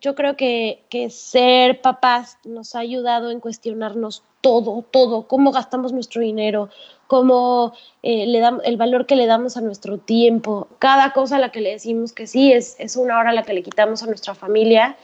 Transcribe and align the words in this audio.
yo 0.00 0.14
creo 0.14 0.36
que, 0.36 0.84
que 0.88 1.10
ser 1.10 1.80
papás 1.80 2.38
nos 2.44 2.74
ha 2.74 2.80
ayudado 2.80 3.30
en 3.30 3.40
cuestionarnos 3.40 4.24
todo, 4.40 4.82
todo, 4.90 5.28
cómo 5.28 5.52
gastamos 5.52 5.92
nuestro 5.92 6.20
dinero, 6.20 6.68
cómo 7.06 7.72
eh, 8.02 8.26
le 8.26 8.40
damos 8.40 8.62
el 8.64 8.76
valor 8.76 9.06
que 9.06 9.16
le 9.16 9.26
damos 9.26 9.56
a 9.56 9.60
nuestro 9.60 9.98
tiempo. 9.98 10.68
Cada 10.78 11.12
cosa 11.12 11.36
a 11.36 11.38
la 11.38 11.52
que 11.52 11.60
le 11.60 11.70
decimos 11.70 12.12
que 12.12 12.26
sí 12.26 12.52
es, 12.52 12.76
es 12.78 12.96
una 12.96 13.18
hora 13.18 13.30
a 13.30 13.34
la 13.34 13.44
que 13.44 13.52
le 13.52 13.62
quitamos 13.62 14.02
a 14.02 14.06
nuestra 14.06 14.34
familia. 14.34 14.96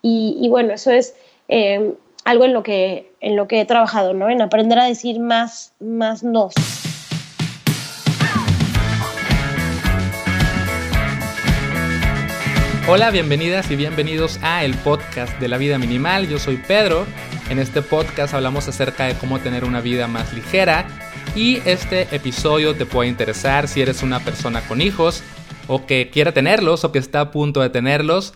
Y, 0.00 0.46
bueno, 0.48 0.72
eso 0.72 0.90
es 0.92 1.16
eh, 1.48 1.94
algo 2.24 2.44
en 2.44 2.52
lo, 2.52 2.62
que, 2.62 3.12
en 3.20 3.36
lo 3.36 3.48
que 3.48 3.60
he 3.60 3.64
trabajado, 3.64 4.14
¿no? 4.14 4.30
En 4.30 4.40
aprender 4.40 4.78
a 4.78 4.84
decir 4.84 5.18
más, 5.18 5.74
más 5.80 6.22
no. 6.22 6.50
Hola, 12.90 13.10
bienvenidas 13.10 13.70
y 13.70 13.76
bienvenidos 13.76 14.40
a 14.42 14.64
el 14.64 14.74
podcast 14.74 15.38
de 15.40 15.48
la 15.48 15.58
vida 15.58 15.76
minimal. 15.76 16.26
Yo 16.26 16.38
soy 16.38 16.56
Pedro. 16.56 17.04
En 17.50 17.58
este 17.58 17.82
podcast 17.82 18.32
hablamos 18.32 18.66
acerca 18.66 19.04
de 19.04 19.12
cómo 19.12 19.40
tener 19.40 19.66
una 19.66 19.82
vida 19.82 20.08
más 20.08 20.32
ligera 20.32 20.86
y 21.36 21.56
este 21.66 22.08
episodio 22.16 22.74
te 22.76 22.86
puede 22.86 23.10
interesar 23.10 23.68
si 23.68 23.82
eres 23.82 24.02
una 24.02 24.20
persona 24.20 24.62
con 24.62 24.80
hijos 24.80 25.22
o 25.66 25.84
que 25.84 26.08
quiera 26.10 26.32
tenerlos 26.32 26.82
o 26.82 26.90
que 26.90 26.98
está 26.98 27.20
a 27.20 27.30
punto 27.30 27.60
de 27.60 27.68
tenerlos, 27.68 28.32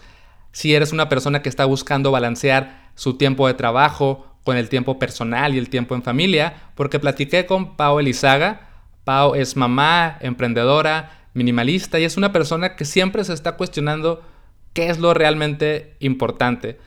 si 0.52 0.74
eres 0.74 0.92
una 0.92 1.08
persona 1.08 1.40
que 1.40 1.48
está 1.48 1.64
buscando 1.64 2.10
balancear 2.10 2.90
su 2.94 3.16
tiempo 3.16 3.46
de 3.46 3.54
trabajo 3.54 4.36
con 4.44 4.58
el 4.58 4.68
tiempo 4.68 4.98
personal 4.98 5.54
y 5.54 5.58
el 5.58 5.70
tiempo 5.70 5.94
en 5.94 6.02
familia, 6.02 6.56
porque 6.74 7.00
platiqué 7.00 7.46
con 7.46 7.74
Pau 7.74 8.00
Elizaga. 8.00 8.68
Pau 9.04 9.34
es 9.34 9.56
mamá, 9.56 10.18
emprendedora, 10.20 11.22
minimalista 11.32 11.98
y 11.98 12.04
es 12.04 12.18
una 12.18 12.32
persona 12.32 12.76
que 12.76 12.84
siempre 12.84 13.24
se 13.24 13.32
está 13.32 13.52
cuestionando 13.52 14.22
qué 14.72 14.88
es 14.88 14.98
lo 14.98 15.14
realmente 15.14 15.94
importante. 16.00 16.78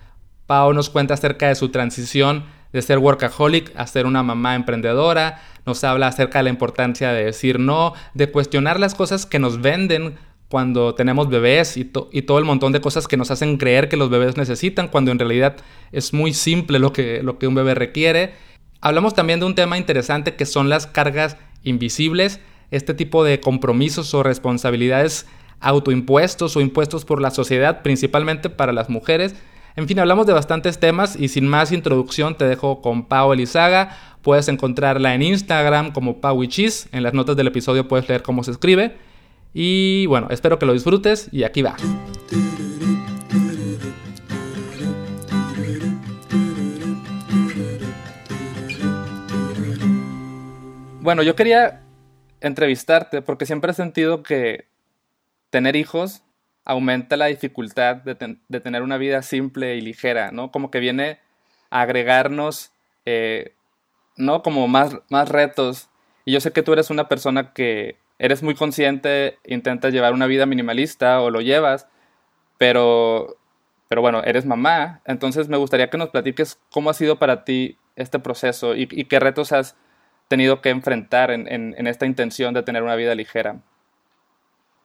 Pau 0.48 0.74
nos 0.74 0.90
cuenta 0.90 1.14
acerca 1.16 1.48
de 1.48 1.56
su 1.56 1.70
transición 1.70 2.46
de 2.72 2.82
ser 2.82 3.00
workaholic 3.00 3.72
a 3.78 3.88
ser 3.88 4.06
una 4.06 4.22
mamá 4.22 4.54
emprendedora, 4.56 5.42
nos 5.66 5.84
habla 5.86 6.08
acerca 6.08 6.40
de 6.40 6.44
la 6.44 6.50
importancia 6.50 7.14
de 7.14 7.24
decir 7.24 7.58
no, 7.58 7.94
de 8.14 8.30
cuestionar 8.30 8.80
las 8.82 8.96
cosas 8.96 9.26
que 9.26 9.40
nos 9.40 9.62
venden 9.62 10.16
cuando 10.50 10.94
tenemos 10.94 11.30
bebés 11.30 11.78
y, 11.78 11.86
todo 11.86 12.38
el 12.38 12.46
montón 12.46 12.74
de 12.74 12.82
cosas 12.82 13.08
que 13.08 13.18
nos 13.18 13.32
hacen 13.32 13.58
creer 13.58 13.88
que 13.88 13.98
los 13.98 14.10
bebés 14.10 14.36
necesitan, 14.36 14.90
cuando 14.90 15.12
en 15.12 15.20
realidad 15.20 15.56
es 15.92 16.14
muy 16.14 16.34
simple 16.34 16.78
lo 16.80 16.92
que 16.92 17.48
un 17.48 17.56
bebé 17.56 17.76
requiere. 17.76 18.34
Hablamos 18.82 19.16
también 19.16 19.40
de 19.40 19.46
un 19.46 19.56
tema 19.56 19.78
interesante 19.78 20.36
que 20.36 20.46
son 20.46 20.70
las 20.70 20.86
cargas 20.86 21.38
invisibles, 21.64 22.40
este 22.72 22.94
tipo 22.94 23.24
de 23.24 23.40
compromisos 23.40 24.14
o 24.14 24.22
responsabilidades 24.22 25.26
autoimpuestos 25.60 26.56
o 26.56 26.62
impuestos 26.62 27.06
por 27.06 27.22
la 27.22 27.32
sociedad, 27.32 27.82
principalmente 27.82 28.50
para 28.50 28.74
las 28.74 28.90
mujeres. 28.90 29.36
En 29.76 29.88
fin, 29.88 30.00
hablamos 30.00 30.26
de 30.26 30.34
bastantes 30.34 30.80
temas 30.80 31.16
y 31.16 31.28
sin 31.28 31.48
más 31.48 31.72
introducción 31.72 32.38
te 32.38 32.46
dejo 32.46 32.82
con 32.82 33.06
Pau 33.06 33.34
Elizaga. 33.34 33.98
Puedes 34.22 34.48
encontrarla 34.48 35.14
en 35.14 35.22
Instagram 35.22 35.92
como 35.92 36.22
Pauichis. 36.22 36.88
En 36.92 37.04
las 37.04 37.14
notas 37.14 37.36
del 37.36 37.48
episodio 37.48 37.88
puedes 37.88 38.08
leer 38.08 38.24
cómo 38.24 38.44
se 38.44 38.52
escribe. 38.52 38.96
Y 39.54 40.06
bueno, 40.06 40.28
espero 40.30 40.60
que 40.60 40.66
lo 40.66 40.74
disfrutes 40.74 41.30
y 41.32 41.44
aquí 41.44 41.62
va. 41.62 41.76
Bueno, 51.02 51.22
yo 51.22 51.36
quería 51.36 51.82
entrevistarte 52.42 53.22
porque 53.22 53.46
siempre 53.46 53.72
he 53.72 53.74
sentido 53.76 54.24
que 54.24 54.66
tener 55.56 55.78
hijos 55.78 56.22
aumenta 56.66 57.16
la 57.16 57.28
dificultad 57.28 57.96
de, 57.96 58.16
tener 58.60 58.82
una 58.82 58.98
vida 58.98 59.22
simple 59.22 59.78
y 59.78 59.82
ligera, 59.82 60.32
¿no? 60.32 60.52
Como 60.52 60.70
que 60.70 60.82
viene 60.82 61.20
a 61.70 61.80
agregarnos, 61.80 62.74
eh, 63.06 63.54
¿no? 64.18 64.44
Como 64.44 64.68
más, 64.68 64.98
más 65.10 65.30
retos. 65.30 65.88
Y 66.26 66.34
yo 66.34 66.42
sé 66.42 66.52
que 66.52 66.62
tú 66.62 66.74
eres 66.74 66.90
una 66.90 67.08
persona 67.08 67.54
que 67.54 67.96
eres 68.20 68.44
muy 68.44 68.54
consciente, 68.54 69.40
intentas 69.46 69.94
llevar 69.94 70.12
una 70.12 70.28
vida 70.28 70.46
minimalista 70.46 71.22
o 71.22 71.30
lo 71.30 71.40
llevas, 71.40 71.88
pero, 72.58 73.38
pero 73.88 74.02
bueno, 74.02 74.24
eres 74.26 74.46
mamá. 74.46 75.00
Entonces 75.06 75.48
me 75.48 75.56
gustaría 75.56 75.90
que 75.90 75.98
nos 75.98 76.10
platiques 76.10 76.60
cómo 76.70 76.90
ha 76.90 76.94
sido 76.94 77.18
para 77.18 77.46
ti 77.46 77.78
este 77.96 78.20
proceso 78.20 78.76
y, 78.76 78.88
qué 78.88 79.22
retos 79.22 79.54
has 79.54 79.78
tenido 80.28 80.60
que 80.60 80.70
enfrentar 80.70 81.32
en 81.32 81.88
esta 81.88 82.06
intención 82.06 82.54
de 82.54 82.64
tener 82.64 82.84
una 82.84 82.98
vida 82.98 83.16
ligera. 83.16 83.62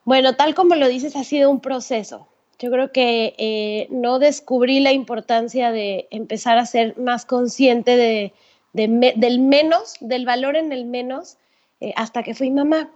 Bueno, 0.03 0.35
tal 0.35 0.55
como 0.55 0.75
lo 0.75 0.87
dices, 0.87 1.15
ha 1.15 1.23
sido 1.23 1.49
un 1.49 1.59
proceso. 1.59 2.27
Yo 2.59 2.71
creo 2.71 2.91
que 2.91 3.33
eh, 3.37 3.87
no 3.89 4.19
descubrí 4.19 4.79
la 4.79 4.91
importancia 4.91 5.71
de 5.71 6.07
empezar 6.11 6.57
a 6.57 6.65
ser 6.65 6.97
más 6.97 7.25
consciente 7.25 7.97
de, 7.97 8.33
del 8.73 9.39
menos, 9.39 9.95
del 9.99 10.25
valor 10.25 10.55
en 10.55 10.71
el 10.71 10.85
menos, 10.85 11.37
eh, 11.79 11.93
hasta 11.95 12.23
que 12.23 12.35
fui 12.35 12.51
mamá. 12.51 12.89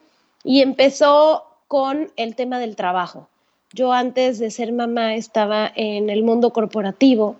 Y 0.43 0.61
empezó 0.61 1.45
con 1.67 2.11
el 2.15 2.35
tema 2.35 2.59
del 2.59 2.75
trabajo. 2.75 3.27
Yo 3.73 3.91
antes 3.91 4.39
de 4.39 4.51
ser 4.51 4.71
mamá 4.71 5.15
estaba 5.15 5.71
en 5.75 6.09
el 6.09 6.23
mundo 6.23 6.53
corporativo 6.53 7.37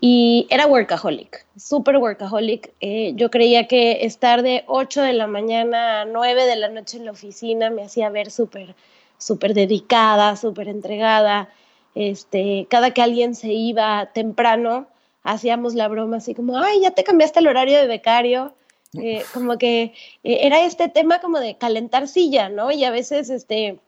y 0.00 0.46
era 0.50 0.66
workaholic, 0.66 1.46
súper 1.56 1.98
workaholic. 1.98 2.72
Eh, 2.80 3.12
yo 3.14 3.30
creía 3.30 3.68
que 3.68 4.04
estar 4.04 4.42
de 4.42 4.64
8 4.66 5.02
de 5.02 5.12
la 5.12 5.26
mañana 5.26 6.02
a 6.02 6.04
9 6.04 6.44
de 6.46 6.56
la 6.56 6.68
noche 6.68 6.96
en 6.96 7.04
la 7.04 7.12
oficina 7.12 7.70
me 7.70 7.82
hacía 7.82 8.08
ver 8.10 8.30
súper 8.30 8.74
súper 9.20 9.54
dedicada, 9.54 10.34
súper 10.34 10.66
entregada. 10.68 11.48
Este, 11.94 12.66
cada 12.68 12.92
que 12.92 13.02
alguien 13.02 13.36
se 13.36 13.52
iba 13.52 14.10
temprano, 14.12 14.88
hacíamos 15.22 15.74
la 15.74 15.86
broma 15.86 16.16
así 16.16 16.34
como, 16.34 16.56
ay, 16.58 16.80
ya 16.80 16.90
te 16.90 17.04
cambiaste 17.04 17.38
el 17.38 17.46
horario 17.46 17.78
de 17.78 17.86
becario. 17.86 18.54
Eh, 19.00 19.22
como 19.32 19.56
que 19.56 19.94
eh, 20.24 20.38
era 20.42 20.64
este 20.64 20.88
tema 20.88 21.20
como 21.20 21.38
de 21.38 21.56
calentar 21.56 22.08
silla, 22.08 22.48
¿no? 22.48 22.72
Y 22.72 22.82
a 22.82 22.90
veces 22.90 23.30
este, 23.30 23.78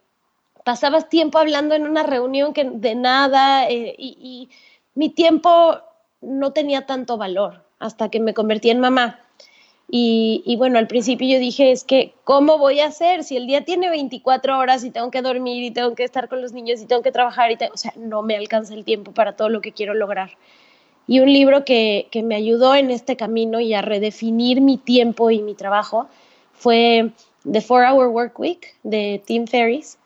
pasabas 0.64 1.08
tiempo 1.08 1.38
hablando 1.38 1.74
en 1.74 1.88
una 1.88 2.04
reunión 2.04 2.52
que 2.52 2.64
de 2.64 2.94
nada 2.94 3.68
eh, 3.68 3.96
y, 3.98 4.16
y 4.20 4.50
mi 4.94 5.08
tiempo 5.08 5.78
no 6.20 6.52
tenía 6.52 6.86
tanto 6.86 7.16
valor 7.16 7.64
hasta 7.80 8.10
que 8.10 8.20
me 8.20 8.32
convertí 8.32 8.70
en 8.70 8.78
mamá. 8.78 9.18
Y, 9.94 10.54
bueno, 10.56 10.78
al 10.78 10.86
principio 10.86 11.28
yo 11.28 11.38
dije, 11.38 11.70
es 11.70 11.84
que, 11.84 12.14
¿cómo 12.24 12.56
voy 12.56 12.80
a 12.80 12.86
hacer? 12.86 13.24
Si 13.24 13.36
el 13.36 13.46
día 13.46 13.64
tiene 13.64 13.90
24 13.90 14.58
horas 14.58 14.84
y 14.84 14.90
tengo 14.90 15.10
que 15.10 15.20
dormir 15.20 15.62
y 15.62 15.70
tengo 15.70 15.94
que 15.94 16.04
estar 16.04 16.28
con 16.28 16.40
los 16.40 16.52
niños 16.52 16.80
y 16.80 16.86
tengo 16.86 17.02
que 17.02 17.12
trabajar, 17.12 17.50
y 17.50 17.58
o 17.72 17.76
sea, 17.76 17.92
no 17.96 18.22
me 18.22 18.36
alcanza 18.36 18.72
el 18.72 18.84
tiempo 18.84 19.12
para 19.12 19.36
todo 19.36 19.50
lo 19.50 19.60
que 19.60 19.72
quiero 19.72 19.92
lograr. 19.92 20.30
Y 21.06 21.20
un 21.20 21.30
libro 21.30 21.64
que, 21.64 22.08
que 22.10 22.22
me 22.22 22.36
ayudó 22.36 22.74
en 22.74 22.90
este 22.90 23.16
camino 23.16 23.60
y 23.60 23.74
a 23.74 23.82
redefinir 23.82 24.62
mi 24.62 24.78
tiempo 24.78 25.30
y 25.30 25.42
mi 25.42 25.54
trabajo 25.54 26.08
fue 26.54 27.10
The 27.50 27.60
Four 27.60 27.84
Hour 27.84 28.08
Work 28.08 28.38
Week 28.38 28.74
de 28.82 29.22
Tim 29.26 29.46
Ferriss. 29.46 29.98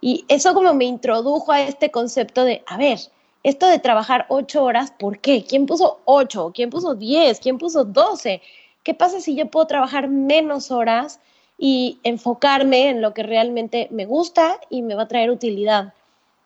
Y 0.00 0.24
eso 0.28 0.52
como 0.52 0.74
me 0.74 0.84
introdujo 0.84 1.52
a 1.52 1.62
este 1.62 1.90
concepto 1.90 2.44
de, 2.44 2.62
a 2.66 2.76
ver, 2.76 2.98
esto 3.44 3.66
de 3.66 3.78
trabajar 3.78 4.26
ocho 4.28 4.64
horas, 4.64 4.92
¿por 4.98 5.18
qué? 5.18 5.44
¿Quién 5.44 5.66
puso 5.66 6.00
ocho? 6.04 6.52
¿Quién 6.54 6.70
puso 6.70 6.94
diez? 6.94 7.40
¿Quién 7.40 7.58
puso 7.58 7.84
doce? 7.84 8.42
¿Qué 8.82 8.94
pasa 8.94 9.20
si 9.20 9.34
yo 9.34 9.46
puedo 9.46 9.66
trabajar 9.66 10.08
menos 10.08 10.70
horas 10.70 11.20
y 11.58 11.98
enfocarme 12.02 12.88
en 12.88 13.00
lo 13.00 13.14
que 13.14 13.22
realmente 13.22 13.88
me 13.90 14.06
gusta 14.06 14.58
y 14.70 14.82
me 14.82 14.94
va 14.94 15.02
a 15.02 15.08
traer 15.08 15.30
utilidad? 15.30 15.94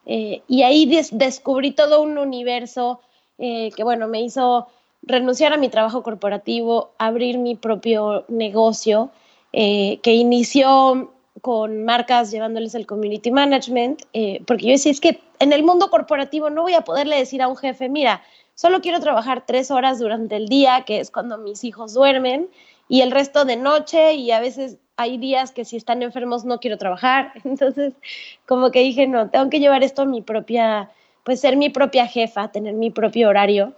Eh, 0.04 0.42
y 0.46 0.62
ahí 0.62 0.86
descubrí 1.12 1.72
todo 1.72 2.02
un 2.02 2.16
universo 2.18 3.00
eh, 3.38 3.70
que, 3.74 3.82
bueno, 3.82 4.06
me 4.06 4.20
hizo 4.20 4.68
renunciar 5.02 5.52
a 5.52 5.56
mi 5.56 5.68
trabajo 5.68 6.02
corporativo, 6.02 6.90
abrir 6.98 7.38
mi 7.38 7.54
propio 7.54 8.24
negocio, 8.28 9.10
eh, 9.52 9.98
que 10.02 10.14
inició 10.14 11.12
con 11.42 11.84
marcas 11.84 12.30
llevándoles 12.30 12.74
el 12.74 12.86
community 12.86 13.30
management, 13.30 14.02
porque 14.46 14.66
yo 14.66 14.72
decía, 14.72 14.90
es 14.90 15.00
que 15.00 15.20
en 15.38 15.52
el 15.52 15.62
mundo 15.62 15.90
corporativo 15.90 16.48
no 16.48 16.62
voy 16.62 16.72
a 16.72 16.80
poderle 16.80 17.16
decir 17.16 17.42
a 17.42 17.48
un 17.48 17.56
jefe, 17.56 17.90
mira, 17.90 18.22
solo 18.56 18.80
quiero 18.80 18.98
trabajar 18.98 19.44
tres 19.46 19.70
horas 19.70 20.00
durante 20.00 20.34
el 20.34 20.48
día, 20.48 20.82
que 20.84 20.98
es 20.98 21.12
cuando 21.12 21.38
mis 21.38 21.62
hijos 21.62 21.94
duermen, 21.94 22.48
y 22.88 23.02
el 23.02 23.12
resto 23.12 23.44
de 23.44 23.56
noche, 23.56 24.14
y 24.14 24.32
a 24.32 24.40
veces 24.40 24.78
hay 24.96 25.18
días 25.18 25.52
que 25.52 25.64
si 25.64 25.76
están 25.76 26.02
enfermos 26.02 26.44
no 26.44 26.58
quiero 26.58 26.78
trabajar. 26.78 27.32
Entonces, 27.44 27.92
como 28.46 28.70
que 28.70 28.80
dije, 28.80 29.06
no, 29.06 29.30
tengo 29.30 29.50
que 29.50 29.60
llevar 29.60 29.84
esto 29.84 30.02
a 30.02 30.06
mi 30.06 30.22
propia, 30.22 30.90
pues 31.22 31.40
ser 31.40 31.56
mi 31.56 31.68
propia 31.70 32.06
jefa, 32.06 32.50
tener 32.50 32.74
mi 32.74 32.90
propio 32.90 33.28
horario. 33.28 33.74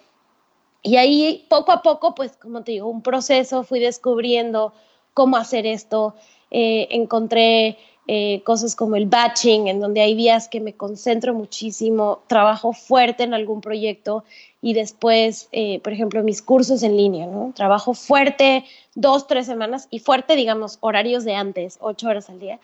Y 0.82 0.96
ahí 0.96 1.46
poco 1.50 1.72
a 1.72 1.82
poco, 1.82 2.14
pues 2.14 2.36
como 2.36 2.62
te 2.62 2.72
digo, 2.72 2.88
un 2.88 3.02
proceso, 3.02 3.64
fui 3.64 3.80
descubriendo 3.80 4.72
cómo 5.12 5.36
hacer 5.36 5.66
esto, 5.66 6.14
eh, 6.52 6.86
encontré 6.92 7.78
eh, 8.08 8.42
cosas 8.42 8.74
como 8.74 8.96
el 8.96 9.06
batching, 9.06 9.68
en 9.68 9.78
donde 9.80 10.00
hay 10.00 10.14
días 10.14 10.48
que 10.48 10.60
me 10.60 10.72
concentro 10.72 11.34
muchísimo, 11.34 12.20
trabajo 12.26 12.72
fuerte 12.72 13.22
en 13.22 13.34
algún 13.34 13.60
proyecto 13.60 14.24
y 14.60 14.74
después, 14.74 15.48
eh, 15.52 15.78
por 15.80 15.92
ejemplo, 15.92 16.24
mis 16.24 16.42
cursos 16.42 16.82
en 16.82 16.96
línea, 16.96 17.26
¿no? 17.26 17.52
Trabajo 17.54 17.94
fuerte 17.94 18.64
dos, 18.96 19.28
tres 19.28 19.46
semanas 19.46 19.86
y 19.90 20.00
fuerte, 20.00 20.34
digamos, 20.34 20.78
horarios 20.80 21.24
de 21.24 21.34
antes, 21.34 21.78
ocho 21.80 22.08
horas 22.08 22.28
al 22.30 22.40
día. 22.40 22.58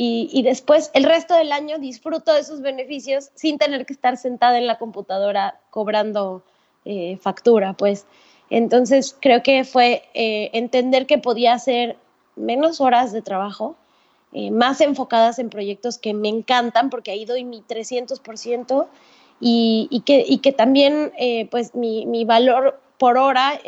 y, 0.00 0.42
después 0.42 0.92
el 0.94 1.02
resto 1.02 1.34
del 1.34 1.50
año 1.50 1.78
disfruto 1.78 2.32
de 2.32 2.40
esos 2.40 2.60
beneficios 2.60 3.30
sin 3.34 3.58
tener 3.58 3.84
que 3.84 3.92
estar 3.92 4.16
sentada 4.16 4.56
en 4.56 4.68
la 4.68 4.78
computadora 4.78 5.58
cobrando 5.70 6.42
eh, 6.90 7.18
factura, 7.18 7.74
pues. 7.74 8.06
Entonces 8.48 9.14
creo 9.20 9.42
que 9.42 9.64
fue 9.64 10.04
eh, 10.14 10.48
entender 10.54 11.04
que 11.06 11.18
podía 11.18 11.52
hacer 11.52 11.98
menos 12.34 12.80
horas 12.80 13.12
de 13.12 13.20
trabajo, 13.20 13.76
eh, 14.32 14.50
más 14.50 14.80
enfocadas 14.80 15.38
en 15.38 15.50
proyectos 15.50 15.98
que 15.98 16.14
me 16.14 16.28
encantan, 16.28 16.90
porque 16.90 17.10
ahí 17.10 17.24
doy 17.24 17.44
mi 17.44 17.62
300% 17.62 18.86
y, 19.40 20.02
que, 20.04 20.52
también 20.52 21.12
pues 21.50 21.74
mi, 21.74 22.24
valor 22.24 22.80
por 22.98 23.16
hora 23.16 23.60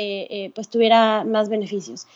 pues 0.54 0.68
tuviera 0.68 1.24
más 1.24 1.48
beneficios. 1.48 2.06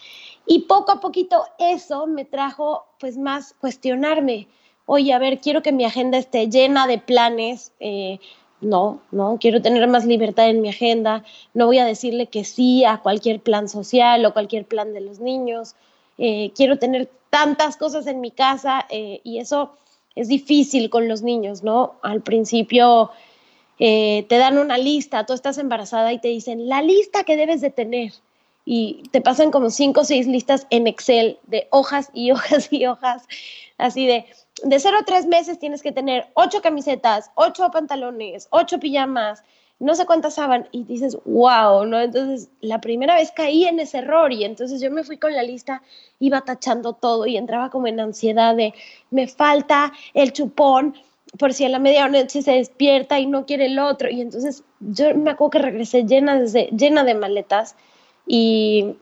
Y 0.47 0.61
poco 0.61 0.93
a 0.93 1.01
poquito 1.01 1.45
eso 1.59 2.07
me 2.07 2.25
trajo 2.25 2.85
pues 2.99 3.17
más 3.17 3.55
cuestionarme. 3.61 4.49
Oye, 4.87 5.13
a 5.15 5.19
ver, 5.19 5.41
quiero 5.41 5.63
que 5.63 5.73
mi 5.73 5.85
agenda 5.85 6.19
esté 6.19 6.49
llena 6.49 6.87
de 6.87 6.99
planes. 6.99 7.73
Eh, 7.81 8.19
no, 8.61 9.01
no, 9.11 9.39
quiero 9.41 9.63
tener 9.63 9.87
más 9.89 10.05
libertad 10.05 10.49
en 10.51 10.61
mi 10.61 10.69
agenda. 10.69 11.25
No 11.55 11.67
voy 11.67 11.79
a 11.79 11.87
decirle 11.87 12.27
que 12.27 12.45
sí 12.45 12.85
a 12.85 12.99
cualquier 12.99 13.41
plan 13.41 13.69
social 13.69 14.25
o 14.27 14.35
cualquier 14.35 14.67
plan 14.67 14.93
de 14.93 15.01
los 15.01 15.21
niños. 15.21 15.75
Eh, 16.19 16.53
quiero 16.55 16.79
tener 16.79 17.11
tantas 17.31 17.77
cosas 17.77 18.07
en 18.07 18.21
mi 18.21 18.31
casa 18.31 18.87
eh, 18.91 19.21
y 19.25 19.39
eso 19.39 19.77
es 20.15 20.29
difícil 20.29 20.91
con 20.91 21.09
los 21.09 21.23
niños, 21.23 21.63
¿no? 21.63 21.95
Al 22.03 22.23
principio 22.23 23.11
te 23.77 24.27
dan 24.31 24.59
una 24.59 24.79
lista, 24.79 25.27
tú 25.27 25.33
estás 25.33 25.59
embarazada 25.59 26.13
y 26.13 26.21
te 26.21 26.29
dicen 26.29 26.69
la 26.69 26.81
lista 26.81 27.25
que 27.25 27.37
debes 27.37 27.61
de 27.61 27.71
tener 27.71 28.13
y 28.65 29.03
te 29.11 29.21
pasan 29.21 29.51
como 29.51 29.71
cinco 29.71 30.01
o 30.01 30.05
seis 30.05 30.27
listas 30.27 30.67
en 30.71 30.87
Excel 30.87 31.39
de 31.47 31.69
hojas 31.71 32.11
y 32.15 32.31
hojas 32.31 32.69
y 32.71 32.87
hojas, 32.87 33.25
así 33.79 34.07
de, 34.07 34.27
de 34.63 34.81
cero 34.81 34.99
a 35.01 35.05
tres 35.05 35.27
meses 35.27 35.59
tienes 35.59 35.83
que 35.83 35.93
tener 35.93 36.27
ocho 36.35 36.63
camisetas, 36.63 37.31
ocho 37.35 37.71
pantalones, 37.71 38.49
ocho 38.51 38.79
pijamas, 38.79 39.43
no 39.85 39.95
sé 39.95 40.07
cuántas 40.07 40.35
saban, 40.35 40.67
y 40.73 40.85
dices, 40.85 41.19
wow, 41.27 41.85
¿no? 41.85 42.01
Entonces, 42.01 42.49
la 42.63 42.81
primera 42.81 43.17
vez 43.17 43.31
caí 43.33 43.67
en 43.67 43.79
ese 43.79 43.99
error 43.99 44.33
y 44.33 44.43
entonces 44.43 44.81
yo 44.81 44.91
me 44.91 45.05
fui 45.05 45.19
con 45.19 45.35
la 45.35 45.43
lista, 45.43 45.83
iba 46.21 46.41
tachando 46.41 46.95
todo 46.95 47.27
y 47.27 47.37
entraba 47.37 47.69
como 47.69 47.87
en 47.87 48.01
ansiedad 48.01 48.57
de, 48.57 48.73
me 49.11 49.29
falta 49.29 49.93
el 50.15 50.33
chupón, 50.33 50.95
por 51.39 51.53
si 51.53 51.67
a 51.67 51.69
la 51.69 51.79
media 51.79 52.09
noche 52.09 52.41
se 52.41 52.53
despierta 52.53 53.21
y 53.21 53.27
no 53.27 53.45
quiere 53.45 53.67
el 53.67 53.79
otro. 53.79 54.09
Y 54.09 54.23
entonces 54.23 54.65
yo 54.81 55.15
me 55.15 55.33
acuerdo 55.33 55.51
que 55.51 55.59
regresé 55.59 56.05
llena 56.05 56.41
de, 56.41 56.71
llena 56.75 57.05
de 57.05 57.15
maletas 57.15 57.77
y 58.27 58.97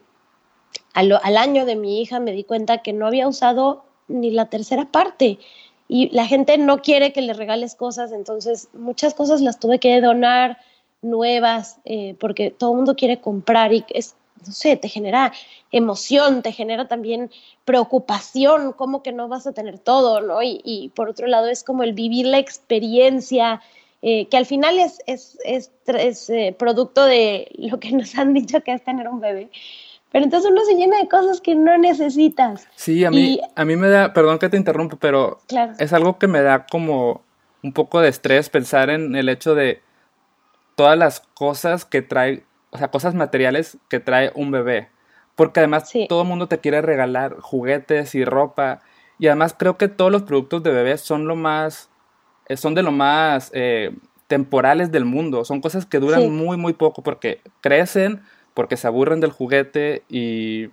al, 0.93 1.17
al, 1.23 1.37
año 1.37 1.65
de 1.65 1.77
mi 1.77 2.01
hija 2.01 2.19
me 2.19 2.33
di 2.33 2.43
cuenta 2.43 2.79
que 2.79 2.91
no 2.91 3.07
había 3.07 3.27
usado 3.29 3.85
ni 4.09 4.31
la 4.31 4.49
tercera 4.49 4.91
parte 4.91 5.39
y 5.87 6.09
la 6.09 6.25
gente 6.25 6.57
no 6.57 6.81
quiere 6.81 7.13
que 7.13 7.21
le 7.21 7.33
regales 7.33 7.75
cosas, 7.75 8.11
entonces 8.11 8.67
muchas 8.73 9.13
cosas 9.13 9.39
las 9.39 9.59
tuve 9.59 9.79
que 9.79 10.01
donar 10.01 10.57
nuevas 11.03 11.79
eh, 11.85 12.15
porque 12.19 12.51
todo 12.51 12.71
el 12.71 12.77
mundo 12.77 12.95
quiere 12.95 13.19
comprar 13.19 13.73
y 13.73 13.85
es, 13.89 14.15
no 14.45 14.51
sé, 14.51 14.75
te 14.77 14.89
genera 14.89 15.31
emoción, 15.71 16.41
te 16.41 16.51
genera 16.51 16.87
también 16.87 17.31
preocupación, 17.65 18.73
como 18.73 19.03
que 19.03 19.11
no 19.11 19.27
vas 19.27 19.47
a 19.47 19.53
tener 19.53 19.79
todo, 19.79 20.21
¿no? 20.21 20.41
Y, 20.41 20.61
y 20.63 20.89
por 20.89 21.09
otro 21.09 21.27
lado 21.27 21.47
es 21.47 21.63
como 21.63 21.83
el 21.83 21.93
vivir 21.93 22.25
la 22.25 22.39
experiencia, 22.39 23.61
eh, 24.05 24.27
que 24.27 24.35
al 24.35 24.45
final 24.45 24.79
es, 24.79 24.99
es, 25.07 25.37
es, 25.45 26.29
eh, 26.29 26.53
producto 26.59 27.05
de 27.05 27.49
lo 27.55 27.79
que 27.79 27.93
nos 27.93 28.17
han 28.17 28.33
dicho 28.33 28.59
que 28.61 28.73
es 28.73 28.83
tener 28.83 29.07
un 29.07 29.21
bebé. 29.21 29.49
Pero 30.11 30.25
entonces 30.25 30.51
uno 30.51 30.61
se 30.65 30.75
llena 30.75 30.97
de 30.97 31.07
cosas 31.07 31.39
que 31.39 31.55
no 31.55 31.77
necesitas. 31.77 32.67
Sí, 32.75 33.05
a 33.05 33.09
mí, 33.09 33.39
a 33.55 33.63
mí 33.63 33.77
me 33.77 33.87
da, 33.87 34.13
perdón 34.13 34.39
que 34.39 34.49
te 34.49 34.57
interrumpo, 34.57 34.97
pero 34.97 35.39
es 35.79 35.93
algo 35.93 36.19
que 36.19 36.27
me 36.27 36.41
da 36.41 36.67
como 36.67 37.21
un 37.63 37.71
poco 37.71 38.01
de 38.01 38.09
estrés 38.09 38.49
pensar 38.49 38.89
en 38.89 39.15
el 39.15 39.29
hecho 39.29 39.55
de 39.55 39.81
todas 40.75 40.97
las 40.97 41.21
cosas 41.33 41.85
que 41.85 42.01
trae, 42.01 42.43
o 42.71 42.77
sea, 42.77 42.89
cosas 42.91 43.15
materiales 43.15 43.77
que 43.89 43.99
trae 43.99 44.31
un 44.35 44.51
bebé. 44.51 44.89
Porque 45.35 45.59
además 45.59 45.91
todo 46.09 46.21
el 46.21 46.27
mundo 46.27 46.47
te 46.47 46.59
quiere 46.59 46.81
regalar 46.81 47.39
juguetes 47.39 48.13
y 48.13 48.23
ropa. 48.23 48.81
Y 49.17 49.27
además 49.27 49.55
creo 49.57 49.77
que 49.77 49.87
todos 49.87 50.11
los 50.11 50.23
productos 50.23 50.61
de 50.63 50.71
bebé 50.71 50.97
son 50.97 51.27
lo 51.27 51.35
más 51.35 51.89
eh, 52.47 52.57
son 52.57 52.75
de 52.75 52.83
lo 52.83 52.91
más 52.91 53.51
eh, 53.53 53.95
temporales 54.27 54.91
del 54.91 55.05
mundo. 55.05 55.45
Son 55.45 55.61
cosas 55.61 55.85
que 55.85 55.99
duran 55.99 56.31
muy, 56.31 56.57
muy 56.57 56.73
poco 56.73 57.03
porque 57.03 57.41
crecen, 57.61 58.21
porque 58.53 58.77
se 58.77 58.87
aburren 58.87 59.19
del 59.19 59.31
juguete 59.31 60.03
y, 60.09 60.69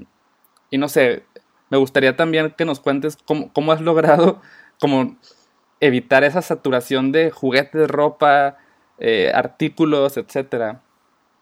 y 0.71 0.79
no 0.79 0.89
sé, 0.89 1.25
me 1.71 1.79
gustaría 1.79 2.17
también 2.17 2.55
que 2.57 2.65
nos 2.65 2.81
cuentes 2.81 3.17
cómo, 3.25 3.73
has 3.73 3.81
logrado 3.81 4.41
como 4.81 5.17
evitar 5.79 6.25
esa 6.25 6.43
saturación 6.43 7.13
de 7.13 7.31
juguetes, 7.31 7.89
ropa, 7.89 8.59
eh, 9.01 9.33
artículos, 9.35 10.17
etcétera. 10.17 10.81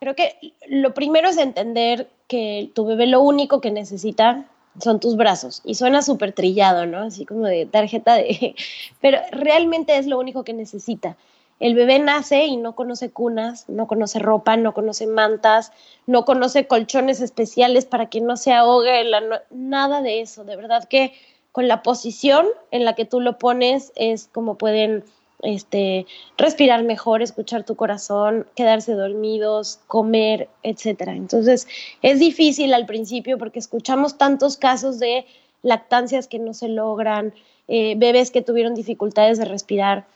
Creo 0.00 0.14
que 0.14 0.54
lo 0.68 0.94
primero 0.94 1.28
es 1.28 1.38
entender 1.38 2.08
que 2.28 2.70
tu 2.74 2.86
bebé 2.86 3.06
lo 3.06 3.20
único 3.20 3.60
que 3.60 3.70
necesita 3.70 4.46
son 4.80 5.00
tus 5.00 5.16
brazos. 5.16 5.60
Y 5.64 5.74
suena 5.74 6.02
súper 6.02 6.32
trillado, 6.32 6.86
¿no? 6.86 7.02
Así 7.02 7.26
como 7.26 7.46
de 7.46 7.66
tarjeta 7.66 8.14
de... 8.14 8.54
Pero 9.00 9.18
realmente 9.32 9.96
es 9.96 10.06
lo 10.06 10.18
único 10.18 10.44
que 10.44 10.52
necesita. 10.52 11.16
El 11.60 11.74
bebé 11.74 11.98
nace 11.98 12.46
y 12.46 12.56
no 12.56 12.76
conoce 12.76 13.10
cunas, 13.10 13.68
no 13.68 13.88
conoce 13.88 14.20
ropa, 14.20 14.56
no 14.56 14.74
conoce 14.74 15.08
mantas, 15.08 15.72
no 16.06 16.24
conoce 16.24 16.68
colchones 16.68 17.20
especiales 17.20 17.84
para 17.84 18.06
que 18.06 18.20
no 18.20 18.36
se 18.36 18.52
ahogue, 18.52 19.04
nada 19.50 20.00
de 20.00 20.20
eso. 20.20 20.44
De 20.44 20.54
verdad 20.54 20.84
que 20.84 21.12
con 21.50 21.66
la 21.66 21.82
posición 21.82 22.46
en 22.70 22.84
la 22.84 22.94
que 22.94 23.04
tú 23.04 23.20
lo 23.20 23.38
pones 23.38 23.92
es 23.96 24.28
como 24.32 24.56
pueden 24.56 25.02
este, 25.42 26.06
respirar 26.36 26.82
mejor, 26.82 27.22
escuchar 27.22 27.64
tu 27.64 27.76
corazón, 27.76 28.46
quedarse 28.54 28.92
dormidos, 28.92 29.80
comer, 29.86 30.48
etc. 30.62 31.02
Entonces, 31.08 31.68
es 32.02 32.18
difícil 32.18 32.74
al 32.74 32.86
principio 32.86 33.38
porque 33.38 33.58
escuchamos 33.58 34.18
tantos 34.18 34.56
casos 34.56 34.98
de 34.98 35.26
lactancias 35.62 36.28
que 36.28 36.38
no 36.38 36.54
se 36.54 36.68
logran, 36.68 37.32
eh, 37.68 37.94
bebés 37.96 38.30
que 38.30 38.42
tuvieron 38.42 38.74
dificultades 38.74 39.38
de 39.38 39.44
respirar, 39.44 40.06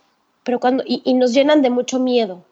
pero 0.44 0.58
cuando, 0.58 0.82
y, 0.86 1.14
nos 1.14 1.32
llenan 1.32 1.62
de 1.62 1.70
mucho 1.70 1.98
miedo. 1.98 2.42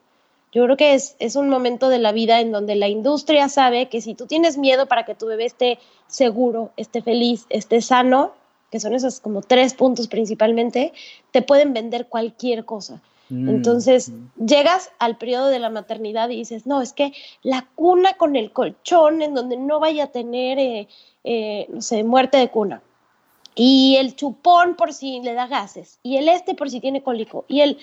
Yo 0.52 0.64
creo 0.64 0.76
que 0.76 0.94
es, 0.94 1.14
es 1.20 1.37
un 1.37 1.49
momento 1.49 1.88
de 1.88 2.00
la 2.00 2.11
vida 2.11 2.40
en 2.40 2.50
donde 2.50 2.75
la 2.75 2.88
industria 2.88 3.49
sabe 3.49 3.88
que 3.88 4.00
si 4.00 4.14
tú 4.14 4.26
tienes 4.26 4.58
miedo 4.58 4.87
para 4.87 5.05
que 5.05 5.14
tu 5.14 5.26
bebé 5.26 5.44
esté 5.44 5.78
seguro, 6.08 6.72
esté 6.76 7.02
feliz, 7.02 7.46
esté 7.50 7.81
sano, 7.81 8.32
que 8.70 8.81
son 8.81 8.94
esos 8.94 9.20
como 9.20 9.43
tres 9.43 9.75
puntos 9.75 10.08
principalmente, 10.08 10.93
te 11.31 11.43
pueden 11.43 11.72
vender 11.72 12.06
cualquier 12.06 12.64
cosa. 12.64 13.00
Mm, 13.31 13.49
Entonces, 13.49 14.11
mm. 14.11 14.44
llegas 14.44 14.90
al 14.99 15.17
periodo 15.17 15.49
de 15.49 15.58
la 15.58 15.70
maternidad 15.70 16.28
y 16.28 16.37
dices, 16.37 16.67
no, 16.67 16.82
es 16.82 16.93
que 16.93 17.12
la 17.43 17.67
cuna 17.74 18.15
con 18.15 18.36
el 18.36 18.53
colchón 18.53 19.22
en 19.22 19.34
donde 19.34 19.56
no 19.56 19.81
vaya 19.81 20.05
a 20.05 20.06
tener, 20.08 20.58
eh, 20.58 20.89
eh, 21.24 21.67
no 21.70 21.81
sé, 21.81 22.05
muerte 22.05 22.39
de 22.39 22.48
cuna. 22.48 22.82
Y 23.55 23.96
el 23.98 24.15
chupón 24.15 24.77
por 24.77 24.93
si 24.93 25.20
le 25.20 25.34
da 25.34 25.46
gases. 25.46 25.98
Y 26.03 26.17
el 26.17 26.29
este 26.29 26.55
por 26.55 26.70
si 26.70 26.81
tiene 26.81 27.03
cólico. 27.03 27.44
Y 27.48 27.60
el... 27.60 27.79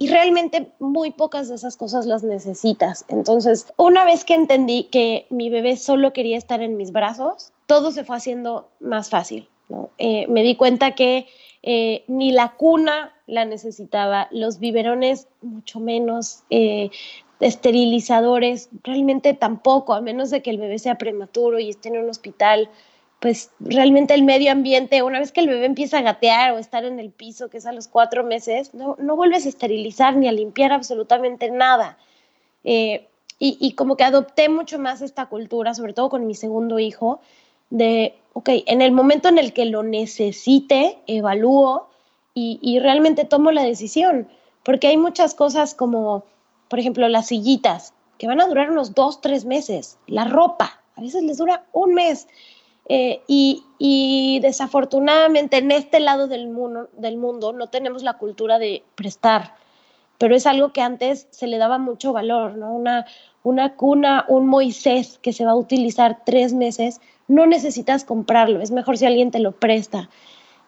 Y 0.00 0.06
realmente 0.10 0.70
muy 0.78 1.10
pocas 1.10 1.48
de 1.48 1.56
esas 1.56 1.76
cosas 1.76 2.06
las 2.06 2.22
necesitas. 2.22 3.04
Entonces, 3.08 3.66
una 3.76 4.04
vez 4.04 4.24
que 4.24 4.34
entendí 4.34 4.84
que 4.84 5.26
mi 5.28 5.50
bebé 5.50 5.76
solo 5.76 6.12
quería 6.12 6.38
estar 6.38 6.62
en 6.62 6.76
mis 6.76 6.92
brazos, 6.92 7.50
todo 7.66 7.90
se 7.90 8.04
fue 8.04 8.16
haciendo 8.16 8.68
más 8.78 9.10
fácil. 9.10 9.48
Eh, 9.98 10.26
me 10.28 10.42
di 10.42 10.56
cuenta 10.56 10.94
que 10.94 11.26
eh, 11.62 12.04
ni 12.06 12.32
la 12.32 12.54
cuna 12.54 13.14
la 13.26 13.44
necesitaba, 13.44 14.28
los 14.30 14.58
biberones 14.58 15.28
mucho 15.42 15.80
menos, 15.80 16.42
eh, 16.50 16.90
esterilizadores 17.40 18.68
realmente 18.82 19.34
tampoco, 19.34 19.94
a 19.94 20.00
menos 20.00 20.30
de 20.30 20.42
que 20.42 20.50
el 20.50 20.58
bebé 20.58 20.78
sea 20.78 20.96
prematuro 20.96 21.58
y 21.58 21.68
esté 21.68 21.90
en 21.90 21.98
un 21.98 22.10
hospital, 22.10 22.70
pues 23.20 23.50
realmente 23.60 24.14
el 24.14 24.22
medio 24.22 24.50
ambiente, 24.50 25.02
una 25.02 25.18
vez 25.18 25.32
que 25.32 25.40
el 25.40 25.48
bebé 25.48 25.66
empieza 25.66 25.98
a 25.98 26.02
gatear 26.02 26.52
o 26.52 26.58
estar 26.58 26.84
en 26.84 26.98
el 26.98 27.10
piso, 27.10 27.50
que 27.50 27.58
es 27.58 27.66
a 27.66 27.72
los 27.72 27.88
cuatro 27.88 28.24
meses, 28.24 28.74
no, 28.74 28.96
no 28.98 29.16
vuelves 29.16 29.44
a 29.44 29.50
esterilizar 29.50 30.16
ni 30.16 30.28
a 30.28 30.32
limpiar 30.32 30.72
absolutamente 30.72 31.50
nada. 31.50 31.98
y, 32.64 33.00
y 33.38 33.72
como 33.74 33.96
que 33.96 34.04
adopté 34.04 34.48
mucho 34.48 34.78
más 34.78 35.00
esta 35.00 35.26
cultura, 35.26 35.74
sobre 35.74 35.92
todo 35.92 36.08
con 36.08 36.26
mi 36.26 36.34
segundo 36.34 36.78
hijo, 36.78 37.20
de, 37.70 38.14
ok, 38.38 38.50
en 38.66 38.82
el 38.82 38.92
momento 38.92 39.28
en 39.28 39.36
el 39.36 39.52
que 39.52 39.64
lo 39.64 39.82
necesite, 39.82 41.00
evalúo 41.08 41.88
y, 42.34 42.78
realmente 42.78 43.24
tomo 43.24 43.50
la 43.50 43.64
decisión, 43.64 44.28
porque 44.62 44.86
hay 44.86 44.96
muchas 44.96 45.34
cosas 45.34 45.74
como, 45.74 46.22
por 46.68 46.78
ejemplo, 46.78 47.08
las 47.08 47.26
sillitas, 47.26 47.94
que 48.16 48.28
van 48.28 48.40
a 48.40 48.46
durar 48.46 48.70
unos 48.70 48.94
dos, 48.94 49.20
tres 49.20 49.44
meses, 49.44 49.98
la 50.06 50.22
ropa, 50.24 50.80
a 50.94 51.00
veces 51.00 51.24
les 51.24 51.38
dura 51.38 51.64
un 51.72 51.94
mes. 51.94 52.28
Eh, 52.88 53.22
y, 53.26 54.38
desafortunadamente 54.40 55.56
en 55.56 55.72
este 55.72 55.98
lado 55.98 56.28
del 56.28 56.48
mundo, 56.48 56.88
del 56.96 57.16
mundo 57.16 57.52
no 57.52 57.66
tenemos 57.66 58.04
la 58.04 58.18
cultura 58.18 58.60
de 58.60 58.84
prestar, 58.94 59.56
pero 60.16 60.36
es 60.36 60.46
algo 60.46 60.72
que 60.72 60.80
antes 60.80 61.26
se 61.30 61.48
le 61.48 61.58
daba 61.58 61.78
mucho 61.78 62.12
valor, 62.12 62.56
¿no? 62.56 62.72
Una, 62.72 63.04
una 63.42 63.74
cuna, 63.74 64.26
un 64.28 64.46
Moisés 64.46 65.18
que 65.22 65.32
se 65.32 65.44
va 65.44 65.50
a 65.50 65.56
utilizar 65.56 66.22
tres 66.24 66.54
meses, 66.54 67.00
no 67.28 67.46
necesitas 67.46 68.04
comprarlo, 68.04 68.60
es 68.60 68.70
mejor 68.70 68.96
si 68.96 69.06
alguien 69.06 69.30
te 69.30 69.38
lo 69.38 69.52
presta. 69.52 70.08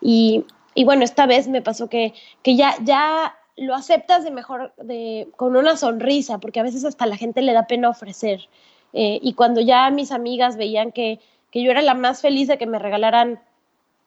Y, 0.01 0.45
y 0.75 0.85
bueno, 0.85 1.03
esta 1.05 1.27
vez 1.27 1.49
me 1.49 1.63
pasó 1.63 1.89
que, 1.89 2.15
que 2.43 2.55
ya, 2.55 2.75
ya 2.85 3.35
lo 3.57 3.75
aceptas 3.75 4.25
de 4.25 4.31
mejor, 4.31 4.73
de, 4.77 5.29
con 5.37 5.57
una 5.57 5.77
sonrisa, 5.77 6.39
porque 6.39 6.61
a 6.61 6.63
veces 6.63 6.85
hasta 6.85 7.07
la 7.07 7.17
gente 7.17 7.43
le 7.43 7.55
da 7.55 7.67
pena 7.67 7.89
ofrecer. 7.89 8.49
Eh, 8.93 9.19
y 9.23 9.33
cuando 9.33 9.61
ya 9.61 9.91
mis 9.91 10.13
amigas 10.13 10.57
veían 10.57 10.93
que, 10.93 11.19
que, 11.51 11.63
yo 11.63 11.71
era 11.71 11.83
la 11.83 11.95
más 11.95 12.21
feliz 12.21 12.49
de 12.49 12.59
que 12.59 12.67
me 12.67 12.79
regalaran, 12.79 13.41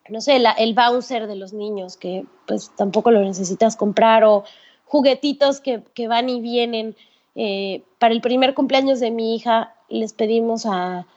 no 0.10 0.22
sé, 0.22 0.42
el 0.58 0.74
bouncer 0.74 1.28
de 1.28 1.36
los 1.36 1.54
niños, 1.54 1.98
que 1.98 2.26
pues 2.46 2.72
tampoco 2.76 3.12
lo 3.12 3.22
necesitas 3.22 3.76
comprar, 3.76 4.24
o 4.24 4.44
juguetitos 4.86 5.60
que, 5.60 5.82
que 5.94 6.08
van 6.08 6.30
y 6.30 6.40
vienen. 6.40 6.96
Eh, 7.36 7.84
para 7.98 8.14
el 8.14 8.22
primer 8.22 8.54
cumpleaños 8.54 9.00
de 9.00 9.10
mi 9.10 9.36
hija 9.36 9.74
les 9.90 10.14
pedimos 10.14 10.66
a, 10.68 11.08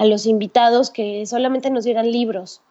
a 0.00 0.06
los 0.06 0.24
invitados 0.24 0.90
que 0.90 1.26
solamente 1.26 1.68
nos 1.68 1.84
dieran 1.84 2.10
libros. 2.10 2.62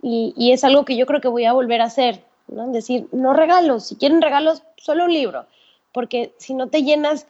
Y, 0.00 0.32
y, 0.38 0.52
es 0.52 0.64
algo 0.64 0.86
que 0.86 0.96
yo 0.96 1.04
creo 1.04 1.20
que 1.20 1.28
voy 1.28 1.44
a 1.44 1.52
volver 1.52 1.82
a 1.82 1.84
hacer, 1.84 2.24
¿no? 2.46 2.66
Decir, 2.68 3.08
no 3.12 3.34
regalos, 3.34 3.88
si 3.88 3.96
quieren 3.96 4.22
regalos, 4.22 4.62
solo 4.78 5.04
un 5.04 5.12
libro, 5.12 5.44
porque 5.92 6.32
si 6.38 6.54
no 6.54 6.68
te 6.68 6.84
llenas 6.84 7.26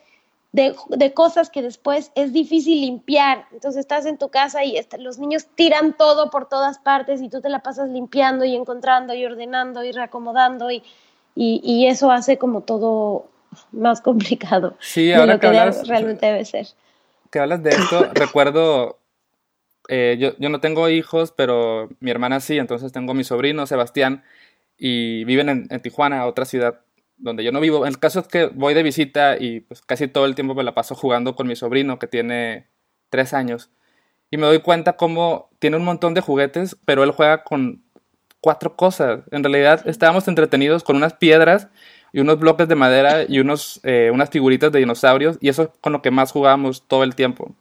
de, 0.52 0.76
de, 0.90 1.12
cosas 1.12 1.50
que 1.50 1.60
después 1.60 2.12
es 2.14 2.32
difícil 2.32 2.82
limpiar. 2.82 3.46
Entonces 3.50 3.80
estás 3.80 4.06
en 4.06 4.16
tu 4.16 4.28
casa 4.28 4.62
y 4.62 4.78
los 5.00 5.18
niños 5.18 5.46
tiran 5.56 5.96
todo 5.96 6.30
por 6.30 6.48
todas 6.48 6.78
partes 6.78 7.20
y 7.20 7.28
tú 7.28 7.40
te 7.40 7.48
la 7.48 7.58
pasas 7.58 7.88
limpiando 7.88 8.44
y 8.44 8.54
encontrando 8.54 9.12
y 9.12 9.24
ordenando 9.24 9.82
y 9.82 9.90
reacomodando 9.90 10.70
y, 10.70 10.84
y, 11.34 11.60
y 11.64 11.88
eso 11.88 12.12
hace 12.12 12.38
como 12.38 12.60
todo 12.60 13.26
más 13.72 14.02
complicado 14.02 14.76
sí, 14.78 15.12
ahora 15.12 15.26
de 15.26 15.32
lo 15.32 15.40
que, 15.40 15.80
que 15.80 15.88
realmente 15.88 16.26
debe 16.26 16.44
ser. 16.44 16.68
Que 17.32 17.40
hablas 17.40 17.62
de 17.62 17.70
esto, 17.70 18.08
recuerdo, 18.14 18.97
eh, 19.88 20.16
yo, 20.20 20.34
yo 20.38 20.48
no 20.48 20.60
tengo 20.60 20.88
hijos, 20.88 21.32
pero 21.36 21.88
mi 22.00 22.10
hermana 22.10 22.40
sí, 22.40 22.58
entonces 22.58 22.92
tengo 22.92 23.14
mi 23.14 23.24
sobrino 23.24 23.66
Sebastián 23.66 24.22
y 24.76 25.24
viven 25.24 25.48
en, 25.48 25.66
en 25.70 25.80
Tijuana, 25.80 26.26
otra 26.26 26.44
ciudad 26.44 26.80
donde 27.18 27.44
yo 27.44 27.52
no 27.52 27.60
vivo. 27.60 27.84
El 27.86 27.98
caso 27.98 28.20
es 28.20 28.28
que 28.28 28.46
voy 28.46 28.74
de 28.74 28.82
visita 28.82 29.36
y 29.38 29.60
pues 29.60 29.82
casi 29.82 30.08
todo 30.08 30.24
el 30.26 30.34
tiempo 30.34 30.54
me 30.54 30.62
la 30.62 30.74
paso 30.74 30.94
jugando 30.94 31.34
con 31.34 31.46
mi 31.46 31.56
sobrino 31.56 31.98
que 31.98 32.06
tiene 32.06 32.68
tres 33.10 33.34
años. 33.34 33.70
Y 34.30 34.36
me 34.36 34.46
doy 34.46 34.60
cuenta 34.60 34.96
cómo 34.96 35.50
tiene 35.58 35.76
un 35.76 35.84
montón 35.84 36.14
de 36.14 36.20
juguetes, 36.20 36.76
pero 36.84 37.02
él 37.02 37.10
juega 37.10 37.44
con 37.44 37.82
cuatro 38.40 38.76
cosas. 38.76 39.20
En 39.30 39.42
realidad 39.42 39.82
estábamos 39.86 40.28
entretenidos 40.28 40.84
con 40.84 40.96
unas 40.96 41.14
piedras 41.14 41.68
y 42.12 42.20
unos 42.20 42.38
bloques 42.38 42.68
de 42.68 42.74
madera 42.74 43.24
y 43.28 43.40
unos, 43.40 43.80
eh, 43.84 44.10
unas 44.12 44.30
figuritas 44.30 44.72
de 44.72 44.78
dinosaurios 44.80 45.38
y 45.40 45.48
eso 45.48 45.64
es 45.64 45.68
con 45.80 45.92
lo 45.92 46.02
que 46.02 46.10
más 46.10 46.32
jugábamos 46.32 46.86
todo 46.86 47.04
el 47.04 47.14
tiempo. 47.14 47.54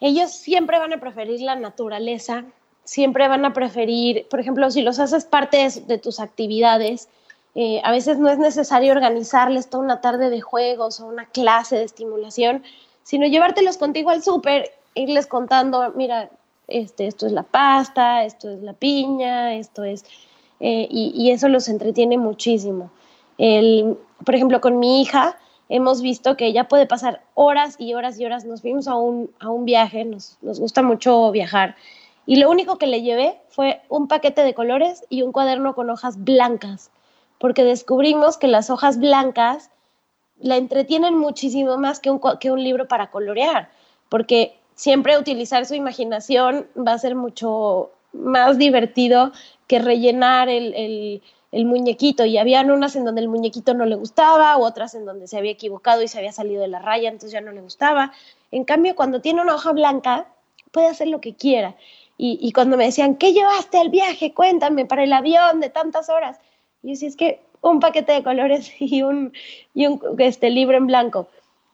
Ellos 0.00 0.30
siempre 0.30 0.78
van 0.78 0.92
a 0.92 1.00
preferir 1.00 1.40
la 1.40 1.56
naturaleza, 1.56 2.44
siempre 2.84 3.28
van 3.28 3.44
a 3.44 3.52
preferir, 3.52 4.26
por 4.28 4.40
ejemplo, 4.40 4.70
si 4.70 4.82
los 4.82 4.98
haces 4.98 5.24
parte 5.24 5.68
de, 5.86 5.98
tus 5.98 6.20
actividades, 6.20 7.08
eh, 7.54 7.80
a 7.84 7.90
veces 7.90 8.18
no 8.18 8.28
es 8.30 8.38
necesario 8.38 8.92
organizarles 8.92 9.68
toda 9.68 9.84
una 9.84 10.00
tarde 10.00 10.30
de 10.30 10.40
juegos 10.40 11.00
o 11.00 11.06
una 11.06 11.26
clase 11.26 11.76
de 11.76 11.84
estimulación, 11.84 12.62
sino 13.02 13.26
llevártelos 13.26 13.76
contigo 13.76 14.10
al 14.10 14.22
súper, 14.22 14.70
irles 14.94 15.26
contando, 15.26 15.92
mira, 15.96 16.30
este, 16.68 17.06
esto 17.06 17.26
es 17.26 17.32
la 17.32 17.42
pasta, 17.42 18.24
esto 18.24 18.50
es 18.50 18.62
la 18.62 18.74
piña, 18.74 19.54
esto 19.54 19.84
es... 19.84 20.04
Eh, 20.60 20.88
y, 20.90 21.12
y, 21.14 21.30
eso 21.30 21.48
los 21.48 21.68
entretiene 21.68 22.18
muchísimo. 22.18 22.90
El, 23.38 23.96
por 24.24 24.34
ejemplo, 24.34 24.60
con 24.60 24.80
mi 24.80 25.00
hija 25.00 25.38
hemos 25.68 26.02
visto 26.02 26.36
que 26.36 26.46
ella 26.46 26.68
puede 26.68 26.86
pasar 26.86 27.22
horas 27.34 27.76
y 27.78 27.94
horas 27.94 28.18
y 28.18 28.24
horas. 28.24 28.44
Nos 28.44 28.62
fuimos 28.62 28.88
a 28.88 28.94
un, 28.94 29.30
a 29.40 29.50
un 29.50 29.64
viaje, 29.64 30.04
nos, 30.04 30.38
nos 30.42 30.60
gusta 30.60 30.82
mucho 30.82 31.30
viajar, 31.30 31.76
y 32.26 32.36
lo 32.36 32.50
único 32.50 32.76
que 32.76 32.86
le 32.86 33.02
llevé 33.02 33.38
fue 33.48 33.80
un 33.88 34.06
paquete 34.06 34.42
de 34.42 34.54
colores 34.54 35.04
y 35.08 35.22
un 35.22 35.32
cuaderno 35.32 35.74
con 35.74 35.88
hojas 35.88 36.22
blancas 36.22 36.90
porque 37.38 37.64
descubrimos 37.64 38.36
que 38.36 38.48
las 38.48 38.70
hojas 38.70 38.98
blancas 38.98 39.70
la 40.40 40.56
entretienen 40.56 41.16
muchísimo 41.16 41.78
más 41.78 42.00
que 42.00 42.10
un, 42.10 42.20
que 42.40 42.50
un 42.50 42.62
libro 42.62 42.86
para 42.86 43.10
colorear, 43.10 43.70
porque 44.08 44.56
siempre 44.74 45.18
utilizar 45.18 45.66
su 45.66 45.74
imaginación 45.74 46.66
va 46.76 46.92
a 46.92 46.98
ser 46.98 47.14
mucho 47.14 47.90
más 48.12 48.58
divertido 48.58 49.32
que 49.66 49.78
rellenar 49.78 50.48
el, 50.48 50.74
el, 50.74 51.22
el, 51.52 51.64
muñequito. 51.64 52.24
Y 52.24 52.38
habían 52.38 52.70
unas 52.70 52.96
en 52.96 53.04
donde 53.04 53.20
el 53.20 53.28
muñequito 53.28 53.74
no 53.74 53.86
le 53.86 53.96
gustaba, 53.96 54.56
u 54.58 54.64
otras 54.64 54.94
en 54.94 55.04
donde 55.04 55.26
se 55.26 55.38
había 55.38 55.52
equivocado 55.52 56.02
y 56.02 56.08
se 56.08 56.18
había 56.18 56.32
salido 56.32 56.62
de 56.62 56.68
la 56.68 56.78
raya, 56.78 57.08
entonces 57.08 57.32
ya 57.32 57.40
no 57.40 57.52
le 57.52 57.60
gustaba. 57.60 58.12
En 58.50 58.64
cambio, 58.64 58.94
cuando 58.96 59.20
tiene 59.20 59.42
una 59.42 59.54
hoja 59.54 59.72
blanca, 59.72 60.26
puede 60.70 60.88
hacer 60.88 61.08
lo 61.08 61.20
que 61.20 61.34
quiera. 61.34 61.76
Y, 62.20 62.50
cuando 62.50 62.76
me 62.76 62.84
decían, 62.84 63.14
¿qué 63.14 63.32
llevaste 63.32 63.78
al 63.78 63.90
viaje? 63.90 64.34
Cuéntame, 64.34 64.84
para 64.84 65.04
el 65.04 65.12
avión 65.12 65.60
de 65.60 65.70
tantas 65.70 66.08
horas. 66.08 66.40
Y 66.82 66.88
yo 66.88 66.90
decía, 66.94 67.08
es 67.08 67.16
que 67.16 67.40
un 67.60 67.78
paquete 67.78 68.12
de 68.12 68.24
colores 68.24 68.72
y 68.80 69.02
un, 69.02 69.32
y 69.72 69.86
un 69.86 70.00
este, 70.18 70.50
libro 70.50 70.76
en 70.76 70.88
blanco. 70.88 71.28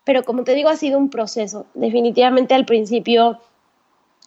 Pero 0.05 0.23
como 0.23 0.45
te 0.45 0.55
digo, 0.55 0.69
ha 0.69 0.77
sido 0.77 0.99
un 0.99 1.09
proceso. 1.09 1.65
Definitivamente 1.73 2.53
al 2.53 2.67
principio, 2.67 3.41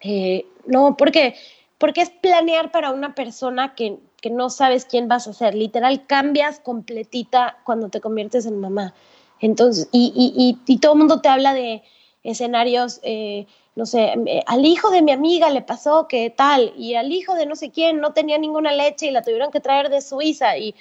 eh, 0.01 0.47
no, 0.65 0.97
porque, 0.97 1.35
porque 1.77 2.01
es 2.01 2.09
planear 2.09 2.71
para 2.71 2.91
una 2.91 3.13
persona 3.13 3.75
que, 3.75 3.99
que, 4.21 4.29
no 4.29 4.49
sabes 4.49 4.85
quién 4.85 5.07
vas 5.07 5.27
a 5.27 5.33
ser. 5.33 5.55
Literal, 5.55 6.05
cambias 6.05 6.59
completita 6.59 7.57
cuando 7.63 7.89
te 7.89 8.01
conviertes 8.01 8.45
en 8.45 8.59
mamá. 8.59 8.93
Entonces, 9.39 9.87
y, 9.91 10.11
y, 10.15 10.57
y, 10.65 10.77
todo 10.79 10.93
el 10.93 10.99
mundo 10.99 11.21
te 11.21 11.29
habla 11.29 11.53
de 11.53 11.83
escenarios, 12.23 12.99
eh, 13.03 13.45
no 13.75 13.85
sé, 13.85 14.13
al 14.47 14.65
hijo 14.65 14.89
de 14.89 15.01
mi 15.01 15.11
amiga 15.11 15.49
le 15.49 15.61
pasó 15.61 16.07
que 16.07 16.29
tal, 16.29 16.73
y 16.75 16.95
al 16.95 17.11
hijo 17.11 17.35
de 17.35 17.45
no 17.45 17.55
sé 17.55 17.69
quién 17.69 18.01
no 18.01 18.13
tenía 18.13 18.37
ninguna 18.37 18.73
leche 18.73 19.07
y 19.07 19.11
la 19.11 19.21
tuvieron 19.21 19.51
que 19.51 19.59
traer 19.59 19.89
de 19.89 20.01
Suiza, 20.01 20.57
y 20.57 20.73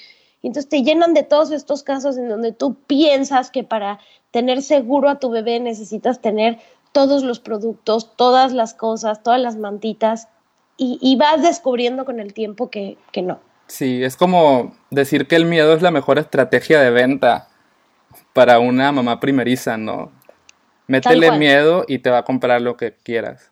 entonces 0.42 0.68
te 0.68 0.82
llenan 0.82 1.12
de 1.12 1.22
todos 1.22 1.50
estos 1.50 1.82
casos 1.82 2.16
en 2.16 2.28
donde 2.28 2.52
tú 2.52 2.74
piensas 2.86 3.50
que 3.50 3.64
para 3.64 4.00
tener 4.30 4.62
seguro 4.62 5.08
a 5.08 5.18
tu 5.18 5.30
bebé 5.30 5.60
necesitas 5.60 6.20
tener 6.20 6.58
todos 6.92 7.22
los 7.22 7.40
productos, 7.40 8.16
todas 8.16 8.52
las 8.52 8.72
cosas, 8.72 9.22
todas 9.22 9.40
las 9.40 9.56
mantitas, 9.56 10.28
y, 10.76 10.98
y 11.00 11.16
vas 11.16 11.42
descubriendo 11.42 12.04
con 12.04 12.20
el 12.20 12.34
tiempo 12.34 12.70
que, 12.70 12.96
que 13.12 13.22
no. 13.22 13.40
Sí, 13.66 14.04
es 14.04 14.16
como 14.16 14.74
decir 14.90 15.26
que 15.26 15.36
el 15.36 15.44
miedo 15.44 15.74
es 15.74 15.82
la 15.82 15.90
mejor 15.90 16.18
estrategia 16.18 16.80
de 16.80 16.90
venta 16.90 17.48
para 18.32 18.58
una 18.58 18.92
mamá 18.92 19.18
primeriza, 19.18 19.76
¿no? 19.76 20.12
Métele 20.86 21.32
miedo 21.32 21.84
y 21.88 21.98
te 21.98 22.10
va 22.10 22.18
a 22.18 22.24
comprar 22.24 22.60
lo 22.60 22.76
que 22.76 22.94
quieras. 22.94 23.50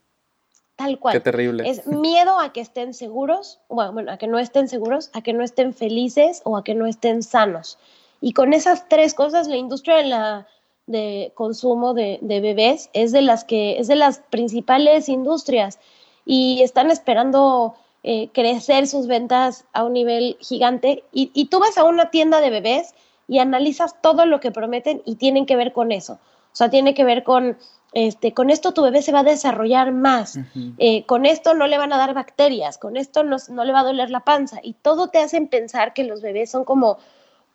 Tal 0.76 0.99
cual. 0.99 1.14
Qué 1.14 1.21
terrible. 1.21 1.69
Es 1.69 1.87
miedo 1.87 2.38
a 2.38 2.52
que 2.52 2.61
estén 2.61 2.95
seguros, 2.95 3.61
bueno, 3.69 4.11
a 4.11 4.19
que 4.19 4.26
no 4.26 4.38
estén 4.38 4.69
seguros, 4.69 5.11
a 5.12 5.23
que 5.23 5.33
no 5.33 5.43
estén 5.43 5.73
felices 5.73 6.43
o 6.45 6.57
a 6.57 6.64
que 6.64 6.75
no 6.75 6.87
estén 6.87 7.23
sanos. 7.23 7.78
Y 8.21 8.33
con 8.33 8.52
esas 8.52 8.88
tres 8.88 9.14
cosas, 9.14 9.49
la 9.49 9.57
industria 9.57 9.97
de, 9.97 10.04
la, 10.04 10.47
de 10.87 11.33
consumo 11.35 11.95
de, 11.95 12.19
de, 12.23 12.40
bebés 12.40 12.90
es 12.93 13.12
de 13.12 13.23
las 13.23 13.45
que 13.45 13.78
es 13.78 13.88
de 13.88 13.97
las 13.97 14.21
principales 14.31 15.09
industrias 15.09 15.78
y 16.25 16.62
están 16.62 16.90
esperando 16.90 17.75
eh, 18.02 18.28
crecer 18.33 18.87
sus 18.87 19.07
ventas 19.07 19.64
a 19.73 19.85
un 19.85 19.93
nivel 19.93 20.37
gigante. 20.40 21.04
Y, 21.12 21.31
y 21.35 21.47
tú 21.47 21.59
vas 21.59 21.78
a 21.78 21.85
una 21.85 22.11
tienda 22.11 22.40
de 22.40 22.50
bebés 22.50 22.95
y 23.28 23.38
analizas 23.38 24.00
todo 24.02 24.26
lo 24.26 24.40
que 24.40 24.50
prometen 24.50 25.02
y 25.04 25.16
tienen 25.16 25.47
que 25.47 25.57
ver 25.57 25.73
con 25.73 25.93
eso. 25.93 26.14
O 26.14 26.57
sea, 26.57 26.71
tiene 26.71 26.95
que 26.95 27.04
ver 27.04 27.25
con 27.25 27.57
este, 27.95 28.35
con 28.35 28.50
esto 28.50 28.75
tu 28.75 28.83
bebé 28.83 29.02
se 29.02 29.12
va 29.12 29.21
a 29.21 29.25
desarrollar 29.25 29.93
más, 29.93 30.35
uh 30.35 30.40
-huh. 30.40 30.75
eh, 30.78 31.04
con 31.07 31.26
esto 31.26 31.54
no 31.54 31.69
le 31.69 31.78
van 31.78 31.93
a 31.93 31.97
dar 31.97 32.12
bacterias, 32.12 32.76
con 32.76 32.97
esto 32.97 33.23
no, 33.23 33.37
no, 33.50 33.64
le 33.64 33.73
va 33.73 33.81
a 33.81 33.85
doler 33.85 34.11
la 34.11 34.25
panza 34.25 34.59
y 34.64 34.73
todo 34.73 35.11
te 35.11 35.19
hacen 35.19 35.47
pensar 35.47 35.95
que 35.95 36.02
los 36.02 36.21
bebés 36.21 36.50
son 36.50 36.64
como 36.64 36.99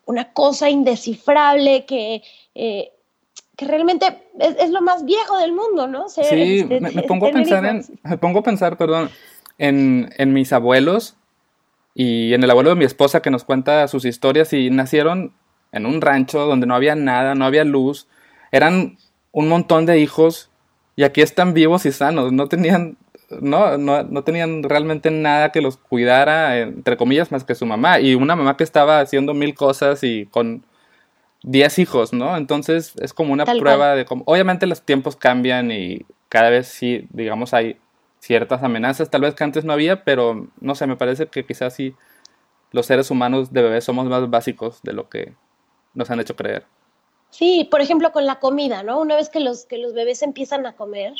una 0.06 0.32
cosa 0.32 0.70
indescifrable 0.70 1.84
que, 1.84 2.22
eh, 2.54 2.90
que 3.60 3.66
realmente 3.66 4.06
es, 4.38 4.56
es, 4.58 4.70
lo 4.70 4.80
más 4.80 5.04
viejo 5.04 5.36
del 5.36 5.52
mundo, 5.52 5.86
¿no? 5.86 6.08
Ser, 6.08 6.24
sí, 6.24 6.60
este, 6.60 6.80
me, 6.80 6.92
me, 6.92 7.02
pongo 7.02 7.26
a 7.26 7.30
pensar 7.30 7.62
en, 7.66 7.84
me 8.04 8.16
pongo 8.16 8.38
a 8.38 8.42
pensar, 8.42 8.78
perdón, 8.78 9.10
en, 9.58 10.08
en 10.16 10.32
mis 10.32 10.54
abuelos 10.54 11.18
y 11.94 12.32
en 12.32 12.42
el 12.42 12.50
abuelo 12.50 12.70
de 12.70 12.76
mi 12.76 12.86
esposa 12.86 13.20
que 13.20 13.30
nos 13.30 13.44
cuenta 13.44 13.86
sus 13.86 14.06
historias 14.06 14.54
y 14.54 14.70
nacieron 14.70 15.34
en 15.72 15.84
un 15.84 16.00
rancho 16.00 16.46
donde 16.46 16.66
no 16.66 16.74
había 16.74 16.94
nada, 16.94 17.34
no 17.34 17.44
había 17.44 17.64
luz, 17.64 18.08
eran 18.50 18.96
un 19.30 19.48
montón 19.50 19.84
de 19.84 19.98
hijos 20.00 20.50
y 20.96 21.02
aquí 21.02 21.20
están 21.20 21.52
vivos 21.52 21.84
y 21.84 21.92
sanos, 21.92 22.32
no 22.32 22.48
tenían, 22.48 22.96
no, 23.42 23.76
no, 23.76 24.04
no, 24.04 24.24
tenían 24.24 24.62
realmente 24.62 25.10
nada 25.10 25.52
que 25.52 25.60
los 25.60 25.76
cuidara, 25.76 26.60
entre 26.60 26.96
comillas, 26.96 27.30
más 27.30 27.44
que 27.44 27.54
su 27.54 27.66
mamá, 27.66 28.00
y 28.00 28.14
una 28.14 28.36
mamá 28.36 28.56
que 28.56 28.64
estaba 28.64 29.00
haciendo 29.00 29.34
mil 29.34 29.54
cosas 29.54 30.02
y 30.02 30.24
con 30.30 30.64
diez 31.42 31.78
hijos, 31.78 32.12
¿no? 32.12 32.36
Entonces 32.36 32.94
es 33.00 33.12
como 33.14 33.32
una 33.32 33.44
Tal 33.44 33.58
prueba 33.58 33.86
cual. 33.88 33.96
de 33.98 34.04
cómo, 34.04 34.22
obviamente 34.26 34.66
los 34.66 34.82
tiempos 34.82 35.16
cambian 35.16 35.70
y 35.70 36.04
cada 36.28 36.50
vez 36.50 36.68
sí, 36.68 37.06
digamos, 37.10 37.54
hay 37.54 37.78
ciertas 38.20 38.62
amenazas, 38.62 39.10
tal 39.10 39.22
vez 39.22 39.34
que 39.34 39.44
antes 39.44 39.64
no 39.64 39.72
había, 39.72 40.04
pero 40.04 40.48
no 40.60 40.74
sé, 40.74 40.86
me 40.86 40.96
parece 40.96 41.26
que 41.28 41.46
quizás 41.46 41.74
sí 41.74 41.94
los 42.72 42.86
seres 42.86 43.10
humanos 43.10 43.52
de 43.52 43.62
bebés 43.62 43.84
somos 43.84 44.06
más 44.06 44.28
básicos 44.30 44.82
de 44.82 44.92
lo 44.92 45.08
que 45.08 45.34
nos 45.94 46.10
han 46.10 46.20
hecho 46.20 46.36
creer. 46.36 46.66
Sí, 47.30 47.66
por 47.70 47.80
ejemplo, 47.80 48.12
con 48.12 48.26
la 48.26 48.38
comida, 48.40 48.82
¿no? 48.82 49.00
Una 49.00 49.16
vez 49.16 49.28
que 49.28 49.40
los, 49.40 49.64
que 49.64 49.78
los 49.78 49.94
bebés 49.94 50.22
empiezan 50.22 50.66
a 50.66 50.74
comer, 50.74 51.14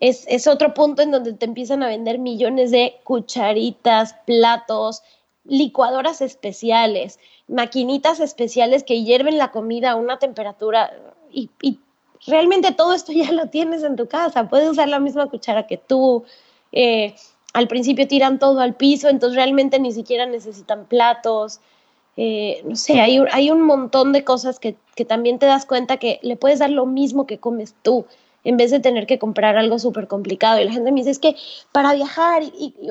es, 0.00 0.24
es 0.28 0.46
otro 0.46 0.74
punto 0.74 1.02
en 1.02 1.10
donde 1.10 1.32
te 1.34 1.46
empiezan 1.46 1.82
a 1.82 1.88
vender 1.88 2.18
millones 2.18 2.70
de 2.70 3.00
cucharitas, 3.04 4.14
platos, 4.26 5.02
licuadoras 5.44 6.20
especiales, 6.20 7.18
maquinitas 7.48 8.20
especiales 8.20 8.84
que 8.84 9.02
hierven 9.02 9.38
la 9.38 9.50
comida 9.50 9.92
a 9.92 9.96
una 9.96 10.18
temperatura 10.18 10.92
y, 11.32 11.50
realmente 12.26 12.72
todo 12.72 12.94
esto 12.94 13.12
ya 13.12 13.30
lo 13.32 13.48
tienes 13.48 13.82
en 13.82 13.96
tu 13.96 14.06
casa. 14.06 14.48
Puedes 14.48 14.70
usar 14.70 14.88
la 14.88 14.98
misma 14.98 15.26
cuchara 15.26 15.66
que 15.66 15.76
tú. 15.76 16.24
Eh, 16.72 17.14
al 17.52 17.68
principio 17.68 18.08
tiran 18.08 18.38
todo 18.38 18.60
al 18.60 18.74
piso, 18.74 19.08
entonces 19.08 19.36
realmente 19.36 19.78
ni 19.78 19.92
siquiera 19.92 20.26
necesitan 20.26 20.86
platos. 20.86 21.60
Eh, 22.16 22.62
no 22.64 22.76
sé, 22.76 23.00
hay, 23.00 23.20
hay, 23.30 23.50
un 23.50 23.62
montón 23.62 24.12
de 24.12 24.24
cosas 24.24 24.58
que, 24.58 24.76
que, 24.94 25.04
también 25.04 25.38
te 25.38 25.46
das 25.46 25.66
cuenta 25.66 25.96
que 25.96 26.20
le 26.22 26.36
puedes 26.36 26.60
dar 26.60 26.70
lo 26.70 26.86
mismo 26.86 27.26
que 27.26 27.38
comes 27.38 27.74
tú, 27.82 28.06
en 28.44 28.56
vez 28.56 28.70
de 28.70 28.80
tener 28.80 29.06
que 29.06 29.18
comprar 29.18 29.56
algo 29.56 29.78
súper 29.78 30.06
complicado. 30.06 30.60
Y 30.60 30.64
la 30.64 30.72
gente 30.72 30.92
me 30.92 31.00
dice, 31.00 31.10
es 31.10 31.18
que 31.18 31.36
para 31.72 31.94
viajar 31.94 32.42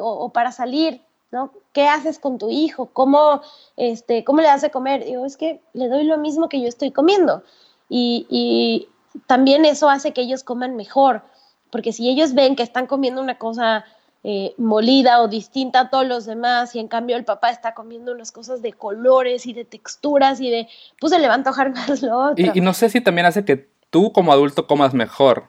o, 0.01 0.29
para 0.29 0.51
salir, 0.51 1.01
¿no? 1.33 1.51
¿Qué 1.73 1.87
haces 1.87 2.19
con 2.19 2.37
tu 2.37 2.49
hijo? 2.49 2.85
¿Cómo, 2.93 3.41
este, 3.75 4.23
cómo 4.23 4.41
le 4.41 4.47
das 4.47 4.61
de 4.61 4.71
comer? 4.71 5.03
Digo, 5.03 5.25
es 5.25 5.35
que 5.35 5.59
le 5.73 5.89
doy 5.89 6.05
lo 6.05 6.17
mismo 6.17 6.47
que 6.47 6.61
yo 6.61 6.67
estoy 6.67 6.91
comiendo. 6.91 7.43
Y, 7.89 8.25
y 8.29 8.87
también 9.27 9.65
eso 9.65 9.89
hace 9.89 10.13
que 10.13 10.21
ellos 10.21 10.43
coman 10.43 10.75
mejor, 10.75 11.23
porque 11.71 11.91
si 11.91 12.09
ellos 12.09 12.33
ven 12.33 12.55
que 12.55 12.63
están 12.63 12.87
comiendo 12.87 13.21
una 13.21 13.37
cosa 13.37 13.83
eh, 14.25 14.53
molida 14.57 15.21
o 15.21 15.27
distinta 15.27 15.81
a 15.81 15.89
todos 15.89 16.07
los 16.07 16.25
demás 16.25 16.73
y 16.75 16.79
en 16.79 16.87
cambio 16.87 17.17
el 17.17 17.25
papá 17.25 17.49
está 17.49 17.73
comiendo 17.73 18.13
unas 18.13 18.31
cosas 18.31 18.61
de 18.61 18.71
colores 18.71 19.45
y 19.45 19.53
de 19.53 19.65
texturas 19.65 20.39
y 20.39 20.49
de, 20.49 20.69
pues 20.97 21.11
se 21.11 21.19
le 21.19 21.27
va 21.27 21.33
a 21.33 21.35
antojar 21.35 21.71
más 21.75 22.01
lo 22.01 22.31
otro. 22.31 22.51
Y, 22.53 22.61
no 22.61 22.73
sé 22.73 22.89
si 22.89 23.01
también 23.01 23.25
hace 23.25 23.43
que 23.43 23.67
tú 23.89 24.13
como 24.13 24.31
adulto 24.31 24.65
comas 24.65 24.93
mejor. 24.93 25.47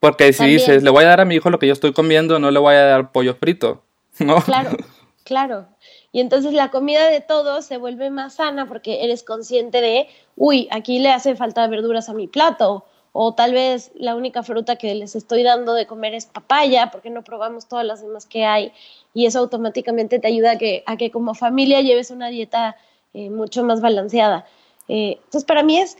Porque 0.00 0.34
si 0.34 0.44
dices, 0.44 0.82
le 0.82 0.90
voy 0.90 1.04
a 1.04 1.08
dar 1.08 1.22
a 1.22 1.24
mi 1.24 1.36
hijo 1.36 1.48
lo 1.48 1.58
que 1.58 1.66
yo 1.66 1.72
estoy 1.72 1.94
comiendo, 1.94 2.38
no 2.38 2.50
le 2.50 2.58
voy 2.58 2.74
a 2.74 2.84
dar 2.84 3.10
pollo 3.10 3.36
frito, 3.36 3.84
¿no? 4.18 4.36
Claro, 4.42 4.76
claro. 5.24 5.66
Y 6.12 6.20
entonces 6.20 6.52
la 6.52 6.70
comida 6.70 7.08
de 7.10 7.20
todos 7.20 7.64
se 7.64 7.78
vuelve 7.78 8.10
más 8.10 8.34
sana 8.34 8.66
porque 8.66 9.04
eres 9.04 9.22
consciente 9.22 9.80
de, 9.80 10.08
uy, 10.36 10.68
aquí 10.70 10.98
le 10.98 11.10
hace 11.10 11.34
falta 11.34 11.66
verduras 11.66 12.08
a 12.08 12.14
mi 12.14 12.28
plato, 12.28 12.84
o 13.16 13.32
tal 13.32 13.52
vez 13.52 13.92
la 13.94 14.16
única 14.16 14.42
fruta 14.42 14.74
que 14.74 14.94
les 14.94 15.14
estoy 15.14 15.44
dando 15.44 15.72
de 15.74 15.86
comer 15.86 16.14
es 16.14 16.26
papaya, 16.26 16.90
porque 16.90 17.10
no 17.10 17.22
probamos 17.22 17.66
todas 17.68 17.86
las 17.86 18.02
demás 18.02 18.26
que 18.26 18.44
hay, 18.44 18.72
y 19.12 19.26
eso 19.26 19.38
automáticamente 19.38 20.18
te 20.18 20.26
ayuda 20.26 20.52
a 20.52 20.58
que, 20.58 20.82
a 20.86 20.96
que 20.96 21.10
como 21.12 21.34
familia 21.34 21.80
lleves 21.80 22.10
una 22.10 22.28
dieta 22.28 22.76
eh, 23.12 23.30
mucho 23.30 23.62
más 23.62 23.80
balanceada. 23.80 24.46
Eh, 24.88 25.18
entonces, 25.18 25.44
para 25.44 25.62
mí 25.62 25.78
es, 25.78 25.96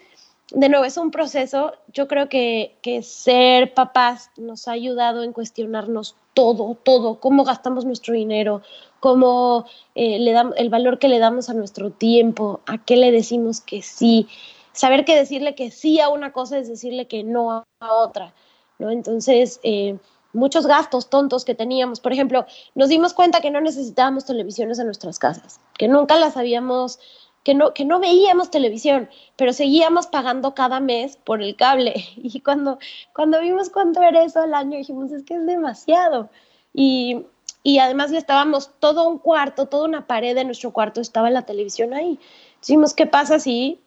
de 0.51 0.69
nuevo, 0.69 0.85
es 0.85 0.97
un 0.97 1.13
proceso, 1.13 1.75
yo 1.93 2.09
creo 2.09 2.29
que, 2.29 2.77
que 2.83 3.03
ser 3.03 3.75
papás 3.75 4.31
nos 4.37 4.67
ha 4.67 4.73
ayudado 4.73 5.23
en 5.23 5.33
cuestionarnos 5.33 6.17
todo, 6.35 6.77
todo, 6.83 7.21
cómo 7.21 7.45
gastamos 7.45 7.85
nuestro 7.85 8.13
dinero, 8.15 8.63
cómo 9.05 9.67
eh, 9.95 10.19
le 10.19 10.33
damos 10.33 10.55
el 10.57 10.71
valor 10.71 10.99
que 10.99 11.09
le 11.09 11.19
damos 11.19 11.51
a 11.51 11.53
nuestro 11.53 11.91
tiempo, 11.91 12.63
a 12.65 12.83
qué 12.83 12.97
le 12.97 13.13
decimos 13.13 13.61
que 13.61 13.83
sí, 13.83 14.29
saber 14.73 15.05
que 15.05 15.15
decirle 15.15 15.55
que 15.55 15.71
sí 15.71 16.01
a 16.01 16.09
una 16.09 16.33
cosa 16.33 16.57
es 16.57 16.69
decirle 16.69 17.07
que 17.07 17.23
no 17.23 17.53
a 17.81 17.93
otra, 17.93 18.33
¿no? 18.79 18.89
Entonces, 18.89 19.61
eh, 19.63 19.99
muchos 20.33 20.67
gastos 20.67 21.11
tontos 21.11 21.45
que 21.45 21.55
teníamos. 21.55 22.01
Por 22.01 22.15
ejemplo, 22.15 22.47
nos 22.75 22.89
dimos 22.89 23.13
cuenta 23.13 23.43
que 23.43 23.51
no 23.51 23.61
necesitábamos 23.61 24.25
televisiones 24.25 24.79
en 24.79 24.87
nuestras 24.87 25.19
casas, 25.19 25.61
que 25.77 25.87
nunca 25.87 26.17
las 26.17 26.39
habíamos, 26.39 26.99
que 27.43 27.55
no, 27.55 27.75
que 27.75 27.85
no 27.85 28.01
veíamos 28.01 28.51
televisión, 28.51 29.11
pero 29.37 29.53
seguíamos 29.53 30.07
pagando 30.07 30.55
cada 30.55 30.81
mes 30.81 31.19
por 31.19 31.43
el 31.43 31.57
cable. 31.57 31.93
Y 32.17 32.41
cuando, 32.41 32.79
cuando 33.15 33.39
vimos 33.39 33.69
cuánto 33.69 34.01
era 34.01 34.25
eso 34.25 34.41
al 34.41 34.55
año, 34.55 34.79
dijimos, 34.79 35.13
es 35.13 35.25
que 35.25 35.35
es 35.35 35.45
demasiado. 35.45 36.31
Y, 36.73 37.27
y 37.65 37.81
además 37.81 38.13
le 38.13 38.19
estábamos 38.19 38.71
todo 38.79 39.09
un 39.09 39.19
cuarto, 39.19 39.67
toda 39.67 39.89
una 39.89 40.07
pared 40.07 40.37
de 40.37 40.45
nuestro 40.45 40.71
cuarto 40.71 41.01
estaba 41.01 41.31
la 41.31 41.47
televisión 41.47 41.95
ahí. 41.95 42.21
Dijimos, 42.61 42.95
¿qué 42.95 43.07
pasa 43.07 43.41
si 43.41 43.81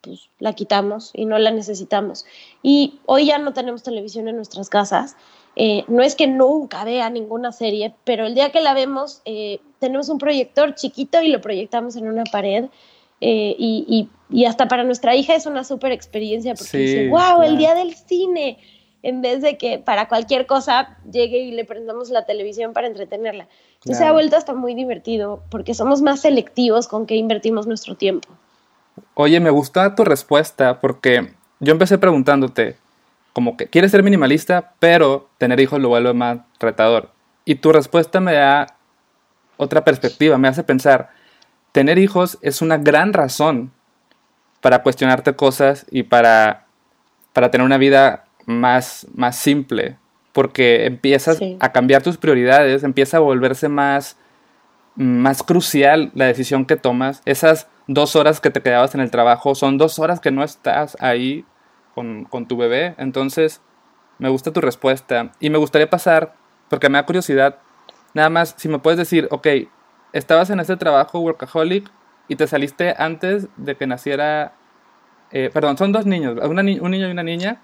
pues 0.00 0.30
la 0.38 0.54
quitamos 0.54 1.10
y 1.14 1.26
no 1.26 1.38
la 1.38 1.50
necesitamos. 1.50 2.24
Y 2.62 3.00
hoy 3.06 3.26
ya 3.26 3.38
no 3.38 3.52
tenemos 3.52 3.82
televisión 3.82 4.28
en 4.28 4.36
nuestras 4.36 4.68
casas. 4.68 5.16
Eh, 5.56 5.84
no 5.88 6.02
es 6.02 6.14
que 6.14 6.26
nunca 6.26 6.84
vea 6.84 7.10
ninguna 7.10 7.52
serie, 7.52 7.94
pero 8.04 8.26
el 8.26 8.34
día 8.34 8.50
que 8.50 8.60
la 8.60 8.72
vemos, 8.72 9.20
eh, 9.24 9.60
tenemos 9.78 10.08
un 10.08 10.18
proyector 10.18 10.74
chiquito 10.74 11.20
y 11.20 11.28
lo 11.28 11.40
proyectamos 11.40 11.96
en 11.96 12.08
una 12.08 12.24
pared. 12.24 12.66
Eh, 13.22 13.54
y, 13.58 14.08
y, 14.30 14.44
hasta 14.46 14.66
para 14.66 14.82
nuestra 14.82 15.14
hija 15.14 15.34
es 15.34 15.44
una 15.44 15.62
súper 15.62 15.92
experiencia 15.92 16.54
porque 16.54 16.78
dice, 16.78 17.08
wow, 17.10 17.42
el 17.42 17.58
día 17.58 17.74
del 17.74 17.94
cine, 17.94 18.56
en 19.02 19.22
vez 19.22 19.42
de 19.42 19.56
que 19.56 19.78
para 19.78 20.08
cualquier 20.08 20.46
cosa 20.46 20.98
llegue 21.10 21.38
y 21.38 21.52
le 21.52 21.64
prendamos 21.64 22.10
la 22.10 22.26
televisión 22.26 22.72
para 22.72 22.86
entretenerla. 22.86 23.48
Entonces 23.74 23.98
se 23.98 24.04
ha 24.04 24.12
vuelto 24.12 24.36
hasta 24.36 24.52
muy 24.52 24.74
divertido 24.74 25.42
porque 25.50 25.74
somos 25.74 26.02
más 26.02 26.20
selectivos 26.20 26.86
con 26.86 27.06
qué 27.06 27.16
invertimos 27.16 27.66
nuestro 27.66 27.94
tiempo. 27.94 28.28
Oye, 29.14 29.40
me 29.40 29.50
gusta 29.50 29.94
tu 29.94 30.04
respuesta 30.04 30.80
porque 30.80 31.32
yo 31.60 31.72
empecé 31.72 31.96
preguntándote, 31.98 32.76
como 33.32 33.56
que 33.56 33.68
quieres 33.68 33.90
ser 33.90 34.02
minimalista, 34.02 34.74
pero 34.78 35.28
tener 35.38 35.60
hijos 35.60 35.80
lo 35.80 35.88
vuelve 35.88 36.12
más 36.12 36.38
retador. 36.58 37.10
Y 37.44 37.56
tu 37.56 37.72
respuesta 37.72 38.20
me 38.20 38.34
da 38.34 38.76
otra 39.56 39.84
perspectiva, 39.84 40.36
me 40.36 40.48
hace 40.48 40.62
pensar, 40.62 41.10
tener 41.72 41.98
hijos 41.98 42.38
es 42.42 42.60
una 42.60 42.76
gran 42.76 43.12
razón 43.12 43.72
para 44.60 44.82
cuestionarte 44.82 45.34
cosas 45.36 45.86
y 45.90 46.02
para, 46.02 46.66
para 47.32 47.50
tener 47.50 47.64
una 47.64 47.78
vida 47.78 48.24
más, 48.46 49.06
más 49.14 49.36
simple, 49.36 49.96
porque 50.32 50.86
empiezas 50.86 51.40
a 51.60 51.72
cambiar 51.72 52.02
tus 52.02 52.16
prioridades, 52.16 52.82
empieza 52.82 53.16
a 53.18 53.20
volverse 53.20 53.68
más, 53.68 54.16
más 54.96 55.42
crucial 55.42 56.10
la 56.14 56.26
decisión 56.26 56.66
que 56.66 56.76
tomas. 56.76 57.22
Esas 57.24 57.68
dos 57.86 58.14
horas 58.16 58.40
que 58.40 58.50
te 58.50 58.62
quedabas 58.62 58.94
en 58.94 59.00
el 59.00 59.10
trabajo 59.10 59.54
son 59.54 59.78
dos 59.78 59.98
horas 59.98 60.20
que 60.20 60.30
no 60.30 60.44
estás 60.44 60.96
ahí 61.00 61.44
con, 61.94 62.46
tu 62.46 62.56
bebé. 62.56 62.94
Entonces, 62.98 63.60
me 64.18 64.28
gusta 64.28 64.52
tu 64.52 64.60
respuesta. 64.60 65.32
Y 65.40 65.50
me 65.50 65.58
gustaría 65.58 65.90
pasar, 65.90 66.34
porque 66.68 66.88
me 66.88 66.98
da 66.98 67.06
curiosidad, 67.06 67.58
nada 68.14 68.30
más, 68.30 68.54
si 68.56 68.68
me 68.68 68.78
puedes 68.78 68.98
decir, 68.98 69.28
ok, 69.30 69.46
estabas 70.12 70.50
en 70.50 70.60
ese 70.60 70.76
trabajo 70.76 71.20
workaholic 71.20 71.90
y 72.28 72.36
te 72.36 72.46
saliste 72.46 72.94
antes 72.96 73.48
de 73.56 73.76
que 73.76 73.86
naciera, 73.86 74.54
eh, 75.32 75.50
perdón, 75.52 75.76
son 75.76 75.92
dos 75.92 76.06
niños, 76.06 76.38
un 76.42 76.56
niño 76.64 77.08
y 77.08 77.10
una 77.10 77.22
niña. 77.22 77.60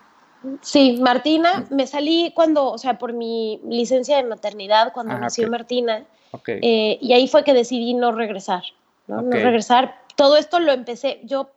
Sí, 0.61 0.99
Martina, 1.01 1.67
me 1.71 1.87
salí 1.87 2.33
cuando, 2.35 2.71
o 2.71 2.79
sea, 2.79 2.99
por 2.99 3.13
mi 3.13 3.61
licencia 3.69 4.17
de 4.17 4.25
maternidad, 4.25 4.93
cuando 4.93 5.19
nació 5.19 5.49
Martina. 5.49 6.05
Eh, 6.47 6.99
y 7.01 7.13
ahí 7.13 7.29
fue 7.29 7.45
que 7.45 7.55
decidí 7.55 7.95
no 7.95 8.13
regresar, 8.13 8.63
¿no? 9.07 9.23
No 9.23 9.31
regresar 9.31 10.07
todo 10.17 10.37
esto 10.37 10.59
lo 10.59 10.73
empecé, 10.73 11.21
yo 11.23 11.51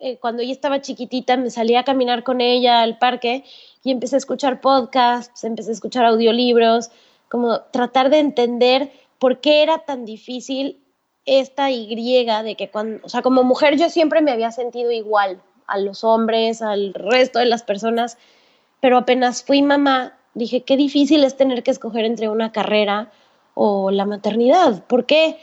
eh, 0.00 0.18
cuando 0.18 0.42
ella 0.42 0.52
estaba 0.52 0.80
chiquitita 0.80 1.36
me 1.36 1.50
salía 1.50 1.80
a 1.80 1.84
caminar 1.84 2.24
con 2.24 2.40
ella 2.40 2.80
al 2.80 2.98
parque 2.98 3.44
y 3.84 3.90
empecé 3.92 4.16
a 4.16 4.18
escuchar 4.18 4.60
podcasts, 4.60 5.44
empecé 5.44 5.70
a 5.70 5.74
escuchar 5.74 6.06
audiolibros, 6.06 6.90
como 7.28 7.60
tratar 7.60 8.10
de 8.10 8.18
entender 8.18 8.90
por 9.18 9.40
qué 9.40 9.62
era 9.62 9.78
tan 9.80 10.04
difícil 10.04 10.82
esta 11.26 11.70
Y 11.70 11.94
de 11.94 12.56
que 12.56 12.70
cuando, 12.70 13.04
o 13.04 13.08
sea, 13.08 13.22
como 13.22 13.44
mujer 13.44 13.76
yo 13.76 13.90
siempre 13.90 14.22
me 14.22 14.32
había 14.32 14.50
sentido 14.50 14.90
igual 14.90 15.40
a 15.70 15.78
los 15.78 16.04
hombres, 16.04 16.62
al 16.62 16.92
resto 16.94 17.38
de 17.38 17.46
las 17.46 17.62
personas, 17.62 18.18
pero 18.80 18.98
apenas 18.98 19.42
fui 19.42 19.62
mamá, 19.62 20.14
dije, 20.34 20.62
qué 20.62 20.76
difícil 20.76 21.24
es 21.24 21.36
tener 21.36 21.62
que 21.62 21.70
escoger 21.70 22.04
entre 22.04 22.28
una 22.28 22.52
carrera 22.52 23.10
o 23.54 23.90
la 23.90 24.04
maternidad. 24.04 24.84
¿Por 24.84 25.06
qué? 25.06 25.38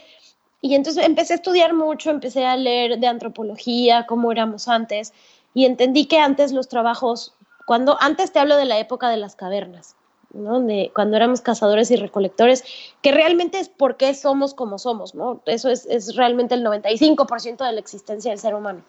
Y 0.60 0.74
entonces 0.74 1.04
empecé 1.04 1.34
a 1.34 1.36
estudiar 1.36 1.74
mucho, 1.74 2.10
empecé 2.10 2.44
a 2.44 2.56
leer 2.56 2.98
de 2.98 3.06
antropología, 3.06 4.06
cómo 4.06 4.32
éramos 4.32 4.68
antes, 4.68 5.12
y 5.54 5.64
entendí 5.66 6.06
que 6.06 6.18
antes 6.18 6.52
los 6.52 6.68
trabajos, 6.68 7.34
cuando 7.66 7.96
antes 8.00 8.32
te 8.32 8.38
hablo 8.38 8.56
de 8.56 8.64
la 8.64 8.78
época 8.78 9.08
de 9.08 9.18
las 9.18 9.36
cavernas, 9.36 9.94
¿no? 10.32 10.66
Cuando 10.94 11.16
éramos 11.16 11.40
cazadores 11.40 11.90
y 11.90 11.96
recolectores, 11.96 12.64
que 13.02 13.12
realmente 13.12 13.58
es 13.58 13.68
por 13.68 13.96
qué 13.96 14.14
somos 14.14 14.54
como 14.54 14.78
somos, 14.78 15.14
¿no? 15.14 15.42
Eso 15.46 15.70
es, 15.70 15.86
es 15.86 16.16
realmente 16.16 16.54
el 16.54 16.64
95% 16.64 17.64
de 17.64 17.72
la 17.72 17.80
existencia 17.80 18.30
del 18.30 18.38
ser 18.38 18.54
humano. 18.54 18.82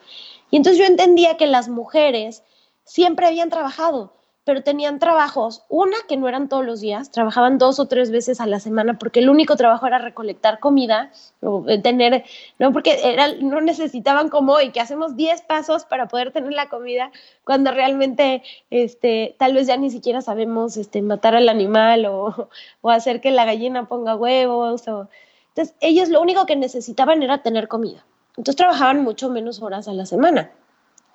Y 0.51 0.57
entonces 0.57 0.79
yo 0.79 0.85
entendía 0.85 1.37
que 1.37 1.47
las 1.47 1.69
mujeres 1.69 2.43
siempre 2.83 3.27
habían 3.27 3.49
trabajado, 3.49 4.13
pero 4.49 4.63
tenían 4.63 4.97
trabajos, 4.97 5.63
una 5.69 5.95
que 6.07 6.17
no 6.17 6.27
eran 6.27 6.49
todos 6.49 6.65
los 6.65 6.81
días, 6.81 7.11
trabajaban 7.11 7.59
dos 7.59 7.79
o 7.79 7.85
tres 7.85 8.09
veces 8.09 8.41
a 8.41 8.47
la 8.47 8.59
semana 8.59 8.97
porque 8.97 9.19
el 9.19 9.29
único 9.29 9.55
trabajo 9.55 9.85
era 9.85 9.99
recolectar 9.99 10.59
comida, 10.59 11.11
o 11.43 11.63
eh, 11.67 11.77
tener, 11.79 12.23
no 12.57 12.73
porque 12.73 12.97
era, 13.03 13.27
no 13.41 13.61
necesitaban 13.61 14.29
como 14.29 14.53
hoy, 14.53 14.71
que 14.71 14.79
hacemos 14.79 15.15
10 15.15 15.43
pasos 15.43 15.85
para 15.85 16.07
poder 16.07 16.31
tener 16.31 16.51
la 16.51 16.67
comida, 16.67 17.11
cuando 17.43 17.69
realmente 17.69 18.41
este, 18.71 19.35
tal 19.37 19.53
vez 19.53 19.67
ya 19.67 19.77
ni 19.77 19.91
siquiera 19.91 20.19
sabemos 20.23 20.77
este, 20.77 21.03
matar 21.03 21.35
al 21.35 21.47
animal 21.47 22.07
o, 22.07 22.49
o 22.81 22.89
hacer 22.89 23.21
que 23.21 23.29
la 23.29 23.45
gallina 23.45 23.87
ponga 23.87 24.15
huevos. 24.15 24.87
O... 24.87 25.09
Entonces, 25.49 25.75
ellos 25.79 26.09
lo 26.09 26.23
único 26.23 26.47
que 26.47 26.55
necesitaban 26.55 27.21
era 27.21 27.43
tener 27.43 27.67
comida. 27.67 28.03
Entonces 28.29 28.55
trabajaban 28.55 29.03
mucho 29.03 29.29
menos 29.29 29.61
horas 29.61 29.87
a 29.87 29.93
la 29.93 30.07
semana. 30.07 30.49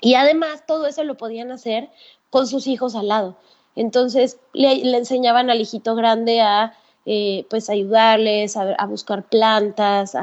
Y 0.01 0.15
además 0.15 0.65
todo 0.67 0.87
eso 0.87 1.03
lo 1.03 1.17
podían 1.17 1.51
hacer 1.51 1.89
con 2.35 2.49
sus 2.49 2.67
hijos 2.67 2.97
al 2.97 3.07
lado. 3.07 3.37
Entonces 3.77 4.41
le, 4.55 4.73
enseñaban 4.97 5.51
al 5.51 5.61
hijito 5.61 5.95
grande 5.95 6.41
a 6.41 6.75
eh, 7.07 7.47
pues 7.49 7.71
ayudarles 7.71 8.57
a, 8.57 8.87
buscar 8.87 9.23
plantas, 9.23 10.17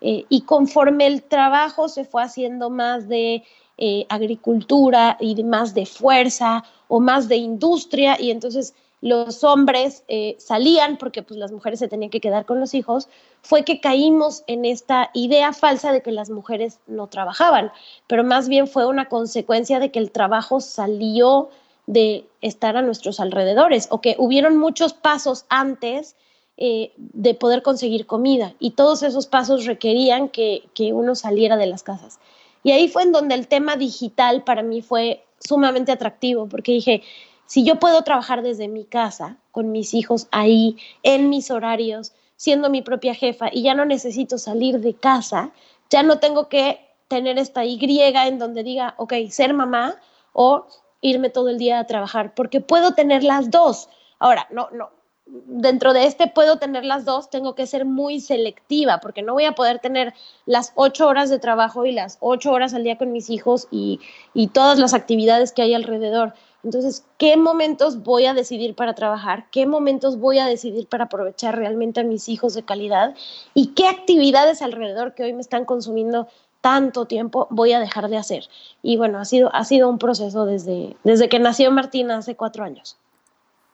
eh, 0.00 0.24
y 0.30 0.40
conforme 0.40 1.06
el 1.06 1.22
trabajo 1.22 1.90
se 1.90 2.06
fue 2.06 2.22
haciendo 2.22 2.70
más 2.70 3.08
de 3.08 3.44
eh, 3.76 4.06
agricultura 4.08 5.18
y 5.20 5.44
más 5.44 5.74
de 5.74 5.84
fuerza 5.84 6.64
o 6.88 6.98
más 6.98 7.28
de 7.28 7.36
industria, 7.36 8.16
y 8.18 8.30
entonces 8.30 8.74
los 9.04 9.44
hombres 9.44 10.02
salían 10.38 10.96
porque 10.96 11.22
pues 11.22 11.38
las 11.38 11.52
mujeres 11.52 11.78
se 11.78 11.88
tenían 11.88 12.10
que 12.10 12.22
quedar 12.22 12.46
con 12.46 12.58
los 12.58 12.72
hijos, 12.72 13.10
fue 13.42 13.62
que 13.62 13.78
caímos 13.78 14.44
en 14.46 14.64
esta 14.64 15.10
idea 15.12 15.52
falsa 15.52 15.92
de 15.92 16.00
que 16.00 16.10
las 16.10 16.30
mujeres 16.30 16.80
no 16.86 17.06
trabajaban, 17.08 17.70
pero 18.06 18.24
más 18.24 18.48
bien 18.48 18.66
fue 18.66 18.86
una 18.86 19.10
consecuencia 19.10 19.78
de 19.78 19.90
que 19.90 19.98
el 19.98 20.10
trabajo 20.10 20.60
salió 20.60 21.50
de 21.86 22.26
estar 22.40 22.78
a 22.78 22.82
nuestros 22.82 23.20
alrededores 23.20 23.88
o 23.90 24.00
que 24.00 24.16
hubieron 24.18 24.56
muchos 24.56 24.94
pasos 24.94 25.44
antes 25.50 26.16
eh, 26.56 26.92
de 26.96 27.34
poder 27.34 27.62
conseguir 27.62 28.06
comida 28.06 28.54
y 28.58 28.70
todos 28.70 29.02
esos 29.02 29.26
pasos 29.26 29.66
requerían 29.66 30.30
que, 30.30 30.62
que 30.72 30.94
uno 30.94 31.14
saliera 31.14 31.58
de 31.58 31.66
las 31.66 31.82
casas. 31.82 32.20
Y 32.62 32.70
ahí 32.70 32.88
fue 32.88 33.02
en 33.02 33.12
donde 33.12 33.34
el 33.34 33.48
tema 33.48 33.76
digital 33.76 34.44
para 34.44 34.62
mí 34.62 34.80
fue 34.80 35.22
sumamente 35.46 35.92
atractivo 35.92 36.48
porque 36.48 36.72
dije, 36.72 37.02
si 37.46 37.64
yo 37.64 37.76
puedo 37.76 38.02
trabajar 38.02 38.42
desde 38.42 38.68
mi 38.68 38.84
casa, 38.84 39.36
con 39.50 39.72
mis 39.72 39.94
hijos 39.94 40.28
ahí, 40.30 40.76
en 41.02 41.28
mis 41.28 41.50
horarios, 41.50 42.12
siendo 42.36 42.70
mi 42.70 42.82
propia 42.82 43.14
jefa 43.14 43.48
y 43.52 43.62
ya 43.62 43.74
no 43.74 43.84
necesito 43.84 44.38
salir 44.38 44.80
de 44.80 44.94
casa, 44.94 45.52
ya 45.90 46.02
no 46.02 46.18
tengo 46.18 46.48
que 46.48 46.80
tener 47.08 47.38
esta 47.38 47.64
Y 47.64 47.78
en 47.82 48.38
donde 48.38 48.62
diga, 48.62 48.94
ok, 48.96 49.14
ser 49.30 49.54
mamá 49.54 49.96
o 50.32 50.66
irme 51.00 51.30
todo 51.30 51.50
el 51.50 51.58
día 51.58 51.78
a 51.78 51.86
trabajar, 51.86 52.34
porque 52.34 52.60
puedo 52.60 52.94
tener 52.94 53.22
las 53.22 53.50
dos. 53.50 53.88
Ahora, 54.18 54.48
no, 54.50 54.68
no, 54.72 54.90
dentro 55.26 55.92
de 55.92 56.06
este 56.06 56.26
puedo 56.28 56.58
tener 56.58 56.84
las 56.84 57.04
dos, 57.04 57.30
tengo 57.30 57.54
que 57.54 57.66
ser 57.66 57.84
muy 57.84 58.20
selectiva, 58.20 59.00
porque 59.00 59.22
no 59.22 59.34
voy 59.34 59.44
a 59.44 59.52
poder 59.52 59.78
tener 59.78 60.14
las 60.46 60.72
ocho 60.74 61.06
horas 61.06 61.30
de 61.30 61.38
trabajo 61.38 61.86
y 61.86 61.92
las 61.92 62.18
ocho 62.20 62.52
horas 62.52 62.74
al 62.74 62.84
día 62.84 62.98
con 62.98 63.12
mis 63.12 63.30
hijos 63.30 63.68
y, 63.70 64.00
y 64.32 64.48
todas 64.48 64.78
las 64.78 64.94
actividades 64.94 65.52
que 65.52 65.62
hay 65.62 65.74
alrededor. 65.74 66.34
Entonces, 66.64 67.04
¿qué 67.18 67.36
momentos 67.36 68.02
voy 68.02 68.26
a 68.26 68.34
decidir 68.34 68.74
para 68.74 68.94
trabajar? 68.94 69.46
¿Qué 69.50 69.66
momentos 69.66 70.18
voy 70.18 70.38
a 70.38 70.46
decidir 70.46 70.86
para 70.86 71.04
aprovechar 71.04 71.56
realmente 71.56 72.00
a 72.00 72.04
mis 72.04 72.28
hijos 72.28 72.54
de 72.54 72.62
calidad? 72.62 73.14
¿Y 73.52 73.68
qué 73.74 73.86
actividades 73.86 74.62
alrededor 74.62 75.14
que 75.14 75.24
hoy 75.24 75.32
me 75.34 75.42
están 75.42 75.64
consumiendo 75.64 76.28
tanto 76.64 77.04
tiempo 77.04 77.46
voy 77.50 77.74
a 77.74 77.78
dejar 77.78 78.08
de 78.08 78.16
hacer. 78.16 78.44
Y 78.82 78.96
bueno, 78.96 79.18
ha 79.18 79.26
sido, 79.26 79.54
ha 79.54 79.66
sido 79.66 79.86
un 79.86 79.98
proceso 79.98 80.46
desde, 80.46 80.96
desde 81.04 81.28
que 81.28 81.38
nació 81.38 81.70
Martina 81.70 82.16
hace 82.16 82.36
cuatro 82.36 82.64
años. 82.64 82.96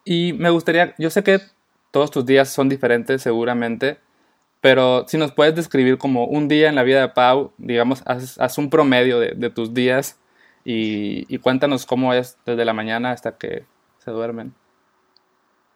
Y 0.04 0.32
me 0.32 0.50
gustaría, 0.50 0.92
yo 0.98 1.08
sé 1.08 1.22
que 1.22 1.38
todos 1.92 2.10
tus 2.10 2.26
días 2.26 2.48
son 2.48 2.68
diferentes 2.68 3.22
seguramente, 3.22 3.98
pero 4.60 5.06
si 5.06 5.18
nos 5.18 5.30
puedes 5.30 5.54
describir 5.54 5.98
como 5.98 6.24
un 6.24 6.48
día 6.48 6.68
en 6.68 6.74
la 6.74 6.82
vida 6.82 7.00
de 7.00 7.08
Pau, 7.10 7.52
digamos, 7.58 8.02
haz, 8.06 8.58
un 8.58 8.70
promedio 8.70 9.20
de, 9.20 9.50
tus 9.50 9.72
días 9.72 10.18
y, 10.64 11.38
cuéntanos 11.38 11.86
cómo 11.86 12.14
es 12.14 12.38
desde 12.44 12.64
la 12.64 12.72
mañana 12.72 13.12
hasta 13.12 13.36
que 13.36 13.64
se 13.98 14.10
duermen. 14.10 14.54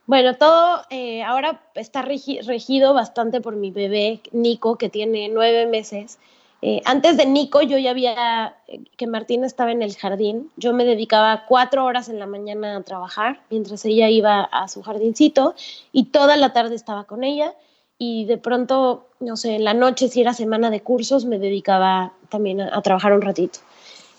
Bueno, 0.07 0.35
todo 0.35 0.83
eh, 0.90 1.23
ahora 1.23 1.62
está 1.75 2.03
regido 2.03 2.92
bastante 2.92 3.40
por 3.40 3.57
mi 3.57 3.70
bebé 3.70 4.20
Nico, 4.33 4.77
que 4.77 4.90
tiene 4.90 5.29
nueve 5.29 5.66
meses. 5.66 6.18
Eh, 6.66 6.81
antes 6.87 7.18
de 7.18 7.27
Nico, 7.27 7.61
yo 7.61 7.77
ya 7.77 7.90
había, 7.90 8.57
eh, 8.68 8.85
que 8.97 9.07
Martina 9.07 9.47
estaba 9.47 9.70
en 9.70 9.83
el 9.83 9.94
jardín, 9.97 10.51
yo 10.57 10.73
me 10.73 10.87
dedicaba 10.87 11.44
cuatro 11.47 11.85
horas 11.85 12.09
en 12.09 12.18
la 12.18 12.27
mañana 12.27 12.79
a 12.79 12.83
trabajar, 12.83 13.42
mientras 13.51 13.85
ella 13.85 14.09
iba 14.09 14.44
a 14.44 14.66
su 14.68 14.83
jardincito, 14.83 15.55
y 15.92 16.05
toda 16.05 16.37
la 16.37 16.55
tarde 16.55 16.75
estaba 16.75 17.05
con 17.05 17.23
ella, 17.23 17.55
y 17.99 18.25
de 18.25 18.38
pronto, 18.38 19.09
no 19.20 19.37
sé, 19.37 19.57
en 19.57 19.64
la 19.64 19.75
noche, 19.75 20.09
si 20.09 20.23
era 20.23 20.33
semana 20.33 20.70
de 20.70 20.81
cursos, 20.81 21.27
me 21.27 21.38
dedicaba 21.38 22.14
también 22.31 22.62
a, 22.62 22.81
trabajar 22.81 23.12
un 23.12 23.20
ratito. 23.20 23.59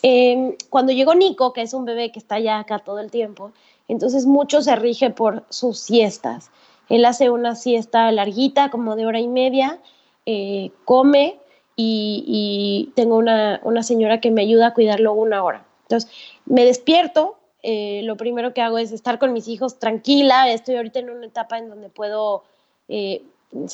Em, 0.07 0.55
cuando 0.69 0.91
llegó 0.91 1.15
Nico, 1.15 1.51
que 1.51 1.63
es 1.63 1.73
un 1.73 1.83
bebé 1.83 2.11
que 2.11 2.19
está 2.19 2.37
ya 2.37 2.59
acá 2.59 2.77
todo 2.77 2.99
el 2.99 3.09
tiempo, 3.09 3.53
entonces 3.87 4.27
mucho 4.27 4.61
se 4.61 4.75
rige 4.75 5.09
por 5.09 5.45
sus 5.49 5.79
siestas. 5.79 6.51
Él 6.89 7.05
hace 7.05 7.31
una 7.31 7.55
siesta 7.55 8.11
larguita, 8.11 8.69
como 8.69 8.95
de 8.95 9.07
hora 9.07 9.19
y 9.19 9.27
media, 9.27 9.79
eh, 10.27 10.69
come, 10.85 11.39
y, 11.75 12.91
tengo 12.93 13.17
una, 13.17 13.59
señora 13.81 14.21
que 14.21 14.29
me 14.29 14.43
ayuda 14.43 14.67
a 14.67 14.73
cuidarlo 14.75 15.11
una 15.13 15.43
hora. 15.43 15.65
Entonces, 15.85 16.11
me 16.45 16.65
despierto, 16.65 17.37
eh, 17.63 18.01
lo 18.03 18.15
primero 18.15 18.53
que 18.53 18.61
hago 18.61 18.77
es 18.77 18.91
estar 18.91 19.17
con 19.17 19.33
mis 19.33 19.47
hijos 19.47 19.79
tranquila, 19.79 20.51
estoy 20.51 20.75
ahorita 20.75 20.99
en 20.99 21.09
una 21.09 21.25
etapa 21.25 21.57
en 21.57 21.67
donde 21.67 21.89
puedo 21.89 22.43
eh, 22.89 23.23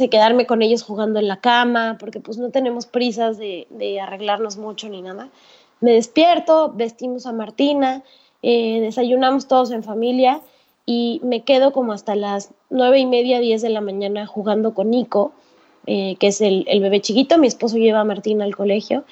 quedarme 0.10 0.46
con 0.46 0.62
ellos 0.62 0.84
jugando 0.84 1.20
en 1.20 1.28
la 1.28 1.41
cama, 1.41 1.98
porque 2.00 2.20
pues 2.20 2.38
no 2.38 2.52
tenemos 2.52 2.86
prisas 2.86 3.38
de, 3.38 4.00
arreglarnos 4.02 4.58
mucho 4.58 4.88
ni 4.89 5.02
nada. 5.02 5.30
Me 5.82 5.94
despierto, 5.94 6.72
vestimos 6.74 7.26
a 7.26 7.34
Martina, 7.34 8.04
eh, 8.44 8.80
desayunamos 8.82 9.48
todos 9.48 9.72
en 9.72 9.84
familia 9.84 10.41
y 10.86 11.20
me 11.24 11.41
quedo 11.41 11.74
como 11.74 11.91
hasta 11.91 12.15
las 12.15 12.52
nueve 12.70 13.00
y 13.00 13.06
media, 13.06 13.39
diez 13.39 13.62
de 13.63 13.70
la 13.70 13.82
mañana 13.82 14.26
jugando 14.28 14.74
con 14.74 14.89
Nico 14.91 15.34
eh, 15.88 16.15
que 16.20 16.28
es 16.28 16.41
el, 16.41 16.65
bebé 16.80 17.02
chiquito, 17.02 17.39
mi 17.39 17.48
esposo 17.48 17.78
lleva 17.78 18.02
a 18.02 18.04
Martín 18.04 18.44
al 18.44 18.56
colegio. 18.56 19.04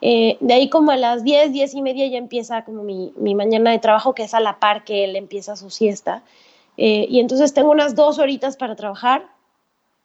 Eh, 0.00 0.36
de 0.38 0.54
ahí 0.54 0.68
como 0.68 0.92
a 0.92 0.96
las 0.96 1.24
10, 1.24 1.52
10 1.52 1.74
y 1.74 1.82
media 1.82 2.06
ya 2.06 2.18
empieza 2.18 2.64
como 2.64 2.84
mi, 2.84 3.12
mañana 3.34 3.72
de 3.72 3.80
trabajo, 3.80 4.14
que 4.14 4.22
es 4.22 4.34
a 4.34 4.38
la 4.38 4.60
par 4.60 4.84
que 4.84 5.02
él 5.02 5.16
empieza 5.16 5.56
su 5.56 5.70
siesta. 5.70 6.22
Y 6.76 7.20
entonces 7.20 7.52
tengo 7.52 7.70
unas 7.70 7.94
dos 7.94 8.18
horitas 8.18 8.56
para 8.56 8.76
trabajar. 8.76 9.26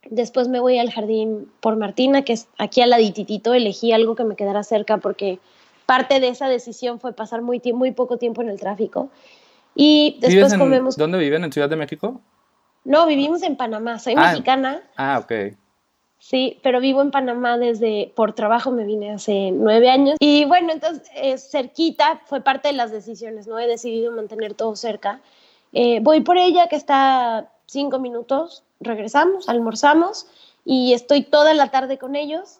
Después 0.10 0.47
me 0.47 0.60
voy 0.60 0.80
al 0.80 0.91
jardín 0.91 1.51
por 1.60 1.77
Martina, 1.77 2.23
que 2.23 2.34
es 2.34 2.47
aquí 2.58 2.82
al 2.82 2.89
ladititito. 2.89 3.53
Elegí 3.53 3.91
algo 3.91 4.15
que 4.15 4.23
me 4.23 4.36
quedara 4.36 4.63
cerca 4.63 4.97
porque 4.97 5.39
parte 5.88 6.19
de 6.19 6.28
esa 6.28 6.47
decisión 6.47 7.00
fue 7.00 7.13
pasar 7.13 7.41
muy, 7.41 7.60
muy 7.73 7.91
poco 7.93 8.17
tiempo 8.17 8.43
en 8.43 8.50
el 8.50 8.60
tráfico. 8.60 9.10
Y 9.73 10.19
después 10.21 10.54
comemos... 10.56 10.97
¿Dónde 10.97 11.17
viven? 11.17 11.43
¿En 11.43 11.52
Ciudad 11.52 11.69
de 11.69 11.78
México? 11.78 12.21
No, 12.84 13.08
vivimos 13.08 13.41
en 13.41 13.56
Panamá. 13.56 13.97
Soy 13.97 14.13
ah, 14.17 14.30
mexicana. 14.30 14.84
Ah, 14.97 15.19
ok. 15.23 15.56
Sí, 16.19 16.60
pero 16.62 16.80
vivo 16.80 17.02
en 17.02 17.12
Panamá 17.12 17.58
desde, 17.58 18.12
por 18.15 18.34
trabajo 18.34 18.71
me 18.71 18.84
vine 18.84 19.13
hace 19.13 19.52
nueve 19.52 19.89
años. 19.89 20.17
Y 20.19 20.45
bueno, 20.45 20.73
entonces 20.73 21.08
eh, 21.15 21.38
cerquita 21.38 22.21
fue 22.26 22.41
parte 22.41 22.67
de 22.67 22.73
las 22.73 22.91
decisiones, 22.91 23.47
¿no? 23.47 23.58
He 23.60 23.67
decidido 23.67 24.12
mantener 24.12 24.56
todo 24.56 24.76
cerca. 24.76 25.21
Eh, 25.73 26.00
voy 26.02 26.21
por 26.21 26.38
ella, 26.38 26.67
que 26.67 26.76
está 26.76 27.52
cinco 27.65 28.00
minutos, 28.00 28.63
regresamos, 28.80 29.47
almorzamos 29.47 30.28
y 30.65 30.93
estoy 30.93 31.23
toda 31.23 31.54
la 31.54 31.69
tarde 31.69 31.97
con 31.97 32.15
ellos. 32.15 32.60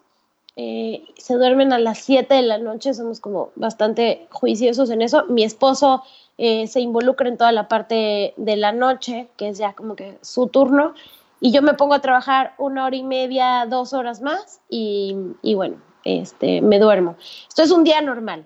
Eh, 0.58 1.06
se 1.17 1.36
duermen 1.36 1.72
a 1.72 1.80
las 1.80 2.00
siete 2.00 2.34
de 2.34 2.41
la 2.41 2.58
noche, 2.58 2.93
somos 2.93 3.22
como 3.22 3.52
bastante 3.56 4.28
juiciosos 4.32 4.89
en 4.89 5.02
eso. 5.02 5.24
Mi 5.30 5.43
esposo 5.43 6.04
se 6.38 6.80
involucra 6.80 7.30
en 7.30 7.38
toda 7.38 7.52
la 7.52 7.67
parte 7.67 8.36
de 8.38 8.58
la 8.58 8.72
noche, 8.72 9.28
que 9.38 9.50
es 9.50 9.58
ya 9.58 9.74
como 9.74 9.96
que 9.96 10.20
su 10.22 10.48
turno 10.48 10.93
y 11.39 11.52
yo 11.52 11.62
me 11.62 11.74
pongo 11.74 11.93
a 11.93 12.02
trabajar 12.02 12.54
una 12.58 12.86
hora 12.86 12.96
y 12.96 13.04
media, 13.04 13.65
dos 13.70 13.93
horas 13.93 14.22
más 14.22 14.60
y, 14.70 15.15
bueno, 15.56 15.78
este, 16.04 16.62
me 16.62 16.80
duermo. 16.80 17.15
Esto 17.48 17.63
es 17.63 17.72
un 17.72 17.84
día 17.84 18.02
normal. 18.02 18.46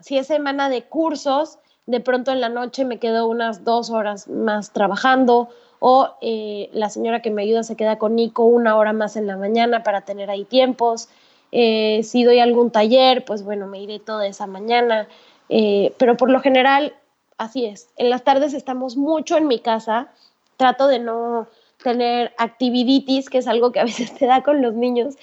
Si 0.00 0.18
es 0.18 0.26
semana 0.26 0.68
de 0.68 0.82
cursos, 0.82 1.58
de 1.86 2.00
pronto 2.00 2.32
en 2.32 2.40
la 2.40 2.48
noche 2.48 2.84
me 2.84 2.98
quedo 2.98 3.28
unas 3.28 3.64
dos 3.64 3.90
horas 3.90 4.28
más 4.28 4.72
trabajando 4.72 5.48
o 5.78 6.10
eh, 6.22 6.70
la 6.72 6.88
señora 6.88 7.22
que 7.22 7.30
me 7.30 7.42
ayuda 7.42 7.62
se 7.62 7.76
queda 7.76 7.98
con 7.98 8.16
Nico 8.16 8.44
una 8.44 8.76
hora 8.76 8.92
más 8.92 9.16
en 9.16 9.26
la 9.26 9.36
mañana 9.36 9.82
para 9.82 10.00
tener 10.00 10.30
ahí 10.30 10.44
tiempos. 10.44 11.08
Eh, 11.56 12.02
si 12.02 12.24
doy 12.24 12.40
algún 12.40 12.72
taller, 12.72 13.24
pues 13.24 13.44
bueno, 13.44 13.68
me 13.68 13.80
iré 13.80 14.00
toda 14.00 14.26
esa 14.26 14.48
mañana. 14.48 15.06
Eh, 15.48 15.94
pero 15.98 16.16
por 16.16 16.28
lo 16.28 16.40
general, 16.40 16.94
así 17.38 17.64
es. 17.64 17.88
En 17.96 18.10
las 18.10 18.24
tardes 18.24 18.54
estamos 18.54 18.96
mucho 18.96 19.36
en 19.36 19.46
mi 19.46 19.60
casa. 19.60 20.08
Trato 20.56 20.88
de 20.88 20.98
no 20.98 21.46
tener 21.80 22.32
actividitis, 22.38 23.30
que 23.30 23.38
es 23.38 23.46
algo 23.46 23.70
que 23.70 23.78
a 23.78 23.84
veces 23.84 24.12
te 24.14 24.26
da 24.26 24.42
con 24.42 24.62
los 24.62 24.74
niños, 24.74 25.14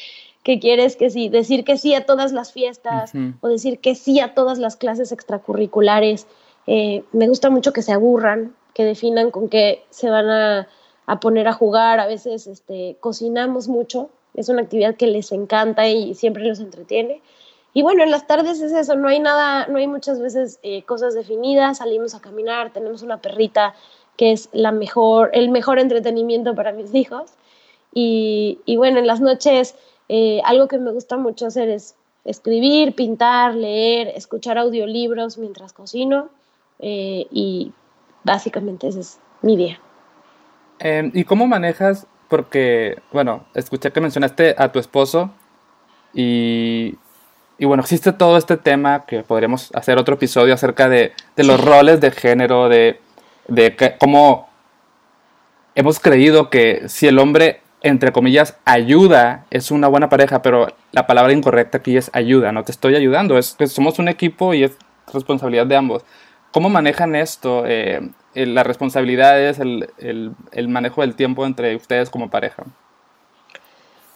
que 0.44 0.60
quieres 0.60 0.96
que 0.96 1.10
sí, 1.10 1.28
decir 1.28 1.66
que 1.66 1.78
sí 1.78 1.94
a 1.96 2.06
todas 2.06 2.32
las 2.32 2.54
fiestas 2.54 3.12
o 3.42 3.48
decir 3.50 3.80
que 3.80 3.96
sí 3.96 4.22
a 4.22 4.34
todas 4.34 4.58
las 4.58 4.78
clases 4.78 5.12
extracurriculares. 5.12 6.28
Eh, 6.66 7.04
me 7.12 7.28
gusta 7.28 7.50
mucho 7.50 7.74
que 7.74 7.82
se 7.82 7.92
aburran, 7.92 8.56
que 8.74 8.86
definan 8.86 9.32
con 9.32 9.50
qué 9.50 9.84
se 9.90 10.10
van 10.10 10.30
a, 10.30 10.68
poner 11.20 11.50
a 11.50 11.54
jugar. 11.54 12.00
A 12.00 12.08
veces 12.08 12.48
este, 12.48 12.96
cocinamos 13.02 13.68
mucho, 13.68 14.10
es 14.34 14.50
una 14.50 14.62
actividad 14.62 14.96
que 14.96 15.08
les 15.08 15.32
encanta 15.32 15.88
y 15.88 16.14
siempre 16.16 16.44
los 16.44 16.60
entretiene. 16.60 17.22
Y 17.74 17.84
bueno, 17.84 18.04
en 18.04 18.12
las 18.12 18.28
tardes 18.28 18.62
es 18.62 18.74
eso, 18.74 18.96
no 18.96 19.08
hay 19.08 19.20
nada, 19.20 19.68
no 19.68 19.78
hay 19.78 19.88
muchas 19.88 20.20
veces 20.20 20.60
eh, 20.62 20.84
cosas 20.84 21.14
definidas, 21.14 21.78
salimos 21.78 22.14
a 22.16 22.20
caminar, 22.20 22.74
tenemos 22.74 23.02
una 23.02 23.22
perrita 23.22 23.74
que 24.18 24.34
es 24.34 24.50
la 24.52 24.72
mejor, 24.72 25.30
el 25.34 25.50
mejor 25.50 25.80
entretenimiento 25.80 26.54
para 26.54 26.74
mis 26.74 26.94
hijos. 26.96 27.32
Y, 27.94 28.58
bueno, 28.78 29.00
en 29.00 29.08
las 29.08 29.20
noches 29.20 29.76
eh, 30.08 30.42
algo 30.46 30.68
que 30.68 30.78
me 30.78 30.92
gusta 30.92 31.18
mucho 31.18 31.48
hacer 31.48 31.70
es 31.70 31.96
escribir, 32.24 32.96
pintar, 32.96 33.56
leer, 33.56 34.10
escuchar 34.10 34.58
audiolibros 34.58 35.38
mientras 35.38 35.74
cocino 35.74 36.30
eh, 36.80 37.26
y 37.32 37.74
básicamente 38.24 38.88
ese 38.88 39.02
es 39.02 39.20
mi 39.42 39.58
día. 39.58 39.80
Em, 40.80 41.12
¿Y 41.14 41.26
cómo 41.26 41.48
manejas 41.48 42.08
porque, 42.32 42.98
bueno, 43.12 43.44
escuché 43.56 43.92
que 43.92 44.00
mencionaste 44.00 44.56
a 44.58 44.72
tu 44.72 44.80
esposo 44.80 45.32
y, 46.14 46.96
y 47.58 47.66
bueno, 47.66 47.84
existe 47.84 48.14
todo 48.14 48.38
este 48.38 48.56
tema 48.56 49.06
que 49.06 49.22
podríamos 49.24 49.70
hacer 49.76 49.98
otro 49.98 50.16
episodio 50.16 50.54
acerca 50.54 50.88
de, 50.88 51.12
de 51.36 51.44
los 51.44 51.62
roles 51.62 52.00
de 52.00 52.10
género, 52.12 52.70
de, 52.70 53.02
de 53.50 53.98
cómo 54.00 54.48
hemos 55.76 56.00
creído 56.00 56.50
que 56.50 56.84
si 56.88 57.06
el 57.06 57.20
hombre, 57.20 57.60
entre 57.82 58.14
comillas, 58.14 58.56
ayuda, 58.64 59.46
es 59.50 59.70
una 59.70 59.90
buena 59.90 60.08
pareja, 60.08 60.42
pero 60.42 60.68
la 60.94 61.08
palabra 61.08 61.34
incorrecta 61.34 61.80
aquí 61.80 61.98
es 61.98 62.10
ayuda, 62.14 62.54
no 62.54 62.64
te 62.64 62.72
estoy 62.72 62.96
ayudando, 62.96 63.38
es 63.38 63.56
que 63.56 63.68
somos 63.68 64.00
un 64.00 64.08
equipo 64.08 64.54
y 64.54 64.64
es 64.64 64.78
responsabilidad 65.14 65.68
de 65.68 65.76
ambos. 65.76 66.06
¿Cómo 66.52 66.70
manejan 66.70 67.14
esto, 67.14 67.66
eh, 67.68 68.10
las 68.34 68.66
responsabilidades, 68.66 69.60
el, 69.60 69.90
el, 69.98 70.68
manejo 70.68 71.02
del 71.02 71.16
tiempo 71.16 71.46
entre 71.46 71.76
ustedes 71.76 72.10
como 72.10 72.30
pareja? 72.30 72.66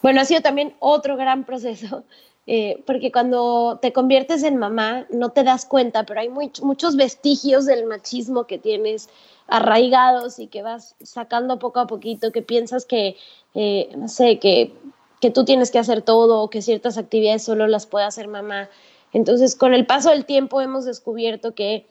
Bueno, 0.01 0.21
ha 0.21 0.25
sido 0.25 0.41
también 0.41 0.75
otro 0.79 1.17
gran 1.17 1.43
proceso, 1.43 2.03
eh, 2.47 2.83
porque 2.85 3.11
cuando 3.11 3.79
te 3.81 3.91
conviertes 3.91 4.43
en 4.43 4.57
mamá 4.57 5.05
no 5.09 5.29
te 5.29 5.43
das 5.43 5.65
cuenta, 5.65 6.05
pero 6.05 6.19
hay 6.19 6.29
muchos 6.29 6.95
vestigios 6.95 7.65
del 7.65 7.85
machismo 7.85 8.45
que 8.45 8.57
tienes 8.57 9.09
arraigados 9.47 10.39
y 10.39 10.47
que 10.47 10.63
vas 10.63 10.95
sacando 11.01 11.59
poco 11.59 11.79
a 11.79 11.87
poquito, 11.87 12.31
que 12.31 12.41
piensas 12.41 12.85
que, 12.85 13.17
eh, 13.53 13.89
no 13.95 14.07
sé, 14.07 14.39
que, 14.39 14.73
que 15.21 15.31
tú 15.31 15.45
tienes 15.45 15.71
que 15.71 15.79
hacer 15.79 16.01
todo 16.01 16.41
o 16.41 16.49
que 16.49 16.61
ciertas 16.61 16.97
actividades 16.97 17.43
solo 17.43 17.67
las 17.67 17.85
puede 17.85 18.05
hacer 18.05 18.27
mamá. 18.27 18.69
Entonces, 19.13 19.55
con 19.55 19.73
el 19.73 19.85
paso 19.85 20.09
del 20.09 20.25
tiempo 20.25 20.61
hemos 20.61 20.85
descubierto 20.85 21.55
que 21.55 21.87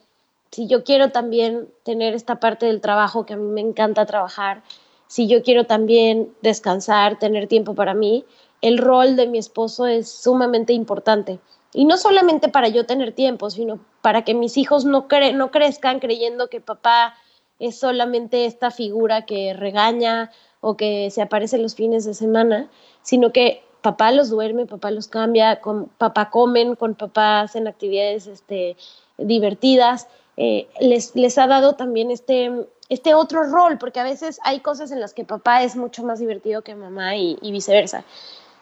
si 0.55 0.67
yo 0.67 0.85
quiero 0.85 1.11
también 1.11 1.67
tener 1.83 2.13
esta 2.13 2.39
parte 2.39 2.65
del 2.65 2.79
trabajo 2.79 3.25
que 3.25 3.33
a 3.33 3.35
mí 3.35 3.43
me 3.43 3.59
encanta 3.59 4.05
trabajar, 4.05 4.63
si 5.05 5.27
yo 5.27 5.43
quiero 5.43 5.65
también 5.65 6.33
descansar, 6.41 7.19
tener 7.19 7.47
tiempo 7.47 7.75
para 7.75 7.93
mí, 7.93 8.23
el 8.61 8.77
rol 8.77 9.17
de 9.17 9.27
mi 9.27 9.37
esposo 9.37 9.85
es 9.85 10.09
sumamente 10.09 10.71
importante. 10.71 11.39
Y 11.73 11.83
no 11.83 11.97
solamente 11.97 12.47
para 12.47 12.69
yo 12.69 12.85
tener 12.85 13.11
tiempo, 13.11 13.49
sino 13.49 13.81
para 14.01 14.23
que 14.23 14.33
mis 14.33 14.55
hijos 14.55 14.85
no, 14.85 15.07
no 15.33 15.51
crezcan 15.51 15.99
creyendo 15.99 16.47
que 16.47 16.61
papá 16.61 17.15
es 17.59 17.77
solamente 17.77 18.45
esta 18.45 18.71
figura 18.71 19.25
que 19.25 19.53
regaña 19.53 20.31
o 20.61 20.77
que 20.77 21.11
se 21.11 21.21
aparece 21.21 21.57
los 21.57 21.75
fines 21.75 22.05
de 22.05 22.13
semana, 22.13 22.69
sino 23.01 23.33
que 23.33 23.61
papá 23.81 24.13
los 24.13 24.29
duerme, 24.29 24.67
papá 24.67 24.89
los 24.91 25.09
cambia, 25.09 25.59
con 25.59 25.87
papá 25.97 26.29
comen, 26.29 26.77
con 26.77 26.95
papá 26.95 27.41
hacen 27.41 27.67
actividades 27.67 28.25
este, 28.27 28.77
divertidas. 29.17 30.07
Eh, 30.37 30.67
les, 30.81 31.15
les 31.15 31.37
ha 31.37 31.47
dado 31.47 31.75
también 31.75 32.11
este, 32.11 32.51
este 32.89 33.13
otro 33.13 33.43
rol, 33.43 33.77
porque 33.77 33.99
a 33.99 34.03
veces 34.03 34.39
hay 34.43 34.59
cosas 34.59 34.91
en 34.91 34.99
las 34.99 35.13
que 35.13 35.23
papá 35.23 35.63
es 35.63 35.75
mucho 35.75 36.03
más 36.03 36.19
divertido 36.19 36.61
que 36.61 36.75
mamá 36.75 37.15
y, 37.15 37.37
viceversa. 37.41 38.03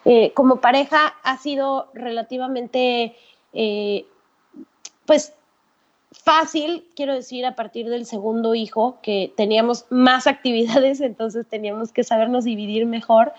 Eh, 0.04 0.32
como 0.34 0.60
pareja 0.60 1.14
ha 1.22 1.38
sido 1.38 1.88
relativamente, 1.94 3.16
eh, 3.52 4.06
pues 5.06 5.32
fácil, 6.12 6.86
quiero 6.94 7.14
decir, 7.14 7.44
a 7.44 7.56
partir 7.56 7.88
del 7.88 8.06
segundo 8.06 8.54
hijo, 8.54 8.98
que 9.02 9.32
teníamos 9.36 9.86
más 9.90 10.26
actividades, 10.28 11.00
entonces 11.00 11.46
teníamos 11.48 11.92
que 11.92 12.04
sabernos 12.04 12.44
dividir 12.44 12.86
mejor, 12.86 13.32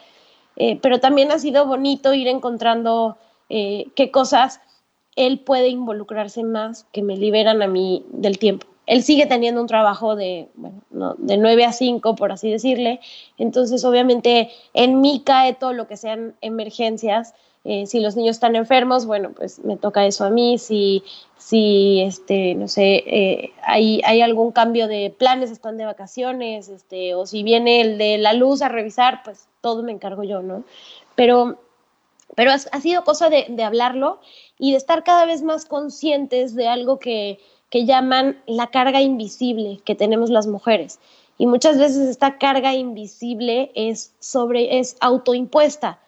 pero 0.82 1.02
también 1.02 1.34
ha 1.34 1.40
sido 1.40 1.66
bonito 1.66 2.14
ir 2.14 2.30
encontrando 2.30 3.18
qué 3.50 4.10
cosas 4.10 4.62
él 5.16 5.40
puede 5.40 5.70
involucrarse 5.70 6.44
más 6.44 6.86
que 6.92 7.02
me 7.02 7.18
liberan 7.18 7.62
a 7.62 7.68
mí 7.68 8.06
del 8.12 8.38
tiempo. 8.38 8.68
Él 8.86 9.02
sigue 9.02 9.26
teniendo 9.26 9.62
un 9.62 9.68
trabajo 9.68 10.16
de, 10.16 10.48
bueno, 10.56 11.16
de 11.18 11.38
9 11.38 11.66
a 11.66 11.72
5, 11.72 12.16
por 12.16 12.32
así 12.32 12.52
decirle, 12.52 13.00
entonces 13.38 13.84
obviamente 13.84 14.52
en 14.74 15.02
mí 15.02 15.24
cae 15.26 15.54
todo 15.54 15.74
lo 15.74 15.88
que 15.88 15.98
sean 15.98 16.36
emergencias, 16.42 17.34
eh, 17.68 17.88
si 17.88 18.00
los 18.00 18.16
niños 18.16 18.36
están 18.36 18.56
enfermos, 18.56 19.08
bueno, 19.08 19.32
pues 19.36 19.58
me 19.66 19.76
toca 19.76 20.06
eso 20.06 20.24
a 20.24 20.30
mí. 20.30 20.60
Si, 20.60 21.04
si 21.36 22.00
este, 22.02 22.54
no 22.54 22.68
sé, 22.68 23.04
eh, 23.08 23.54
hay, 23.64 24.02
hay, 24.06 24.22
algún 24.22 24.52
cambio 24.52 24.88
de 24.88 25.10
planes, 25.10 25.50
están 25.50 25.76
de 25.78 25.86
vacaciones, 25.86 26.70
este, 26.70 27.16
o 27.16 27.26
si 27.26 27.42
viene 27.42 27.82
el 27.82 27.98
de 27.98 28.20
la 28.20 28.34
luz 28.34 28.62
a 28.62 28.70
revisar, 28.70 29.22
pues 29.24 29.48
todo 29.62 29.82
me 29.82 29.92
encargo 29.92 30.24
yo, 30.24 30.44
¿no? 30.44 30.64
Pero, 31.16 31.58
pero 32.36 32.52
ha, 32.52 32.82
sido 32.82 33.04
cosa 33.04 33.30
de, 33.32 33.48
de, 33.50 33.64
hablarlo 33.64 34.20
y 34.60 34.72
de 34.72 34.78
estar 34.78 35.04
cada 35.04 35.26
vez 35.26 35.42
más 35.42 35.66
conscientes 35.66 36.56
de 36.56 36.68
algo 36.68 37.00
que, 37.00 37.40
que 37.70 37.86
llaman 37.86 38.42
la 38.48 38.68
carga 38.68 39.02
invisible 39.02 39.80
que 39.86 39.96
tenemos 39.96 40.30
las 40.30 40.48
mujeres. 40.48 41.00
Y 41.38 41.48
muchas 41.48 41.78
veces 41.78 42.08
esta 42.10 42.38
carga 42.38 42.74
invisible 42.74 43.72
es, 43.76 44.14
sobre, 44.20 44.80
es 44.80 44.96
autoimpuesta. 45.02 46.00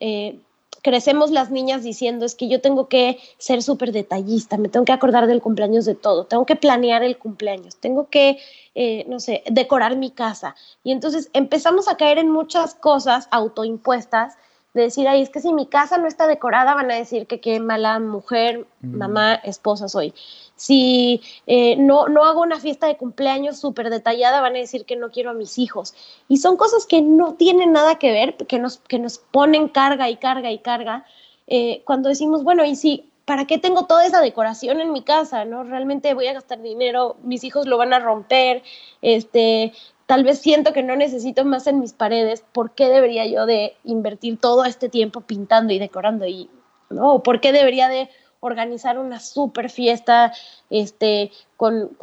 Eh, 0.00 0.38
crecemos 0.82 1.30
las 1.30 1.50
niñas 1.50 1.82
diciendo 1.82 2.24
es 2.24 2.34
que 2.34 2.48
yo 2.48 2.60
tengo 2.60 2.88
que 2.88 3.18
ser 3.38 3.62
súper 3.62 3.92
detallista, 3.92 4.56
me 4.56 4.68
tengo 4.68 4.86
que 4.86 4.92
acordar 4.92 5.26
del 5.26 5.42
cumpleaños 5.42 5.84
de 5.84 5.94
todo, 5.94 6.24
tengo 6.24 6.46
que 6.46 6.56
planear 6.56 7.02
el 7.02 7.18
cumpleaños, 7.18 7.76
tengo 7.76 8.08
que, 8.08 8.38
eh, 8.74 9.04
no 9.06 9.20
sé, 9.20 9.42
decorar 9.50 9.96
mi 9.96 10.10
casa. 10.10 10.56
Y 10.82 10.92
entonces 10.92 11.28
empezamos 11.34 11.88
a 11.88 11.96
caer 11.96 12.18
en 12.18 12.30
muchas 12.30 12.74
cosas 12.74 13.28
autoimpuestas 13.30 14.38
de 14.74 14.82
decir, 14.82 15.08
ay, 15.08 15.22
es 15.22 15.30
que 15.30 15.40
si 15.40 15.52
mi 15.52 15.66
casa 15.66 15.98
no 15.98 16.06
está 16.06 16.26
decorada, 16.26 16.74
van 16.74 16.90
a 16.90 16.94
decir 16.94 17.26
que 17.26 17.40
qué 17.40 17.58
mala 17.58 17.98
mujer, 17.98 18.66
mamá, 18.80 19.34
esposa 19.34 19.88
soy. 19.88 20.14
Si 20.54 21.22
eh, 21.46 21.76
no, 21.76 22.08
no 22.08 22.24
hago 22.24 22.42
una 22.42 22.60
fiesta 22.60 22.86
de 22.86 22.96
cumpleaños 22.96 23.58
súper 23.58 23.90
detallada, 23.90 24.40
van 24.40 24.54
a 24.54 24.60
decir 24.60 24.84
que 24.84 24.94
no 24.94 25.10
quiero 25.10 25.30
a 25.30 25.34
mis 25.34 25.58
hijos. 25.58 25.94
Y 26.28 26.36
son 26.36 26.56
cosas 26.56 26.86
que 26.86 27.02
no 27.02 27.34
tienen 27.34 27.72
nada 27.72 27.96
que 27.96 28.12
ver, 28.12 28.36
que 28.36 28.58
nos, 28.58 28.78
que 28.78 28.98
nos 28.98 29.18
ponen 29.18 29.68
carga 29.68 30.08
y 30.08 30.16
carga 30.16 30.52
y 30.52 30.58
carga. 30.58 31.04
Eh, 31.48 31.82
cuando 31.84 32.08
decimos, 32.08 32.44
bueno, 32.44 32.64
y 32.64 32.76
si, 32.76 33.10
¿para 33.24 33.46
qué 33.46 33.58
tengo 33.58 33.86
toda 33.86 34.06
esa 34.06 34.20
decoración 34.20 34.80
en 34.80 34.92
mi 34.92 35.02
casa? 35.02 35.44
¿No? 35.44 35.64
Realmente 35.64 36.14
voy 36.14 36.28
a 36.28 36.32
gastar 36.32 36.62
dinero, 36.62 37.16
mis 37.24 37.42
hijos 37.42 37.66
lo 37.66 37.76
van 37.76 37.92
a 37.92 37.98
romper, 37.98 38.62
este, 39.02 39.72
tal 40.10 40.24
vez 40.24 40.40
siento 40.40 40.72
que 40.72 40.82
no 40.82 40.96
necesito 40.96 41.44
más 41.44 41.68
en 41.68 41.78
mis 41.78 41.92
paredes, 41.92 42.42
¿por 42.50 42.72
qué 42.72 42.88
debería 42.88 43.26
yo 43.26 43.46
de 43.46 43.76
invertir 43.84 44.40
todo 44.40 44.64
este 44.64 44.88
tiempo 44.88 45.20
pintando 45.20 45.72
y 45.72 45.78
decorando? 45.78 46.26
Y, 46.26 46.50
¿no? 46.88 47.22
¿Por 47.22 47.40
qué 47.40 47.52
debería 47.52 47.86
de 47.86 48.08
organizar 48.40 48.98
una 48.98 49.20
super 49.20 49.70
fiesta 49.70 50.32
este, 50.68 51.30
con, 51.56 51.96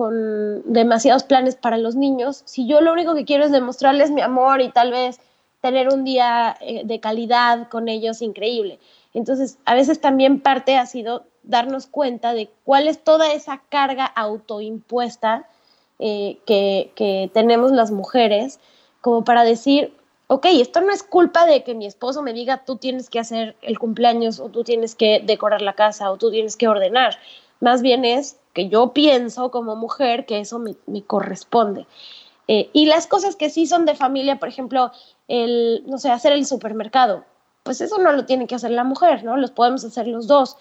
demasiados 0.72 1.26
planes 1.26 1.58
para 1.58 1.76
los 1.76 1.96
niños 1.96 2.44
si 2.46 2.66
yo 2.66 2.80
lo 2.80 2.94
único 2.94 3.14
que 3.14 3.26
quiero 3.26 3.44
es 3.44 3.52
demostrarles 3.52 4.10
mi 4.10 4.22
amor 4.22 4.62
y 4.62 4.72
tal 4.72 4.92
vez 4.92 5.20
tener 5.60 5.90
un 5.90 6.06
día 6.06 6.56
eh, 6.62 6.84
de 6.86 7.02
calidad 7.02 7.68
con 7.68 7.90
ellos 7.90 8.22
increíble? 8.22 8.80
Entonces, 9.14 9.58
a 9.66 9.76
veces 9.76 10.00
también 10.00 10.40
parte 10.40 10.78
ha 10.78 10.86
sido 10.86 11.26
darnos 11.44 11.88
cuenta 11.88 12.34
de 12.34 12.50
cuál 12.64 12.88
es 12.88 13.04
toda 13.04 13.34
esa 13.34 13.62
carga 13.68 14.06
autoimpuesta 14.06 15.46
eh, 16.00 16.38
que, 16.46 17.32
tenemos 17.34 17.72
las 17.72 17.92
mujeres, 17.92 18.60
como 19.02 19.24
para 19.24 19.44
decir, 19.44 19.94
ok, 20.28 20.46
esto 20.52 20.82
no 20.82 20.92
es 20.92 21.04
culpa 21.04 21.46
de 21.46 21.64
que 21.64 21.74
mi 21.74 21.86
esposo 21.86 22.22
me 22.22 22.34
diga 22.34 22.64
tú 22.66 22.78
tienes 22.78 23.10
que 23.10 23.20
hacer 23.20 23.56
el 23.62 23.80
cumpleaños 23.80 24.40
o 24.40 24.50
tú 24.50 24.64
tienes 24.64 24.96
que 24.96 25.22
decorar 25.26 25.62
la 25.62 25.74
casa 25.74 26.12
o 26.12 26.18
tú 26.18 26.32
tienes 26.32 26.56
que 26.56 26.68
ordenar. 26.68 27.18
Más 27.60 27.82
bien 27.82 28.06
es 28.06 28.38
que 28.54 28.70
yo 28.70 28.94
pienso 28.94 29.50
como 29.52 29.76
mujer 29.76 30.26
que 30.26 30.40
eso 30.40 30.60
me, 30.60 30.76
corresponde. 31.04 31.88
Eh, 32.48 32.70
y 32.74 32.86
las 32.86 33.08
cosas 33.08 33.36
que 33.36 33.50
sí 33.50 33.66
son 33.68 33.86
de 33.86 33.96
familia, 33.96 34.40
por 34.40 34.50
ejemplo, 34.50 34.92
el, 35.28 35.84
no 35.88 35.98
sé, 35.98 36.12
hacer 36.12 36.32
el 36.32 36.46
supermercado, 36.46 37.26
pues 37.64 37.82
eso 37.82 37.98
no 37.98 38.12
lo 38.14 38.26
tiene 38.26 38.48
que 38.48 38.56
hacer 38.56 38.72
la 38.72 38.84
mujer, 38.84 39.24
¿no? 39.24 39.36
Los 39.36 39.52
podemos 39.52 39.84
hacer 39.84 40.08
los 40.08 40.28
dos. 40.28 40.58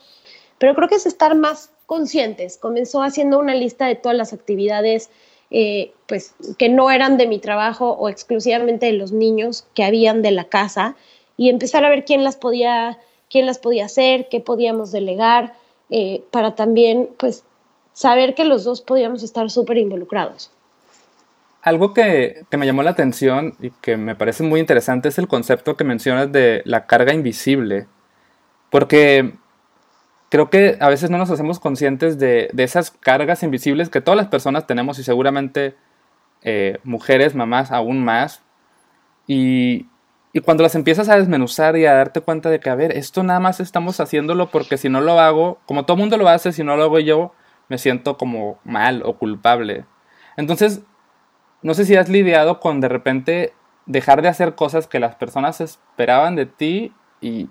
Pero 0.59 0.75
creo 0.75 0.89
que 0.89 0.97
es 0.97 1.07
estar 1.07 1.35
más 1.37 1.71
conscientes. 1.87 2.59
Comenzó 2.59 3.03
haciendo 3.03 3.39
una 3.39 3.55
lista 3.55 3.87
de 3.87 3.95
todas 3.95 4.17
las 4.17 4.33
actividades 4.33 5.11
eh, 5.51 5.93
pues, 6.07 6.35
que 6.59 6.69
no 6.69 6.91
eran 6.91 7.17
de 7.17 7.27
mi 7.27 7.39
trabajo 7.39 7.93
o 7.93 8.09
exclusivamente 8.09 8.87
de 8.87 8.93
los 8.93 9.13
niños 9.13 9.67
que 9.75 9.85
habían 9.85 10.23
de 10.23 10.33
la 10.33 10.45
casa 10.45 10.97
y 11.37 11.51
empezar 11.51 11.85
a 11.85 11.89
ver 11.89 12.05
quién 12.05 12.25
las 12.25 12.37
podía, 12.37 12.99
quién 13.31 13.47
las 13.47 13.59
podía 13.59 13.85
hacer, 13.85 14.29
qué 14.29 14.41
podíamos 14.41 14.91
delegar, 14.91 15.55
eh, 15.91 16.25
para 16.31 16.55
también 16.55 17.11
pues, 17.17 17.45
saber 17.93 18.35
que 18.35 18.45
los 18.45 18.65
dos 18.65 18.81
podíamos 18.81 19.23
estar 19.23 19.49
súper 19.51 19.79
involucrados. 19.79 20.51
Algo 21.63 21.95
que, 21.95 22.45
que, 22.49 22.57
me 22.57 22.67
llamó 22.67 22.83
la 22.83 22.91
atención 22.91 23.55
y 23.61 23.71
que 23.71 23.97
me 23.97 24.15
parece 24.15 24.45
muy 24.45 24.61
interesante 24.61 25.09
es 25.09 25.19
el 25.19 25.27
concepto 25.27 25.77
que 25.77 25.85
mencionas 25.85 26.31
de 26.31 26.63
la 26.65 26.87
carga 26.87 27.13
invisible. 27.13 27.87
Porque 28.71 29.35
creo 30.29 30.51
que 30.51 30.77
a 30.81 30.89
veces 30.89 31.11
no 31.11 31.19
nos 31.19 31.31
hacemos 31.31 31.61
conscientes 31.61 32.19
de, 32.19 32.51
esas 32.57 32.91
cargas 32.91 33.43
invisibles 33.43 33.89
que 33.89 34.01
todas 34.01 34.17
las 34.17 34.29
personas 34.29 34.67
tenemos 34.67 34.99
y 34.99 35.05
seguramente 35.05 35.77
eh, 36.43 36.79
mujeres, 36.85 37.35
mamás 37.35 37.73
aún 37.73 38.05
más. 38.05 38.43
Y, 39.27 39.87
cuando 40.45 40.63
las 40.63 40.75
empiezas 40.75 41.09
a 41.09 41.17
desmenuzar 41.17 41.79
y 41.79 41.87
a 41.87 41.95
darte 41.95 42.21
cuenta 42.21 42.51
de 42.51 42.61
que, 42.61 42.69
a 42.69 42.75
ver, 42.75 42.93
esto 42.93 43.23
nada 43.23 43.41
más 43.41 43.59
estamos 43.59 44.01
haciéndolo 44.01 44.51
porque 44.51 44.77
si 44.77 44.91
no 44.91 45.01
lo 45.01 45.19
hago, 45.19 45.59
como 45.65 45.87
todo 45.87 45.97
mundo 45.97 46.19
lo 46.19 46.29
hace, 46.29 46.53
si 46.53 46.63
no 46.63 46.77
lo 46.77 46.83
hago 46.83 46.99
yo, 46.99 47.33
me 47.69 47.79
siento 47.79 48.19
como 48.19 48.59
mal 48.63 49.03
o 49.07 49.17
culpable. 49.17 49.87
Entonces, 50.37 50.83
no 51.63 51.73
sé 51.73 51.87
si 51.87 51.97
has 51.97 52.11
lidiado 52.11 52.61
con 52.61 52.83
de 52.83 52.89
repente 52.89 53.55
dejar 53.87 54.21
de 54.21 54.29
hacer 54.29 54.55
cosas 54.55 54.87
que 54.87 55.01
las 55.01 55.15
personas 55.15 55.63
esperaban 55.63 56.37
de 56.37 56.45
ti 56.45 56.93
y, 57.23 57.49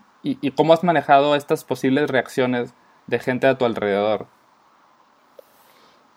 cómo 0.55 0.73
has 0.73 0.83
manejado 0.83 1.35
estas 1.35 1.63
posibles 1.63 2.09
reacciones 2.09 2.73
de 3.07 3.19
gente 3.19 3.47
a 3.47 3.57
tu 3.57 3.65
alrededor. 3.65 4.27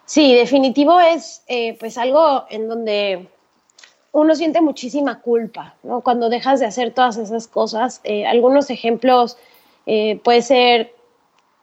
Sí, 0.05 0.35
definitivo 0.35 0.99
es 1.01 1.43
eh, 1.49 1.77
pues 1.79 1.99
algo 1.99 2.47
en 2.49 2.67
donde 2.67 3.29
uno 4.13 4.35
siente 4.35 4.63
muchísima 4.63 5.21
culpa, 5.21 5.75
¿no? 5.83 6.01
Cuando 6.01 6.31
dejas 6.31 6.61
de 6.61 6.67
hacer 6.67 6.95
todas 6.95 7.19
esas 7.19 7.47
cosas. 7.47 8.01
Eh, 8.05 8.27
algunos 8.27 8.71
ejemplos 8.71 9.37
eh, 9.85 10.19
puede 10.25 10.41
ser 10.41 10.95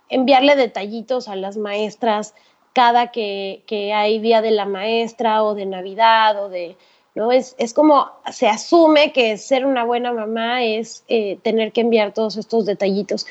enviarle 0.10 0.56
detallitos 0.56 1.28
a 1.28 1.36
las 1.36 1.58
maestras 1.58 2.36
cada 2.74 3.08
que, 3.08 3.64
que, 3.66 3.94
hay 3.94 4.20
día 4.20 4.42
de 4.42 4.52
la 4.52 4.66
maestra 4.66 5.44
o 5.44 5.56
de 5.56 5.66
Navidad 5.66 6.44
o 6.44 6.50
de, 6.50 6.78
¿no? 7.16 7.32
Es, 7.32 7.56
es 7.58 7.74
como 7.74 8.12
se 8.32 8.48
asume 8.48 9.12
que 9.14 9.38
ser 9.38 9.66
una 9.66 9.84
buena 9.84 10.14
mamá 10.14 10.64
es 10.64 11.04
eh, 11.08 11.40
tener 11.42 11.72
que 11.72 11.82
enviar 11.82 12.14
todos 12.14 12.38
estos 12.38 12.66
detallitos. 12.66 13.26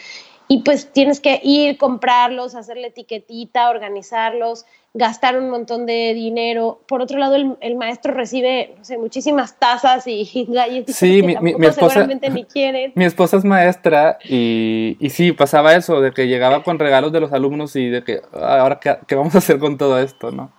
Y 0.46 0.62
pues 0.62 0.92
tienes 0.92 1.20
que 1.20 1.40
ir, 1.42 1.78
comprarlos, 1.78 2.54
hacerle 2.54 2.88
etiquetita, 2.88 3.70
organizarlos, 3.70 4.66
gastar 4.92 5.38
un 5.38 5.48
montón 5.48 5.86
de 5.86 6.12
dinero. 6.12 6.80
Por 6.86 7.00
otro 7.00 7.18
lado, 7.18 7.36
el, 7.60 7.76
maestro 7.76 8.12
recibe, 8.12 8.74
no 8.76 8.84
sé, 8.84 8.98
muchísimas 8.98 9.58
tazas 9.58 10.06
y 10.06 10.44
galletas 10.48 10.96
sí, 10.96 11.22
que 11.22 11.26
mi, 11.26 11.54
mi, 11.54 11.66
esposa, 11.66 11.88
seguramente 11.88 12.28
ni 12.28 12.44
quieren. 12.52 12.92
Mi 12.94 13.04
esposa 13.06 13.38
es 13.38 13.44
maestra 13.44 14.18
y, 14.22 14.98
y, 15.00 15.10
sí, 15.10 15.32
pasaba 15.32 15.74
eso, 15.74 16.00
de 16.02 16.12
que 16.12 16.28
llegaba 16.28 16.62
con 16.62 16.78
regalos 16.78 17.10
de 17.12 17.20
los 17.20 17.32
alumnos 17.32 17.74
y 17.76 17.88
de 17.88 18.04
que, 18.04 18.20
ah, 18.34 18.60
ahora, 18.60 18.78
¿qué, 18.80 18.98
qué 19.06 19.14
vamos 19.14 19.34
a 19.34 19.38
hacer 19.38 19.58
con 19.58 19.78
todo 19.78 19.98
esto, 19.98 20.30
no? 20.30 20.52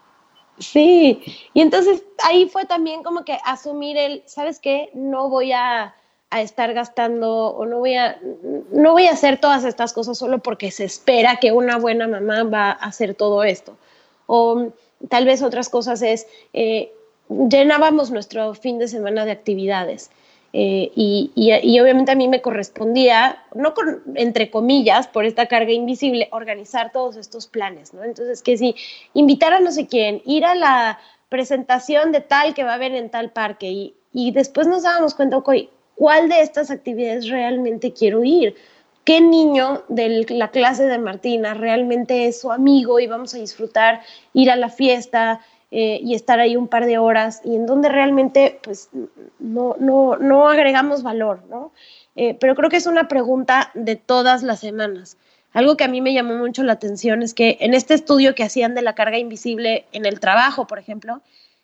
Sí, 0.58 1.22
y 1.54 1.62
entonces 1.62 2.04
ahí 2.24 2.48
fue 2.48 2.65
también 2.65 3.04
como 3.04 3.26
que 3.26 3.38
asumir 3.44 3.98
el, 3.98 4.24
¿sabes 4.26 4.60
qué? 4.60 4.89
No 4.94 5.30
voy 5.30 5.52
a, 5.52 5.96
estar 6.32 6.74
gastando 6.74 7.48
o 7.48 7.65
no 7.65 7.78
voy 7.80 7.96
a, 7.96 8.20
no 8.72 8.91
voy 8.91 9.06
a 9.06 9.12
hacer 9.12 9.39
todas 9.39 9.63
estas 9.63 9.94
cosas 9.94 10.18
solo 10.18 10.39
porque 10.39 10.70
se 10.70 10.84
espera 10.84 11.38
que 11.38 11.54
una 11.54 11.78
buena 11.78 12.10
mamá 12.10 12.44
va 12.44 12.72
a 12.72 12.74
hacer 12.74 13.15
todo 13.15 13.46
esto. 13.46 13.78
O 14.28 14.74
tal 15.08 15.24
vez 15.26 15.41
otras 15.41 15.70
cosas 15.70 16.02
es, 16.02 16.28
eh, 16.52 16.91
llenábamos 17.30 18.12
nuestro 18.12 18.54
fin 18.54 18.80
de 18.80 18.89
semana 18.89 19.24
de 19.24 19.32
actividades. 19.32 20.12
Eh, 20.58 20.89
y, 20.96 21.32
y, 21.36 21.80
obviamente 21.82 22.13
a 22.13 22.15
mí 22.15 22.30
me 22.30 22.41
correspondía, 22.41 23.44
no 23.54 23.74
entre 24.15 24.50
comillas, 24.50 25.06
por 25.06 25.26
esta 25.26 25.48
carga 25.48 25.74
invisible, 25.74 26.30
organizar 26.32 26.94
todos 26.94 27.18
estos 27.18 27.46
planes, 27.46 27.94
¿no? 27.94 28.06
Entonces, 28.06 28.41
que 28.41 28.58
si 28.58 28.74
invitar 29.13 29.52
a 29.52 29.60
no 29.60 29.70
sé 29.74 29.88
quién, 29.88 30.22
ir 30.24 30.46
a 30.46 30.56
la 30.56 30.98
presentación 31.28 32.13
de 32.13 32.22
tal 32.22 32.54
que 32.54 32.63
va 32.63 32.72
a 32.72 32.76
haber 32.76 32.96
en 32.96 33.10
tal 33.10 33.32
parque 33.32 33.70
y, 33.70 33.96
y 34.13 34.32
después 34.32 34.65
nos 34.65 34.84
dábamos 34.84 35.13
cuenta, 35.13 35.36
ok, 35.36 35.52
¿cuál 35.96 36.30
de 36.30 36.39
estas 36.39 36.72
actividades 36.72 37.28
realmente 37.28 37.91
quiero 37.91 38.24
ir? 38.24 38.56
¿Qué 39.04 39.20
niño 39.20 39.84
de 39.89 40.26
la 40.30 40.52
clase 40.52 40.86
de 40.88 41.00
Martina 41.00 41.54
realmente 41.54 42.28
es 42.28 42.39
su 42.39 42.54
amigo 42.54 43.02
y 43.02 43.08
vamos 43.08 43.36
a 43.36 43.39
disfrutar 43.39 44.04
ir 44.32 44.50
a 44.50 44.56
la 44.56 44.70
fiesta? 44.70 45.41
Eh, 45.71 45.99
y 46.04 46.13
estar 46.13 46.39
ahí 46.39 46.56
un 46.56 46.67
par 46.67 46.86
de 46.86 46.99
horas 46.99 47.41
y 47.43 47.56
en 47.56 47.65
donde 47.65 47.89
realmente 47.89 48.60
pues 48.63 48.89
no, 49.39 49.75
no, 49.80 50.15
no 50.15 50.47
agregamos 50.47 51.01
valor, 51.01 51.41
¿no? 51.49 51.71
Eh, 52.15 52.38
pero 52.39 52.56
creo 52.56 52.69
que 52.69 52.78
es 52.78 52.86
una 52.86 53.08
pregunta 53.08 53.71
de 53.73 53.95
todas 53.95 54.43
las 54.43 54.60
semanas. 54.60 55.17
Algo 55.54 55.75
que 55.75 55.84
a 55.84 55.88
mí 55.88 56.01
me 56.01 56.13
llamó 56.13 56.36
mucho 56.36 56.63
la 56.63 56.73
atención 56.73 57.23
es 57.23 57.34
que 57.34 57.58
en 57.62 57.73
este 57.73 57.93
estudio 57.93 58.36
que 58.36 58.43
hacían 58.43 58.75
de 58.75 58.84
la 58.84 58.93
carga 58.93 59.17
invisible 59.17 59.86
en 59.91 60.06
el 60.06 60.19
trabajo, 60.19 60.67
por 60.67 60.80
ejemplo, 60.80 61.21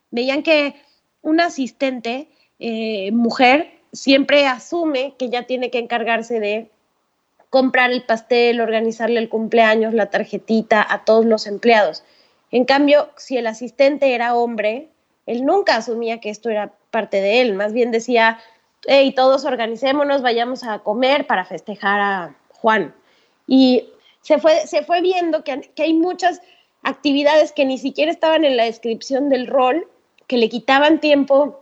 veían 0.09 0.43
que 0.43 0.75
una 1.21 1.45
asistente 1.45 2.27
eh, 2.59 3.11
mujer 3.11 3.71
siempre 3.93 4.47
asume 4.47 5.13
que 5.17 5.29
ya 5.29 5.43
tiene 5.43 5.69
que 5.69 5.79
encargarse 5.79 6.39
de 6.39 6.69
comprar 7.49 7.91
el 7.91 8.03
pastel, 8.03 8.61
organizarle 8.61 9.19
el 9.19 9.29
cumpleaños, 9.29 9.93
la 9.93 10.09
tarjetita 10.09 10.85
a 10.89 11.05
todos 11.05 11.25
los 11.25 11.45
empleados. 11.45 12.03
En 12.51 12.65
cambio, 12.65 13.09
si 13.17 13.37
el 13.37 13.47
asistente 13.47 14.13
era 14.13 14.35
hombre, 14.35 14.89
él 15.25 15.45
nunca 15.45 15.77
asumía 15.77 16.19
que 16.19 16.29
esto 16.29 16.49
era 16.49 16.73
parte 16.91 17.21
de 17.21 17.41
él, 17.41 17.53
más 17.53 17.73
bien 17.73 17.91
decía, 17.91 18.39
hey, 18.85 19.13
todos 19.15 19.45
organicémonos, 19.45 20.21
vayamos 20.21 20.63
a 20.63 20.79
comer 20.79 21.27
para 21.27 21.45
festejar 21.45 22.01
a 22.01 22.35
Juan. 22.55 22.93
Y 23.47 23.89
se 24.21 24.39
fue, 24.39 24.67
se 24.67 24.83
fue 24.83 25.01
viendo 25.01 25.43
que, 25.43 25.71
que 25.73 25.83
hay 25.83 25.93
muchas 25.93 26.41
actividades 26.83 27.51
que 27.51 27.65
ni 27.65 27.77
siquiera 27.77 28.11
estaban 28.11 28.43
en 28.43 28.57
la 28.57 28.65
descripción 28.65 29.29
del 29.29 29.47
rol, 29.47 29.87
que 30.27 30.37
le 30.37 30.49
quitaban 30.49 30.99
tiempo 30.99 31.61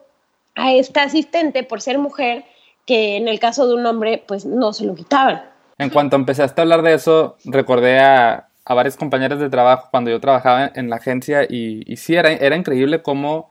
a 0.56 0.73
esta 0.73 1.04
asistente 1.04 1.63
por 1.63 1.82
ser 1.82 1.97
mujer, 1.99 2.45
que 2.86 3.17
en 3.17 3.28
el 3.28 3.39
caso 3.39 3.67
de 3.67 3.75
un 3.75 3.86
hombre, 3.86 4.23
pues 4.28 4.45
no 4.45 4.73
se 4.73 4.86
lo 4.86 4.95
quitaban. 4.95 5.43
En 5.78 5.89
cuanto 5.89 6.15
empezaste 6.15 6.60
a 6.60 6.63
hablar 6.63 6.82
de 6.82 6.93
eso, 6.93 7.38
recordé 7.45 7.99
a, 7.99 8.48
a 8.69 8.75
varios 8.75 8.97
compañeros 8.97 9.39
de 9.39 9.49
trabajo 9.49 9.88
cuando 9.89 10.12
yo 10.12 10.19
trabajaba 10.19 10.71
en 10.75 10.91
la 10.91 10.97
agencia 10.97 11.43
y, 11.49 11.82
y 11.91 11.97
sí, 11.97 12.13
era, 12.13 12.32
era 12.32 12.55
increíble 12.55 13.01
cómo 13.01 13.49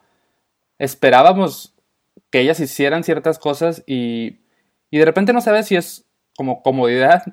esperábamos 0.79 1.75
que 2.31 2.41
ellas 2.41 2.61
hicieran 2.61 3.03
ciertas 3.03 3.41
cosas 3.41 3.83
y, 3.85 4.39
y 4.93 4.99
de 4.99 5.05
repente 5.05 5.33
no 5.33 5.41
sabes 5.41 5.67
si 5.67 5.75
es 5.75 6.07
como 6.37 6.63
comodidad 6.63 7.25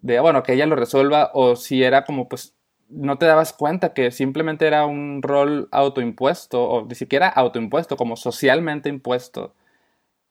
de, 0.00 0.18
bueno, 0.20 0.42
que 0.42 0.54
ella 0.54 0.64
lo 0.64 0.76
resuelva 0.76 1.30
o 1.34 1.56
si 1.56 1.84
era 1.84 2.06
como, 2.06 2.26
pues, 2.26 2.56
no 2.88 3.18
te 3.18 3.26
dabas 3.26 3.52
cuenta 3.52 3.92
que 3.92 4.12
simplemente 4.12 4.66
era 4.66 4.86
un 4.86 5.20
rol 5.22 5.68
autoimpuesto 5.72 6.64
o 6.70 6.86
ni 6.86 6.94
siquiera 6.94 7.28
autoimpuesto, 7.28 7.98
como 7.98 8.16
socialmente 8.16 8.88
impuesto. 8.88 9.54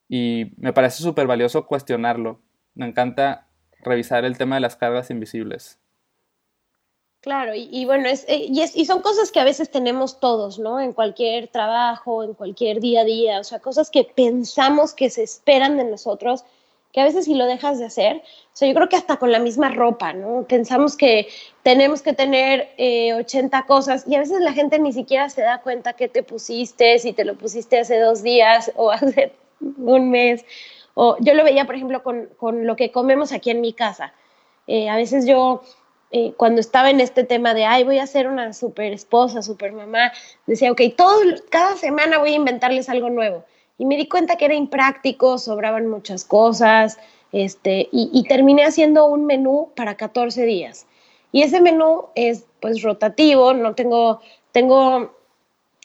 Y 0.08 0.54
me 0.58 0.74
parece 0.74 1.04
súper 1.04 1.28
valioso 1.28 1.68
cuestionarlo. 1.68 2.42
Me 2.74 2.88
encanta 2.88 3.48
revisar 3.84 4.26
el 4.26 4.40
tema 4.40 4.56
de 4.56 4.62
las 4.62 4.76
cargas 4.76 5.12
invisibles. 5.12 5.80
Claro, 7.22 7.52
y, 7.54 7.84
bueno, 7.84 8.08
es, 8.08 8.24
eh, 8.30 8.46
y, 8.48 8.62
es, 8.62 8.74
y 8.78 8.86
son 8.86 9.02
cosas 9.02 9.30
que 9.32 9.42
a 9.42 9.44
veces 9.44 9.70
tenemos 9.70 10.22
todos, 10.22 10.58
¿no? 10.58 10.80
En 10.80 10.94
cualquier 10.94 11.50
trabajo, 11.50 12.24
en 12.24 12.34
cualquier 12.34 12.80
día 12.80 13.02
a 13.02 13.04
día, 13.04 13.40
o 13.42 13.44
sea, 13.44 13.60
cosas 13.60 13.90
que 13.90 14.06
pensamos 14.06 14.94
que 14.94 15.10
se 15.10 15.24
esperan 15.24 15.76
de 15.76 15.84
nosotros, 15.84 16.46
que 16.94 17.02
a 17.02 17.04
veces 17.04 17.26
si 17.26 17.36
lo 17.36 17.46
dejas 17.46 17.78
de 17.78 17.86
hacer, 17.86 18.18
o 18.18 18.22
sea, 18.54 18.70
yo 18.70 18.74
creo 18.74 18.88
que 18.88 18.96
hasta 18.96 19.18
con 19.18 19.34
la 19.34 19.40
misma 19.40 19.70
ropa, 19.70 20.14
¿no? 20.14 20.44
Pensamos 20.48 20.96
que 20.96 21.28
tenemos 21.62 22.02
que 22.02 22.14
tener 22.14 22.70
80 22.78 23.58
eh, 23.58 23.64
cosas 23.68 24.06
y 24.08 24.16
a 24.16 24.20
veces 24.20 24.40
la 24.40 24.54
gente 24.54 24.80
ni 24.80 24.94
siquiera 24.94 25.30
se 25.30 25.42
da 25.42 25.62
cuenta 25.62 25.94
que 25.94 26.08
te 26.08 26.24
pusiste, 26.24 27.00
si 27.00 27.12
te 27.12 27.26
lo 27.26 27.36
pusiste 27.36 27.80
hace 27.80 28.00
dos 28.00 28.24
días 28.24 28.72
o 28.78 28.92
hace 28.92 29.34
un 29.60 30.10
mes. 30.10 30.46
O 30.94 31.18
yo 31.20 31.34
lo 31.34 31.44
veía, 31.44 31.66
por 31.66 31.76
ejemplo, 31.76 32.02
con, 32.02 32.30
con 32.38 32.66
lo 32.66 32.78
que 32.78 32.92
comemos 32.92 33.34
aquí 33.34 33.52
en 33.52 33.60
mi 33.60 33.74
casa. 33.74 34.14
Eh, 34.68 34.88
a 34.88 34.96
veces 34.96 35.26
yo 35.26 35.64
eh, 36.12 36.34
cuando 36.38 36.60
estaba 36.60 36.90
en 36.90 37.02
este 37.02 37.24
tema 37.24 37.54
de, 37.54 37.66
ay, 37.66 37.84
voy 37.84 38.00
a 38.00 38.08
ser 38.08 38.28
una 38.28 38.54
super 38.54 38.92
esposa, 38.94 39.42
super 39.42 39.72
mamá, 39.72 40.12
decía, 40.48 40.72
ok, 40.72 40.82
todo, 40.98 41.20
cada 41.50 41.76
semana 41.78 42.18
voy 42.18 42.34
a 42.34 42.36
inventarles 42.36 42.90
algo 42.90 43.10
nuevo. 43.10 43.46
Y 43.78 43.86
me 43.86 43.96
di 43.96 44.08
cuenta 44.08 44.36
que 44.36 44.46
era 44.46 44.56
impráctico, 44.56 45.38
sobraban 45.38 45.88
muchas 45.88 46.26
cosas, 46.26 46.98
este, 47.32 47.90
y, 47.92 48.10
y 48.12 48.24
terminé 48.24 48.66
haciendo 48.66 49.06
un 49.06 49.26
menú 49.26 49.72
para 49.76 49.96
14 49.96 50.46
días. 50.46 50.88
Y 51.32 51.44
ese 51.44 51.62
menú 51.62 52.06
es 52.16 52.46
pues 52.60 52.82
rotativo, 52.82 53.54
no 53.54 53.76
tengo, 53.76 54.20
tengo 54.52 55.12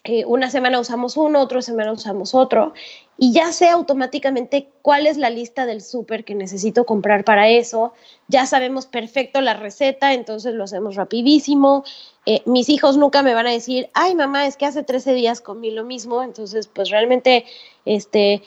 eh, 0.04 0.24
una 0.26 0.50
semana 0.50 0.80
usamos 0.80 1.16
uno, 1.16 1.40
otra 1.40 1.62
semana 1.62 1.90
usamos 1.92 2.34
otro, 2.34 2.74
y 3.16 3.32
ya 3.32 3.52
sé 3.52 3.68
automáticamente 3.68 4.68
cuál 4.82 5.06
es 5.06 5.16
la 5.16 5.30
lista 5.30 5.66
del 5.66 5.82
súper 5.82 6.24
que 6.24 6.34
necesito 6.34 6.84
comprar 6.84 7.24
para 7.24 7.48
eso, 7.48 7.92
ya 8.28 8.46
sabemos 8.46 8.86
perfecto 8.86 9.40
la 9.40 9.54
receta, 9.54 10.12
entonces 10.14 10.54
lo 10.54 10.64
hacemos 10.64 10.96
rapidísimo. 10.96 11.84
Eh, 12.26 12.42
mis 12.44 12.68
hijos 12.68 12.96
nunca 12.96 13.22
me 13.22 13.34
van 13.34 13.46
a 13.46 13.52
decir, 13.52 13.88
ay 13.94 14.14
mamá, 14.14 14.46
es 14.46 14.56
que 14.56 14.66
hace 14.66 14.82
13 14.82 15.14
días 15.14 15.40
comí 15.40 15.70
lo 15.70 15.84
mismo, 15.84 16.22
entonces 16.22 16.66
pues 16.66 16.90
realmente 16.90 17.44
este, 17.84 18.42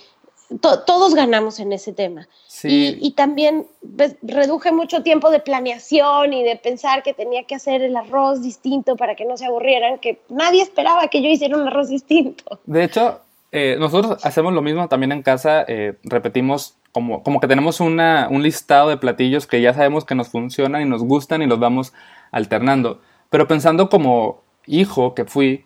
todos 0.59 1.13
ganamos 1.13 1.59
en 1.59 1.73
ese 1.73 1.93
tema. 1.93 2.27
Y, 2.63 3.11
también 3.11 3.67
pues, 3.95 4.15
reduje 4.21 4.71
mucho 4.71 5.03
tiempo 5.03 5.29
de 5.29 5.39
planeación 5.39 6.33
y 6.33 6.43
de 6.43 6.55
pensar 6.55 7.03
que 7.03 7.13
tenía 7.13 7.43
que 7.43 7.55
hacer 7.55 7.81
el 7.81 7.95
arroz 7.95 8.41
distinto 8.41 8.95
para 8.95 9.15
que 9.15 9.25
no 9.25 9.37
se 9.37 9.45
aburrieran, 9.45 9.99
que 9.99 10.21
nadie 10.29 10.63
esperaba 10.63 11.07
que 11.09 11.21
yo 11.21 11.29
hiciera 11.29 11.57
un 11.57 11.67
arroz 11.67 11.89
distinto. 11.89 12.59
De 12.65 12.85
hecho, 12.85 13.21
eh, 13.51 13.77
nosotros 13.79 14.23
hacemos 14.25 14.53
lo 14.53 14.61
mismo 14.61 14.87
también 14.87 15.11
en 15.11 15.23
casa, 15.23 15.63
eh, 15.67 15.97
repetimos 16.03 16.77
como, 16.91 17.23
como 17.23 17.39
que 17.39 17.47
tenemos 17.47 17.79
una, 17.79 18.27
un 18.29 18.43
listado 18.43 18.89
de 18.89 18.97
platillos 18.97 19.47
que 19.47 19.61
ya 19.61 19.73
sabemos 19.73 20.03
que 20.03 20.15
nos 20.15 20.29
funcionan 20.29 20.81
y 20.81 20.85
nos 20.85 21.03
gustan 21.03 21.41
y 21.41 21.47
los 21.47 21.59
vamos 21.59 21.93
alternando. 22.31 23.01
Pero 23.29 23.47
pensando 23.47 23.89
como 23.89 24.41
hijo 24.65 25.13
que 25.15 25.25
fui, 25.25 25.65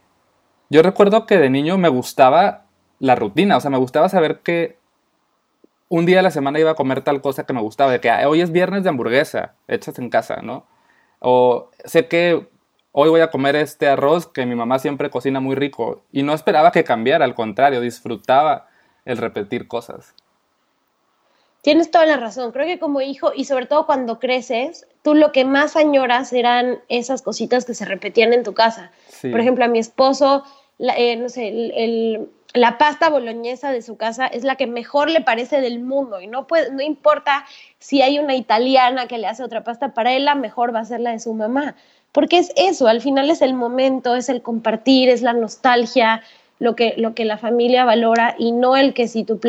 yo 0.69 0.83
recuerdo 0.83 1.25
que 1.25 1.37
de 1.37 1.49
niño 1.49 1.77
me 1.77 1.89
gustaba 1.89 2.65
la 2.99 3.15
rutina, 3.15 3.57
o 3.57 3.59
sea, 3.59 3.71
me 3.71 3.77
gustaba 3.77 4.09
saber 4.09 4.41
que 4.41 4.77
un 5.89 6.05
día 6.05 6.19
a 6.19 6.23
la 6.23 6.31
semana 6.31 6.59
iba 6.59 6.71
a 6.71 6.75
comer 6.75 7.01
tal 7.01 7.21
cosa 7.21 7.45
que 7.45 7.53
me 7.53 7.61
gustaba, 7.61 7.91
de 7.91 7.99
que 7.99 8.09
hoy 8.25 8.41
es 8.41 8.51
viernes 8.51 8.83
de 8.83 8.89
hamburguesa, 8.89 9.55
hechas 9.67 9.99
en 9.99 10.09
casa, 10.09 10.41
¿no? 10.41 10.65
O 11.19 11.69
sé 11.83 12.07
que 12.07 12.47
hoy 12.91 13.09
voy 13.09 13.21
a 13.21 13.29
comer 13.29 13.55
este 13.55 13.87
arroz 13.87 14.27
que 14.27 14.45
mi 14.45 14.55
mamá 14.55 14.79
siempre 14.79 15.09
cocina 15.09 15.39
muy 15.39 15.55
rico 15.55 16.03
y 16.11 16.23
no 16.23 16.33
esperaba 16.33 16.71
que 16.71 16.83
cambiara, 16.83 17.25
al 17.25 17.35
contrario, 17.35 17.81
disfrutaba 17.81 18.67
el 19.05 19.17
repetir 19.17 19.67
cosas. 19.67 20.13
Tienes 21.61 21.91
toda 21.91 22.05
la 22.07 22.17
razón. 22.17 22.51
Creo 22.51 22.65
que 22.65 22.79
como 22.79 23.01
hijo, 23.01 23.31
y 23.35 23.45
sobre 23.45 23.67
todo 23.67 23.85
cuando 23.85 24.19
creces, 24.19 24.87
tú 25.03 25.13
lo 25.13 25.31
que 25.31 25.45
más 25.45 25.75
añoras 25.75 26.33
eran 26.33 26.79
esas 26.89 27.21
cositas 27.21 27.65
que 27.65 27.75
se 27.75 27.85
repetían 27.85 28.33
en 28.33 28.43
tu 28.43 28.53
casa. 28.53 28.91
Por 29.21 29.39
ejemplo, 29.39 29.63
a 29.63 29.67
mi 29.67 29.77
esposo, 29.77 30.43
eh, 30.79 31.15
no 31.17 31.29
sé, 31.29 31.49
el, 31.49 32.29
la 32.53 32.79
pasta 32.79 33.09
boloñesa 33.09 33.71
de 33.71 33.83
su 33.83 33.95
casa 33.95 34.25
es 34.25 34.43
la 34.43 34.55
que 34.55 34.65
mejor 34.65 35.09
le 35.11 35.21
parece 35.21 35.61
del 35.61 35.79
mundo 35.79 36.19
y 36.19 36.27
no, 36.27 36.47
puede, 36.47 36.71
no 36.71 36.81
importa 36.81 37.45
si 37.77 38.01
hay 38.01 38.17
una 38.17 38.35
italiana 38.35 39.07
que 39.07 39.19
le 39.19 39.27
hace 39.27 39.43
otra 39.43 39.63
pasta, 39.63 39.93
para 39.93 40.13
él 40.13 40.25
la 40.25 40.35
mejor 40.35 40.73
va 40.73 40.79
a 40.79 40.85
ser 40.85 40.99
la 40.99 41.11
de 41.11 41.19
su 41.19 41.33
mamá. 41.33 41.75
Porque 42.11 42.37
es 42.37 42.51
eso, 42.55 42.87
al 42.87 43.01
final 43.01 43.29
es 43.29 43.41
el 43.41 43.53
momento, 43.53 44.15
es 44.15 44.29
el 44.29 44.41
compartir, 44.41 45.09
es 45.09 45.21
la 45.21 45.33
nostalgia, 45.33 46.21
lo 46.59 46.75
que, 46.75 46.93
lo 46.97 47.15
que 47.15 47.25
la 47.25 47.37
familia 47.37 47.85
valora 47.85 48.35
y 48.37 48.51
no 48.51 48.75
el 48.75 48.93
que 48.93 49.07
si 49.07 49.23
tu, 49.23 49.39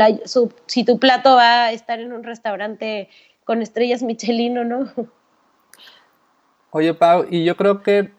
si 0.67 0.85
tu 0.85 0.99
plato 0.99 1.35
va 1.37 1.65
a 1.65 1.73
estar 1.73 2.01
en 2.01 2.13
un 2.13 2.25
restaurante 2.25 3.09
con 3.45 3.63
estrellas 3.63 4.03
Michelin 4.03 4.59
o 4.59 4.65
no. 4.65 4.93
Oye, 6.71 6.95
Pau, 6.95 7.27
y 7.29 7.45
yo 7.45 7.57
creo 7.57 7.83
que 7.83 8.13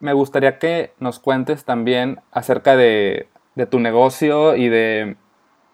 me 0.00 0.12
gustaría 0.12 0.58
que 0.58 0.92
nos 1.00 1.18
cuentes 1.18 1.64
también 1.64 2.20
acerca 2.30 2.76
de, 2.76 3.28
tu 3.70 3.80
negocio 3.80 4.54
y 4.56 4.68
de... 4.68 5.16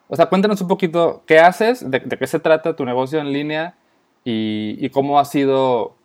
O 0.09 0.16
sea, 0.16 0.26
cuéntanos 0.26 0.61
un 0.61 0.68
poquito 0.68 1.22
qué 1.26 1.40
haces, 1.40 1.90
de, 1.90 2.00
qué 2.00 2.26
se 2.26 2.38
trata 2.38 2.76
tu 2.76 2.84
negocio 2.84 3.18
en 3.18 3.32
línea 3.32 3.76
y, 4.24 4.88
cómo 4.90 5.18
ha 5.18 5.24
sido... 5.24 5.96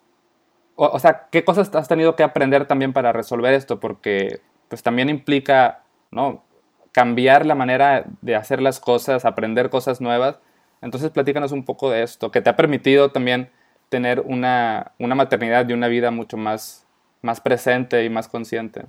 O, 0.81 0.97
sea, 0.99 1.27
qué 1.29 1.43
cosas 1.43 1.75
has 1.75 1.89
tenido 1.89 2.15
que 2.15 2.23
aprender 2.23 2.65
también 2.65 2.93
para 2.93 3.11
resolver 3.11 3.53
esto, 3.53 3.81
porque 3.81 4.39
pues 4.69 4.81
también 4.81 5.09
implica 5.09 5.83
¿no? 6.11 6.43
Cambiar 6.91 7.45
la 7.45 7.55
manera 7.55 8.05
de 8.21 8.35
hacer 8.35 8.61
las 8.61 8.79
cosas, 8.79 9.25
aprender 9.25 9.69
cosas 9.69 10.01
nuevas. 10.01 10.39
Entonces, 10.81 11.11
platícanos 11.11 11.51
un 11.51 11.63
poco 11.63 11.91
de 11.91 12.03
esto, 12.03 12.31
que 12.31 12.41
te 12.41 12.49
ha 12.49 12.55
permitido 12.55 13.11
también 13.11 13.51
tener 13.89 14.21
una, 14.21 14.93
maternidad 14.97 15.67
y 15.67 15.73
una 15.73 15.87
vida 15.87 16.11
mucho 16.11 16.37
más, 16.37 16.85
más 17.21 17.41
presente 17.41 18.03
y 18.03 18.09
más 18.09 18.27
consciente. 18.27 18.85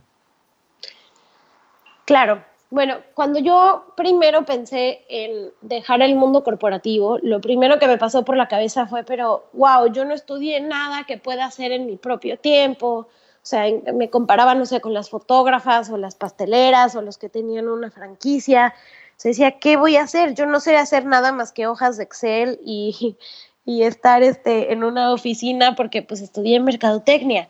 Claro, 2.04 2.42
bueno, 2.70 2.98
cuando 3.14 3.40
yo 3.40 3.92
primero 3.96 4.44
pensé 4.44 5.04
en 5.08 5.52
dejar 5.60 6.02
el 6.02 6.14
mundo 6.14 6.44
corporativo, 6.44 7.18
lo 7.20 7.40
primero 7.40 7.80
que 7.80 7.88
me 7.88 7.98
pasó 7.98 8.24
por 8.24 8.36
la 8.36 8.46
cabeza 8.46 8.86
fue, 8.86 9.02
pero, 9.02 9.50
wow, 9.52 9.92
yo 9.92 10.04
no 10.04 10.14
estudié 10.14 10.60
nada 10.60 11.04
que 11.04 11.18
pueda 11.18 11.46
hacer 11.46 11.72
en 11.72 11.86
mi 11.86 11.96
propio 11.96 12.38
tiempo, 12.38 13.08
o 13.42 13.46
sea, 13.46 13.64
me 13.94 14.08
comparaba, 14.10 14.54
no 14.54 14.66
sé, 14.66 14.80
con 14.80 14.94
las 14.94 15.10
fotógrafas 15.10 15.90
o 15.90 15.96
las 15.96 16.14
pasteleras 16.14 16.94
o 16.94 17.02
los 17.02 17.18
que 17.18 17.28
tenían 17.28 17.68
una 17.68 17.90
franquicia. 17.90 18.74
Se 19.16 19.28
decía, 19.30 19.58
¿qué 19.58 19.76
voy 19.76 19.96
a 19.96 20.02
hacer? 20.02 20.34
Yo 20.34 20.46
no 20.46 20.60
sé 20.60 20.76
hacer 20.76 21.06
nada 21.06 21.32
más 21.32 21.50
que 21.50 21.66
hojas 21.66 21.96
de 21.96 22.04
Excel 22.04 22.60
y, 22.64 23.16
y 23.64 23.82
estar 23.82 24.22
este, 24.22 24.72
en 24.72 24.84
una 24.84 25.12
oficina 25.12 25.74
porque 25.74 26.02
pues 26.02 26.20
estudié 26.20 26.60
mercadotecnia. 26.60 27.48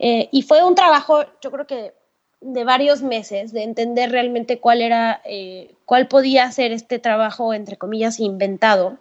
Eh, 0.00 0.28
y 0.32 0.42
fue 0.42 0.64
un 0.64 0.74
trabajo, 0.74 1.24
yo 1.40 1.50
creo 1.50 1.66
que 1.66 1.94
de 2.40 2.64
varios 2.64 3.02
meses, 3.02 3.52
de 3.52 3.62
entender 3.62 4.10
realmente 4.10 4.58
cuál 4.60 4.80
era, 4.80 5.20
eh, 5.24 5.74
cuál 5.84 6.08
podía 6.08 6.50
ser 6.52 6.72
este 6.72 6.98
trabajo, 6.98 7.52
entre 7.52 7.76
comillas, 7.76 8.18
inventado. 8.20 8.98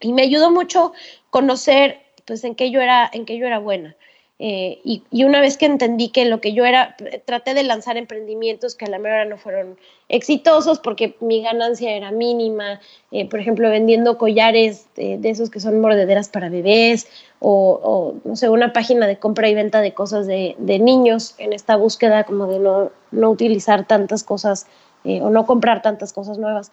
Y 0.00 0.12
me 0.12 0.22
ayudó 0.22 0.50
mucho 0.50 0.92
conocer, 1.30 2.02
pues, 2.26 2.44
en 2.44 2.54
qué 2.54 2.70
yo 2.70 2.80
era, 2.80 3.08
en 3.12 3.24
qué 3.24 3.38
yo 3.38 3.46
era 3.46 3.58
buena. 3.58 3.96
Eh, 4.44 4.80
y, 4.82 5.22
una 5.22 5.40
vez 5.40 5.56
que 5.56 5.66
entendí 5.66 6.08
que 6.08 6.24
lo 6.24 6.40
que 6.40 6.52
yo 6.52 6.64
era, 6.64 6.96
traté 7.26 7.54
de 7.54 7.62
lanzar 7.62 7.96
emprendimientos 7.96 8.74
que 8.74 8.86
a 8.86 8.88
la 8.88 8.98
mejor 8.98 9.28
no 9.28 9.38
fueron 9.38 9.78
exitosos 10.08 10.80
porque 10.80 11.14
mi 11.20 11.44
ganancia 11.44 11.92
era 11.92 12.10
mínima, 12.10 12.80
eh, 13.12 13.28
por 13.28 13.38
ejemplo, 13.38 13.70
vendiendo 13.70 14.18
collares 14.18 14.88
de, 14.96 15.20
esos 15.22 15.48
que 15.48 15.60
son 15.60 15.80
mordederas 15.80 16.28
para 16.28 16.48
bebés 16.48 17.06
o, 17.38 18.16
no 18.24 18.34
sé, 18.34 18.48
una 18.48 18.72
página 18.72 19.06
de 19.06 19.16
compra 19.16 19.48
y 19.48 19.54
venta 19.54 19.80
de 19.80 19.94
cosas 19.94 20.26
de, 20.26 20.56
niños 20.58 21.36
en 21.38 21.52
esta 21.52 21.76
búsqueda 21.76 22.24
como 22.24 22.48
de 22.48 22.58
no, 22.58 22.90
no 23.12 23.30
utilizar 23.30 23.86
tantas 23.86 24.24
cosas 24.24 24.66
eh, 25.04 25.20
o 25.22 25.30
no 25.30 25.46
comprar 25.46 25.82
tantas 25.82 26.12
cosas 26.12 26.38
nuevas. 26.38 26.72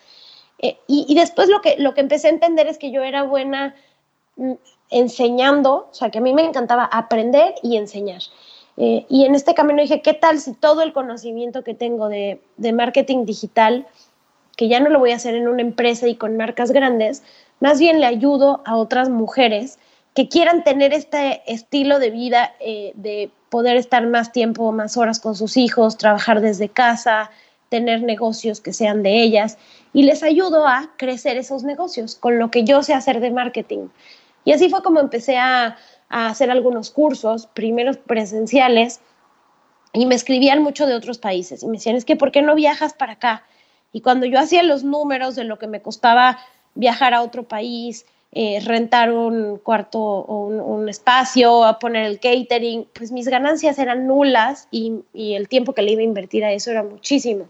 y, 0.58 0.74
y, 0.88 1.14
después 1.14 1.50
lo 1.50 1.62
que, 1.62 1.76
lo 1.78 1.94
que 1.94 2.02
empecé 2.02 2.30
a 2.30 2.32
entender 2.32 2.66
es 2.66 2.80
que 2.80 2.90
yo 2.90 3.04
era 3.04 3.22
buena 3.22 3.76
mm, 4.38 4.54
enseñando, 4.90 5.88
o 5.92 5.94
sea, 5.94 6.10
que 6.10 6.18
a 6.18 6.22
mí 6.22 6.34
me 6.34 6.44
encantaba 6.44 6.86
aprender 6.86 7.56
y 7.62 7.78
enseñar. 7.78 8.22
Eh, 8.78 9.06
y 9.10 9.26
en 9.26 9.36
este 9.36 9.54
camino 9.54 9.82
dije, 9.82 10.02
¿qué 10.02 10.14
tal 10.14 10.40
si 10.40 10.54
todo 10.54 10.82
el 10.82 10.94
conocimiento 10.94 11.64
que 11.64 11.74
tengo 11.74 12.08
de, 12.08 12.40
marketing 12.58 13.26
digital, 13.26 13.86
que 14.56 14.68
ya 14.68 14.80
no 14.80 14.90
lo 14.90 15.00
voy 15.00 15.12
a 15.12 15.18
hacer 15.18 15.36
en 15.36 15.48
una 15.48 15.62
empresa 15.62 16.08
y 16.08 16.16
con 16.16 16.38
marcas 16.38 16.72
grandes, 16.72 17.24
más 17.60 17.80
bien 17.80 18.00
le 18.00 18.06
ayudo 18.06 18.62
a 18.66 18.78
otras 18.78 19.10
mujeres 19.10 19.80
que 20.16 20.28
quieran 20.28 20.64
tener 20.64 20.94
este 20.94 21.42
estilo 21.46 22.00
de 22.00 22.10
vida 22.10 22.54
eh, 22.60 22.94
de 22.96 23.30
poder 23.50 23.76
estar 23.76 24.06
más 24.08 24.32
tiempo, 24.32 24.72
más 24.72 24.98
horas 24.98 25.20
con 25.20 25.36
sus 25.36 25.58
hijos, 25.58 25.98
trabajar 25.98 26.42
desde 26.42 26.70
casa, 26.70 27.32
tener 27.70 28.02
negocios 28.02 28.62
que 28.62 28.74
sean 28.74 29.04
de 29.04 29.22
ellas 29.22 29.58
y 29.94 30.04
les 30.04 30.24
ayudo 30.24 30.68
a 30.68 30.92
crecer 30.98 31.38
esos 31.38 31.64
negocios 31.64 32.16
con 32.16 32.40
lo 32.40 32.52
que 32.52 32.64
yo 32.64 32.84
sé 32.84 32.94
hacer 32.94 33.20
de 33.20 33.32
marketing. 33.32 33.88
Y 34.46 34.54
así 34.54 34.70
fue 34.70 34.82
como 34.82 35.00
empecé 35.00 35.38
a, 35.38 35.78
hacer 36.10 36.50
algunos 36.50 36.90
cursos, 36.90 37.46
primeros 37.48 37.98
presenciales, 37.98 39.00
y 39.94 40.08
me 40.08 40.16
escribían 40.16 40.64
mucho 40.64 40.88
de 40.88 40.96
otros 40.96 41.20
países 41.20 41.62
y 41.62 41.68
me 41.68 41.74
decían, 41.74 41.96
es 41.96 42.06
que 42.06 42.16
¿por 42.16 42.32
qué 42.32 42.42
no 42.42 42.56
viajas 42.56 42.94
para 42.94 43.14
acá? 43.14 43.44
Y 43.92 44.02
cuando 44.02 44.26
yo 44.26 44.40
hacía 44.40 44.64
los 44.64 44.84
números 44.84 45.36
de 45.36 45.44
lo 45.44 45.60
que 45.60 45.68
me 45.68 45.82
costaba 45.82 46.40
viajar 46.74 47.14
a 47.14 47.22
otro 47.22 47.44
país, 47.44 48.06
eh, 48.32 48.60
rentar 48.64 49.12
un 49.12 49.58
cuarto 49.58 50.00
o 50.00 50.46
un, 50.46 50.88
espacio, 50.88 51.64
a 51.64 51.80
poner 51.80 52.06
el 52.06 52.20
catering, 52.20 52.88
pues 52.94 53.12
mis 53.12 53.28
ganancias 53.28 53.80
eran 53.80 54.06
nulas 54.06 54.68
y, 54.70 55.02
el 55.16 55.48
tiempo 55.48 55.74
que 55.74 55.82
le 55.82 55.94
iba 55.94 56.02
a 56.02 56.06
invertir 56.06 56.44
a 56.44 56.52
eso 56.52 56.70
era 56.70 56.84
muchísimo. 56.84 57.48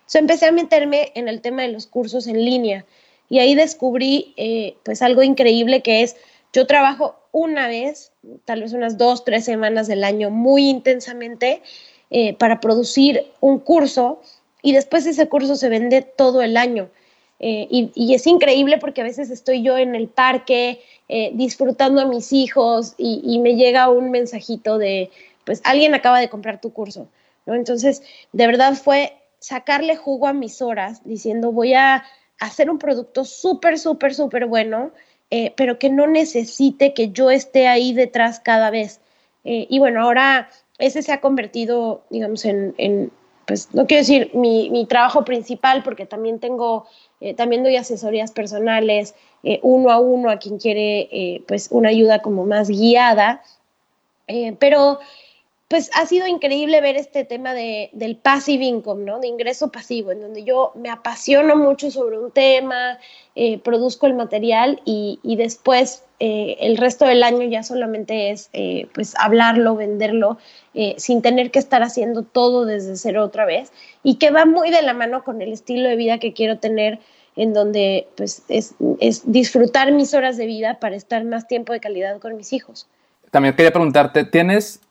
Entonces 0.00 0.20
empecé 0.20 0.46
a 0.46 0.52
meterme 0.52 1.12
en 1.14 1.28
el 1.28 1.42
tema 1.42 1.62
de 1.62 1.68
los 1.68 1.86
cursos 1.86 2.26
en 2.26 2.42
línea 2.44 2.86
y 3.28 3.40
ahí 3.40 3.54
descubrí 3.54 4.32
eh, 4.36 4.76
pues 4.84 5.02
algo 5.02 5.22
increíble 5.22 5.82
que 5.82 6.02
es 6.02 6.16
yo 6.52 6.66
trabajo 6.66 7.16
una 7.32 7.66
vez, 7.66 8.12
tal 8.44 8.60
vez 8.60 8.72
unas 8.72 8.98
dos, 8.98 9.24
tres 9.24 9.44
semanas 9.44 9.86
del 9.86 10.04
año 10.04 10.30
muy 10.30 10.68
intensamente 10.68 11.62
eh, 12.10 12.34
para 12.34 12.60
producir 12.60 13.26
un 13.40 13.58
curso 13.58 14.20
y 14.60 14.72
después 14.72 15.06
ese 15.06 15.28
curso 15.28 15.56
se 15.56 15.68
vende 15.68 16.02
todo 16.02 16.42
el 16.42 16.56
año. 16.56 16.90
Eh, 17.40 17.66
y, 17.70 18.14
es 18.14 18.26
increíble 18.28 18.78
porque 18.78 19.00
a 19.00 19.04
veces 19.04 19.28
estoy 19.30 19.62
yo 19.62 19.76
en 19.76 19.96
el 19.96 20.06
parque 20.06 20.80
eh, 21.08 21.32
disfrutando 21.34 22.00
a 22.00 22.04
mis 22.04 22.32
hijos 22.32 22.94
y, 22.98 23.40
me 23.40 23.56
llega 23.56 23.90
un 23.90 24.12
mensajito 24.12 24.78
de, 24.78 25.10
pues 25.44 25.60
alguien 25.64 25.94
acaba 25.94 26.20
de 26.20 26.28
comprar 26.28 26.60
tu 26.60 26.72
curso, 26.72 27.08
¿no? 27.46 27.54
Entonces, 27.54 28.02
de 28.32 28.46
verdad 28.46 28.74
fue 28.74 29.14
sacarle 29.40 29.96
jugo 29.96 30.28
a 30.28 30.32
mis 30.32 30.62
horas 30.62 31.00
diciendo 31.04 31.50
voy 31.50 31.74
a 31.74 32.04
hacer 32.38 32.70
un 32.70 32.78
producto 32.78 33.24
súper, 33.24 33.76
súper, 33.76 34.14
súper 34.14 34.46
bueno 34.46 34.92
eh, 35.34 35.54
pero 35.56 35.78
que 35.78 35.88
no 35.88 36.06
necesite 36.06 36.92
que 36.92 37.08
yo 37.08 37.30
esté 37.30 37.66
ahí 37.66 37.94
detrás 37.94 38.38
cada 38.38 38.68
vez. 38.68 39.00
Eh, 39.44 39.66
y 39.70 39.78
bueno, 39.78 40.02
ahora 40.02 40.50
ese 40.76 41.00
se 41.00 41.10
ha 41.10 41.22
convertido, 41.22 42.02
digamos, 42.10 42.44
en, 42.44 43.10
pues 43.46 43.70
no 43.72 43.86
quiero 43.86 44.02
decir 44.02 44.30
mi, 44.34 44.68
mi, 44.68 44.84
trabajo 44.84 45.24
principal, 45.24 45.82
porque 45.84 46.04
también 46.04 46.38
tengo, 46.38 46.84
eh, 47.22 47.32
también 47.32 47.62
doy 47.62 47.76
asesorías 47.76 48.30
personales 48.30 49.14
uno 49.62 49.90
a 49.90 49.98
uno 49.98 50.28
a 50.28 50.36
quien 50.36 50.58
quiere, 50.58 51.42
pues, 51.48 51.68
una 51.70 51.88
ayuda 51.88 52.20
como 52.20 52.44
más 52.44 52.68
guiada. 52.68 53.42
pero 54.58 55.00
pues 55.72 55.90
ha 55.94 56.04
sido 56.04 56.26
increíble 56.26 56.82
ver 56.82 56.96
este 56.96 57.24
tema 57.24 57.54
de, 57.54 57.88
del 57.94 58.16
passive 58.16 58.62
income, 58.62 59.06
¿no? 59.06 59.20
De 59.20 59.26
ingreso 59.26 59.72
pasivo, 59.72 60.12
en 60.12 60.20
donde 60.20 60.44
yo 60.44 60.72
me 60.74 60.90
apasiono 60.90 61.56
mucho 61.56 61.90
sobre 61.90 62.18
un 62.18 62.30
tema, 62.30 62.98
eh, 63.34 63.56
produzco 63.56 64.06
el 64.06 64.12
material 64.12 64.82
y, 64.84 65.18
después 65.24 66.04
eh, 66.20 66.58
el 66.60 66.76
resto 66.76 67.06
del 67.06 67.22
año 67.22 67.44
ya 67.44 67.62
solamente 67.62 68.30
es 68.30 68.50
eh, 68.52 68.86
pues 68.92 69.14
hablarlo, 69.18 69.74
venderlo, 69.74 70.36
sin 70.98 71.22
tener 71.22 71.50
que 71.50 71.58
estar 71.58 71.82
haciendo 71.82 72.22
todo 72.22 72.66
desde 72.66 72.96
cero 72.96 73.24
otra 73.24 73.46
vez 73.46 73.72
y 74.02 74.16
que 74.16 74.30
va 74.30 74.44
muy 74.44 74.70
de 74.70 74.82
la 74.82 74.92
mano 74.92 75.24
con 75.24 75.40
el 75.40 75.54
estilo 75.54 75.88
de 75.88 75.96
vida 75.96 76.18
que 76.18 76.34
quiero 76.34 76.58
tener 76.58 76.98
en 77.34 77.54
donde 77.54 78.08
pues 78.14 78.42
es, 78.48 78.74
es 79.00 79.22
disfrutar 79.32 79.90
mis 79.92 80.12
horas 80.12 80.36
de 80.36 80.44
vida 80.44 80.78
para 80.80 80.96
estar 80.96 81.24
más 81.24 81.48
tiempo 81.48 81.72
de 81.72 81.80
calidad 81.80 82.20
con 82.20 82.36
mis 82.36 82.52
hijos. 82.52 82.86
También 83.30 83.56
quería 83.56 83.72
preguntarte, 83.72 84.24
¿tienes 84.24 84.82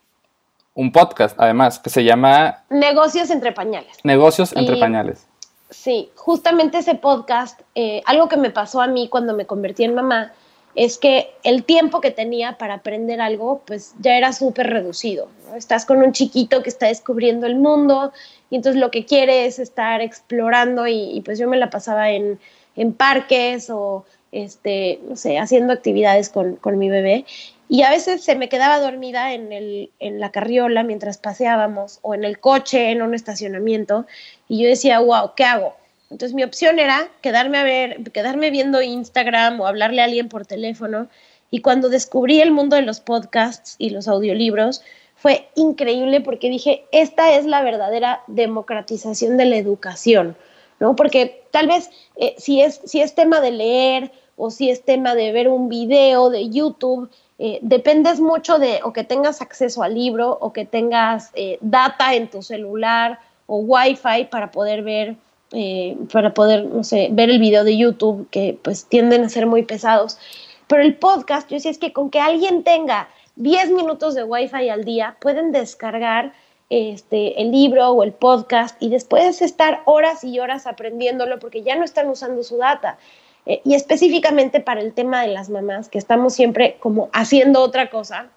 un 0.74 0.92
podcast, 0.92 1.36
además, 1.40 1.80
que 1.80 1.90
se 1.90 2.04
llama... 2.04 2.64
Negocios 2.70 3.30
entre 3.30 3.52
pañales. 3.52 3.98
Negocios 4.04 4.54
entre 4.56 4.78
pañales. 4.78 5.28
Sí, 5.70 6.12
justamente 6.16 6.80
ese 6.80 6.96
podcast, 6.96 7.60
eh, 7.76 8.02
algo 8.06 8.28
que 8.28 8.38
me 8.38 8.52
pasó 8.52 8.82
a 8.82 8.88
mí 8.88 9.08
cuando 9.10 9.34
me 9.34 9.46
convertí 9.46 9.84
en 9.84 9.96
mamá, 9.96 10.34
es 10.76 10.98
que 10.98 11.34
el 11.44 11.64
tiempo 11.64 12.00
que 12.00 12.12
tenía 12.12 12.58
para 12.58 12.76
aprender 12.76 13.20
algo, 13.22 13.62
pues 13.66 13.94
ya 14.00 14.18
era 14.18 14.34
súper 14.34 14.68
reducido. 14.68 15.28
Estás 15.56 15.86
con 15.86 16.02
un 16.02 16.14
chiquito 16.14 16.64
que 16.64 16.70
está 16.70 16.88
descubriendo 16.88 17.46
el 17.46 17.56
mundo, 17.56 18.14
y 18.50 18.56
entonces 18.56 18.80
lo 18.80 18.92
que 18.92 19.06
quiere 19.06 19.46
es 19.46 19.60
estar 19.60 20.02
explorando 20.02 20.88
y, 20.88 21.22
pues 21.26 21.40
yo 21.40 21.48
me 21.48 21.58
la 21.58 21.70
pasaba 21.70 22.12
en, 22.12 22.40
en, 22.76 22.94
parques 22.94 23.70
o, 23.70 24.06
este, 24.32 25.00
no 25.08 25.16
sé, 25.16 25.40
haciendo 25.40 25.74
actividades 25.74 26.30
con, 26.30 26.56
con, 26.56 26.78
mi 26.78 26.90
bebé 26.90 27.26
y 27.72 27.84
a 27.84 27.90
veces 27.90 28.22
se 28.22 28.36
me 28.36 28.50
quedaba 28.50 28.82
dormida 28.82 29.34
en, 29.34 29.54
el, 29.54 29.92
en 30.00 30.20
la 30.20 30.30
carriola 30.30 30.84
mientras 30.84 31.18
paseábamos 31.18 32.00
o 32.02 32.14
en 32.14 32.26
el 32.26 32.38
coche, 32.38 32.92
en 32.92 33.02
un 33.02 33.16
estacionamiento 33.16 34.06
y 34.50 34.62
yo 34.62 34.68
decía, 34.68 35.00
wow, 35.00 35.32
¿qué 35.38 35.46
hago? 35.46 35.78
Entonces 36.10 36.36
mi 36.36 36.44
opción 36.44 36.80
era 36.80 37.08
quedarme 37.22 37.60
a 37.60 37.64
ver, 37.64 38.04
quedarme 38.12 38.50
viendo 38.50 38.82
Instagram 38.82 39.62
o 39.62 39.68
hablarle 39.68 40.02
a 40.02 40.04
alguien 40.04 40.28
por 40.28 40.46
teléfono. 40.46 41.08
Y 41.50 41.62
cuando 41.62 41.88
descubrí 41.88 42.42
el 42.42 42.52
mundo 42.52 42.76
de 42.76 42.82
los 42.82 43.00
podcasts 43.00 43.76
y 43.78 43.92
los 43.92 44.10
audiolibros, 44.10 44.82
fue 45.16 45.48
increíble 45.56 46.20
porque 46.20 46.50
dije, 46.50 46.84
esta 46.92 47.38
es 47.38 47.46
la 47.46 47.62
verdadera 47.62 48.20
democratización 48.28 49.38
de 49.38 49.46
la 49.46 49.56
educación, 49.56 50.36
¿no? 50.82 50.98
Porque 50.98 51.42
tal 51.52 51.68
vez 51.68 51.90
eh, 52.18 52.36
si, 52.38 52.60
es, 52.60 52.82
si 52.84 53.00
es 53.00 53.16
tema 53.16 53.40
de 53.40 53.52
leer 53.52 54.12
o 54.36 54.52
si 54.52 54.70
es 54.70 54.84
tema 54.84 55.16
de 55.16 55.32
ver 55.32 55.48
un 55.48 55.70
video 55.70 56.30
de 56.30 56.50
YouTube, 56.50 57.10
eh, 57.44 57.58
dependes 57.64 58.20
mucho 58.20 58.60
de 58.60 58.82
o 58.84 58.94
que 58.94 59.04
tengas 59.04 59.42
acceso 59.42 59.82
al 59.82 59.96
libro 59.96 60.38
o 60.40 60.54
que 60.54 60.64
tengas 60.64 61.32
eh, 61.34 61.58
data 61.62 62.14
en 62.14 62.30
tu 62.30 62.44
celular 62.44 63.20
o 63.48 63.58
wifi 63.58 64.26
para 64.30 64.52
poder 64.52 64.84
ver 64.84 65.16
eh, 65.52 65.98
para 66.14 66.36
poder, 66.36 66.66
no 66.66 66.84
sé, 66.84 67.10
ver 67.12 67.32
el 67.32 67.40
video 67.40 67.64
de 67.64 67.76
YouTube, 67.76 68.30
que 68.30 68.60
pues 68.62 68.86
tienden 68.86 69.24
a 69.24 69.30
ser 69.30 69.48
muy 69.48 69.64
pesados. 69.64 70.20
Pero 70.68 70.84
el 70.84 70.96
podcast, 70.96 71.50
yo 71.50 71.56
decía, 71.56 71.72
es 71.72 71.80
que 71.80 71.92
con 71.92 72.12
que 72.12 72.20
alguien 72.20 72.64
tenga 72.64 73.10
10 73.38 73.72
minutos 73.72 74.14
de 74.14 74.24
Wi-Fi 74.24 74.70
al 74.70 74.86
día, 74.86 75.18
pueden 75.20 75.52
descargar 75.52 76.34
este, 76.70 77.42
el 77.42 77.52
libro 77.52 77.90
o 77.90 78.04
el 78.04 78.14
podcast 78.14 78.80
y 78.80 78.90
después 78.90 79.42
estar 79.42 79.82
horas 79.86 80.24
y 80.24 80.40
horas 80.40 80.68
aprendiéndolo 80.68 81.40
porque 81.40 81.64
ya 81.64 81.76
no 81.76 81.86
están 81.86 82.08
usando 82.08 82.44
su 82.44 82.58
data. 82.58 83.00
Eh, 83.46 83.62
y 83.64 83.76
específicamente 83.76 84.60
para 84.60 84.82
el 84.82 84.94
tema 84.94 85.22
de 85.22 85.28
las 85.28 85.50
mamás, 85.50 85.90
que 85.90 85.98
estamos 85.98 86.34
siempre 86.34 86.78
como 86.80 87.10
haciendo 87.14 87.62
otra 87.62 87.90
cosa. 87.90 88.28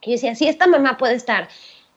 Y 0.00 0.12
decía, 0.12 0.34
si 0.34 0.48
esta 0.48 0.66
mamá 0.66 0.96
puede 0.96 1.14
estar 1.14 1.48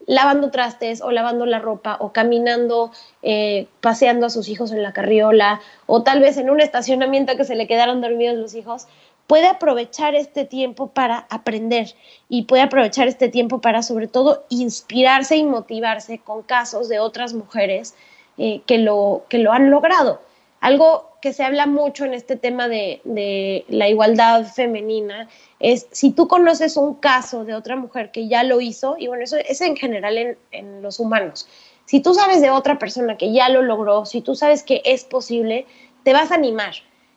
lavando 0.08 0.52
trastes 0.52 1.02
o 1.02 1.12
lavando 1.12 1.46
la 1.46 1.60
ropa 1.60 1.98
o 2.00 2.12
caminando, 2.12 2.92
eh, 3.24 3.68
paseando 3.82 4.28
a 4.28 4.30
sus 4.30 4.50
hijos 4.50 4.72
en 4.72 4.84
la 4.84 4.94
carriola 4.94 5.62
o 5.88 6.04
tal 6.04 6.20
vez 6.20 6.38
en 6.38 6.50
un 6.50 6.62
estacionamiento 6.62 7.36
que 7.38 7.46
se 7.46 7.56
le 7.56 7.68
quedaron 7.68 8.02
dormidos 8.02 8.38
los 8.38 8.54
hijos, 8.54 8.88
puede 9.28 9.48
aprovechar 9.48 10.14
este 10.14 10.46
tiempo 10.46 10.88
para 10.88 11.26
aprender 11.30 11.96
y 12.30 12.44
puede 12.44 12.62
aprovechar 12.64 13.08
este 13.08 13.30
tiempo 13.30 13.60
para 13.62 13.82
sobre 13.82 14.08
todo 14.08 14.46
inspirarse 14.50 15.38
y 15.38 15.44
motivarse 15.44 16.20
con 16.20 16.44
casos 16.44 16.88
de 16.90 17.00
otras 17.00 17.34
mujeres 17.34 17.96
eh, 18.38 18.62
que, 18.68 18.78
lo, 18.78 19.26
que 19.30 19.40
lo 19.40 19.52
han 19.52 19.72
logrado. 19.72 20.22
Algo 20.66 21.12
que 21.22 21.32
se 21.32 21.44
habla 21.44 21.68
mucho 21.68 22.06
en 22.06 22.16
este 22.16 22.38
tema 22.38 22.68
de, 22.68 23.64
la 23.70 23.88
igualdad 23.88 24.48
femenina 24.48 25.30
es 25.60 25.86
si 25.92 26.10
tú 26.10 26.28
conoces 26.28 26.76
un 26.76 26.96
caso 26.96 27.46
de 27.46 27.54
otra 27.54 27.76
mujer 27.76 28.10
que 28.10 28.28
ya 28.28 28.44
lo 28.44 28.60
hizo, 28.62 28.96
y 28.98 29.06
bueno, 29.06 29.24
eso 29.24 29.38
es 29.38 29.62
en 29.62 29.78
general 29.78 30.36
en, 30.52 30.82
los 30.82 31.00
humanos, 31.00 31.48
si 31.86 32.00
tú 32.00 32.16
sabes 32.16 32.42
de 32.42 32.50
otra 32.50 32.80
persona 32.80 33.16
que 33.16 33.32
ya 33.32 33.48
lo 33.50 33.62
logró, 33.62 34.08
si 34.08 34.22
tú 34.22 34.34
sabes 34.34 34.64
que 34.64 34.82
es 34.86 35.04
posible, 35.04 35.68
te 36.02 36.14
vas 36.14 36.32
a 36.32 36.36
animar. 36.36 36.74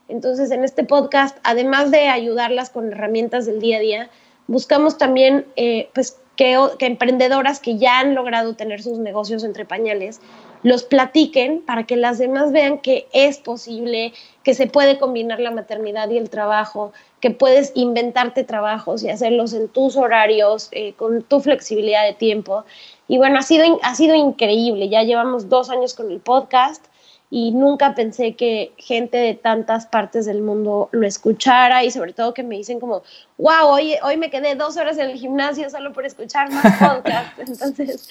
Entonces, 0.08 0.50
en 0.50 0.62
este 0.62 0.84
podcast, 0.84 1.38
además 1.42 1.90
de 1.90 2.08
ayudarlas 2.10 2.68
con 2.68 2.92
herramientas 2.92 3.46
del 3.46 3.60
día 3.60 3.78
a 3.78 3.80
día, 3.80 4.10
buscamos 4.46 4.98
también 4.98 5.46
eh, 5.56 5.88
pues, 5.94 6.18
que, 6.36 6.56
emprendedoras 6.80 7.60
que 7.60 7.78
ya 7.78 7.98
han 7.98 8.14
logrado 8.14 8.54
tener 8.54 8.82
sus 8.82 8.98
negocios 8.98 9.42
entre 9.42 9.64
pañales 9.64 10.20
los 10.62 10.82
platiquen 10.82 11.62
para 11.62 11.84
que 11.84 11.96
las 11.96 12.18
demás 12.18 12.52
vean 12.52 12.78
que 12.78 13.06
es 13.12 13.38
posible, 13.38 14.12
que 14.42 14.54
se 14.54 14.66
puede 14.66 14.98
combinar 14.98 15.40
la 15.40 15.50
maternidad 15.50 16.08
y 16.10 16.18
el 16.18 16.30
trabajo, 16.30 16.92
que 17.20 17.30
puedes 17.30 17.72
inventarte 17.74 18.44
trabajos 18.44 19.02
y 19.02 19.10
hacerlos 19.10 19.52
en 19.52 19.68
tus 19.68 19.96
horarios, 19.96 20.68
eh, 20.72 20.94
con 20.94 21.22
tu 21.22 21.40
flexibilidad 21.40 22.04
de 22.04 22.14
tiempo. 22.14 22.64
Y 23.08 23.18
bueno, 23.18 23.38
ha 23.38 23.42
sido, 23.42 23.78
ha 23.82 23.94
sido 23.94 24.14
increíble. 24.14 24.88
Ya 24.88 25.02
llevamos 25.02 25.48
dos 25.48 25.70
años 25.70 25.94
con 25.94 26.10
el 26.10 26.20
podcast 26.20 26.84
y 27.30 27.50
nunca 27.50 27.94
pensé 27.94 28.34
que 28.36 28.72
gente 28.78 29.18
de 29.18 29.34
tantas 29.34 29.86
partes 29.86 30.24
del 30.24 30.40
mundo 30.40 30.88
lo 30.92 31.06
escuchara 31.06 31.84
y 31.84 31.90
sobre 31.90 32.14
todo 32.14 32.32
que 32.32 32.42
me 32.42 32.56
dicen 32.56 32.80
como, 32.80 33.02
wow, 33.36 33.66
hoy, 33.66 33.96
hoy 34.02 34.16
me 34.16 34.30
quedé 34.30 34.54
dos 34.54 34.76
horas 34.78 34.96
en 34.96 35.10
el 35.10 35.18
gimnasio 35.18 35.68
solo 35.68 35.92
por 35.92 36.06
escuchar 36.06 36.50
más 36.50 36.64
podcast. 36.78 37.38
Entonces, 37.38 38.08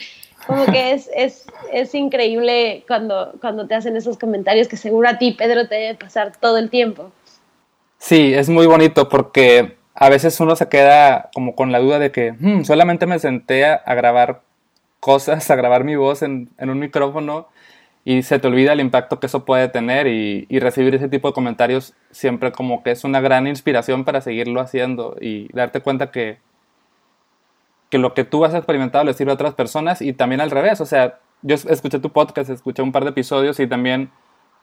como 0.47 0.65
que 0.65 0.93
es, 0.93 1.09
es, 1.13 1.45
es 1.71 1.93
increíble 1.93 2.83
cuando, 2.87 3.33
cuando 3.41 3.67
te 3.67 3.75
hacen 3.75 3.95
esos 3.97 4.17
comentarios 4.17 4.67
que 4.67 4.77
seguro 4.77 5.09
a 5.09 5.17
ti, 5.17 5.33
Pedro, 5.33 5.67
te 5.67 5.75
debe 5.75 5.95
pasar 5.95 6.31
todo 6.39 6.57
el 6.57 6.69
tiempo. 6.69 7.11
Sí, 7.97 8.33
es 8.33 8.49
muy 8.49 8.65
bonito 8.65 9.09
porque 9.09 9.77
a 9.93 10.09
veces 10.09 10.39
uno 10.39 10.55
se 10.55 10.69
queda 10.69 11.29
como 11.33 11.55
con 11.55 11.71
la 11.71 11.79
duda 11.79 11.99
de 11.99 12.11
que 12.11 12.31
hmm, 12.31 12.63
solamente 12.63 13.05
me 13.05 13.19
senté 13.19 13.65
a, 13.65 13.81
grabar 13.95 14.41
cosas, 14.99 15.49
a 15.49 15.55
grabar 15.55 15.83
mi 15.83 15.95
voz 15.95 16.21
en, 16.21 16.49
en, 16.57 16.69
un 16.69 16.79
micrófono 16.79 17.47
y 18.05 18.21
se 18.21 18.39
te 18.39 18.47
olvida 18.47 18.73
el 18.73 18.79
impacto 18.79 19.19
que 19.19 19.25
eso 19.25 19.43
puede 19.43 19.67
tener 19.67 20.07
y, 20.07 20.45
y, 20.49 20.59
recibir 20.59 20.95
ese 20.95 21.09
tipo 21.09 21.27
de 21.27 21.33
comentarios 21.33 21.93
siempre 22.11 22.51
como 22.51 22.83
que 22.83 22.91
es 22.91 23.03
una 23.03 23.19
gran 23.19 23.47
inspiración 23.47 24.05
para 24.05 24.21
seguirlo 24.21 24.61
haciendo 24.61 25.17
y 25.19 25.51
darte 25.53 25.81
cuenta 25.81 26.11
que 26.11 26.37
que 27.89 27.97
lo 27.97 28.13
que 28.13 28.23
tú 28.23 28.43
has 28.45 28.53
experimentado 28.53 29.03
le 29.03 29.13
sirve 29.13 29.31
a 29.31 29.35
otras 29.35 29.53
personas 29.53 30.01
y 30.01 30.13
también 30.13 30.41
al 30.41 30.51
revés. 30.51 30.81
O 30.81 30.85
sea, 30.85 31.19
yo 31.41 31.55
escuché 31.55 31.99
tu 31.99 32.11
podcast, 32.11 32.49
escuché 32.49 32.81
un 32.81 32.91
par 32.91 33.03
de 33.03 33.11
episodios 33.11 33.59
y 33.59 33.67
también 33.67 34.11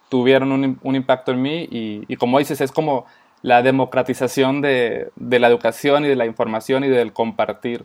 tuvieron 0.09 0.53
un, 0.53 0.95
impacto 0.95 1.33
en 1.33 1.43
mí 1.43 1.69
y, 1.71 2.17
como 2.17 2.39
dices, 2.39 2.61
es 2.61 2.73
como 2.73 3.07
la 3.43 3.63
democratización 3.63 4.61
de, 4.61 5.11
la 5.17 5.49
educación 5.49 6.05
y 6.05 6.09
de 6.09 6.17
la 6.17 6.27
información 6.27 6.85
y 6.85 6.89
del 6.89 7.13
compartir. 7.13 7.85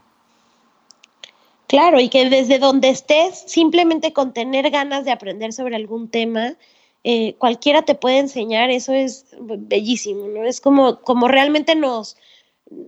Claro, 1.67 1.99
y 1.99 2.09
que 2.09 2.29
desde 2.29 2.57
donde 2.57 2.89
estés, 2.89 3.43
simplemente 3.45 4.11
con 4.11 4.33
tener 4.33 4.69
ganas 4.71 5.05
de 5.05 5.11
aprender 5.11 5.53
sobre 5.53 5.75
algún 5.75 6.09
tema, 6.09 6.55
eh, 7.03 7.35
cualquiera 7.37 7.83
te 7.83 7.95
puede 7.95 8.17
enseñar, 8.17 8.71
eso 8.71 8.91
es 8.91 9.27
bellísimo, 9.39 10.27
¿no? 10.27 10.43
Es 10.43 10.61
como, 10.61 11.01
como 11.01 11.27
realmente 11.27 11.75
nos, 11.75 12.17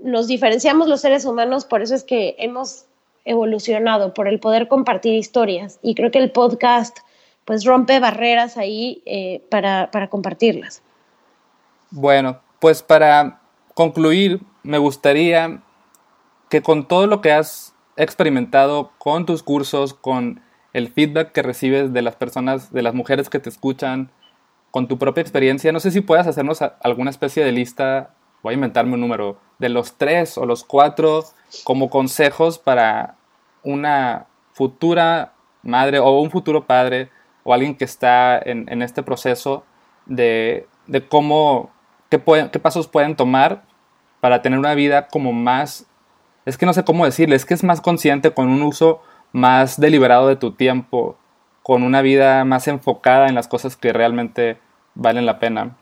nos 0.03 0.27
diferenciamos 0.27 0.87
los 0.87 1.01
seres 1.01 1.25
humanos, 1.25 1.65
por 1.65 1.81
eso 1.81 1.95
es 1.95 2.03
que 2.03 2.35
hemos 2.37 2.85
evolucionado, 3.25 4.13
por 4.13 4.27
el 4.27 4.39
poder 4.39 4.67
compartir 4.67 5.15
historias. 5.15 5.79
Y 5.81 5.95
creo 5.95 6.11
que 6.11 6.19
el 6.19 6.31
podcast 6.31 6.97
pues 7.45 7.65
rompe 7.65 7.99
barreras 7.99 8.57
ahí 8.57 9.01
eh, 9.05 9.43
para, 9.49 9.91
para 9.91 10.09
compartirlas. 10.09 10.81
Bueno, 11.89 12.39
pues 12.59 12.83
para 12.83 13.41
concluir, 13.73 14.41
me 14.63 14.77
gustaría 14.77 15.61
que 16.49 16.61
con 16.61 16.87
todo 16.87 17.07
lo 17.07 17.21
que 17.21 17.31
has 17.31 17.73
experimentado 17.97 18.91
con 18.97 19.25
tus 19.25 19.43
cursos, 19.43 19.93
con 19.93 20.41
el 20.73 20.89
feedback 20.89 21.31
que 21.31 21.41
recibes 21.41 21.93
de 21.93 22.01
las 22.01 22.15
personas, 22.15 22.71
de 22.71 22.81
las 22.81 22.93
mujeres 22.93 23.29
que 23.29 23.39
te 23.39 23.49
escuchan, 23.49 24.11
con 24.69 24.87
tu 24.87 24.97
propia 24.97 25.21
experiencia, 25.21 25.71
no 25.71 25.81
sé 25.81 25.91
si 25.91 26.01
puedas 26.01 26.27
hacernos 26.27 26.61
alguna 26.61 27.09
especie 27.09 27.43
de 27.43 27.51
lista 27.51 28.15
voy 28.43 28.51
a 28.51 28.55
inventarme 28.55 28.95
un 28.95 29.01
número, 29.01 29.37
de 29.59 29.69
los 29.69 29.93
tres 29.97 30.37
o 30.37 30.45
los 30.45 30.63
cuatro 30.63 31.23
como 31.63 31.89
consejos 31.89 32.57
para 32.57 33.15
una 33.63 34.25
futura 34.53 35.33
madre 35.61 35.99
o 35.99 36.19
un 36.19 36.31
futuro 36.31 36.65
padre 36.65 37.09
o 37.43 37.53
alguien 37.53 37.75
que 37.75 37.85
está 37.85 38.39
en, 38.39 38.81
este 38.81 39.03
proceso 39.03 39.63
de, 40.05 40.67
cómo, 41.09 41.69
qué, 42.09 42.21
qué 42.51 42.59
pasos 42.59 42.87
pueden 42.87 43.15
tomar 43.15 43.63
para 44.19 44.41
tener 44.41 44.57
una 44.57 44.75
vida 44.75 45.07
como 45.07 45.33
más, 45.33 45.85
es 46.45 46.57
que 46.57 46.65
no 46.65 46.73
sé 46.73 46.83
cómo 46.83 47.05
decirle, 47.05 47.35
es 47.35 47.45
que 47.45 47.53
es 47.53 47.63
más 47.63 47.81
consciente 47.81 48.31
con 48.31 48.49
un 48.49 48.61
uso 48.61 49.01
más 49.31 49.79
deliberado 49.79 50.27
de 50.27 50.35
tu 50.35 50.51
tiempo, 50.51 51.17
con 51.63 51.83
una 51.83 52.01
vida 52.01 52.45
más 52.45 52.67
enfocada 52.67 53.27
en 53.27 53.35
las 53.35 53.47
cosas 53.47 53.75
que 53.75 53.93
realmente 53.93 54.57
valen 54.95 55.25
la 55.25 55.39
pena. 55.39 55.77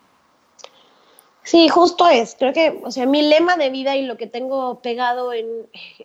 Sí, 1.50 1.68
justo 1.68 2.08
es. 2.08 2.36
Creo 2.38 2.54
que, 2.54 2.80
o 2.84 2.92
sea, 2.92 3.08
mi 3.08 3.24
lema 3.24 3.58
de 3.58 3.72
vida 3.72 3.96
y 3.96 4.06
lo 4.06 4.18
que 4.18 4.28
tengo 4.28 4.82
pegado 4.82 5.34
en, 5.34 5.48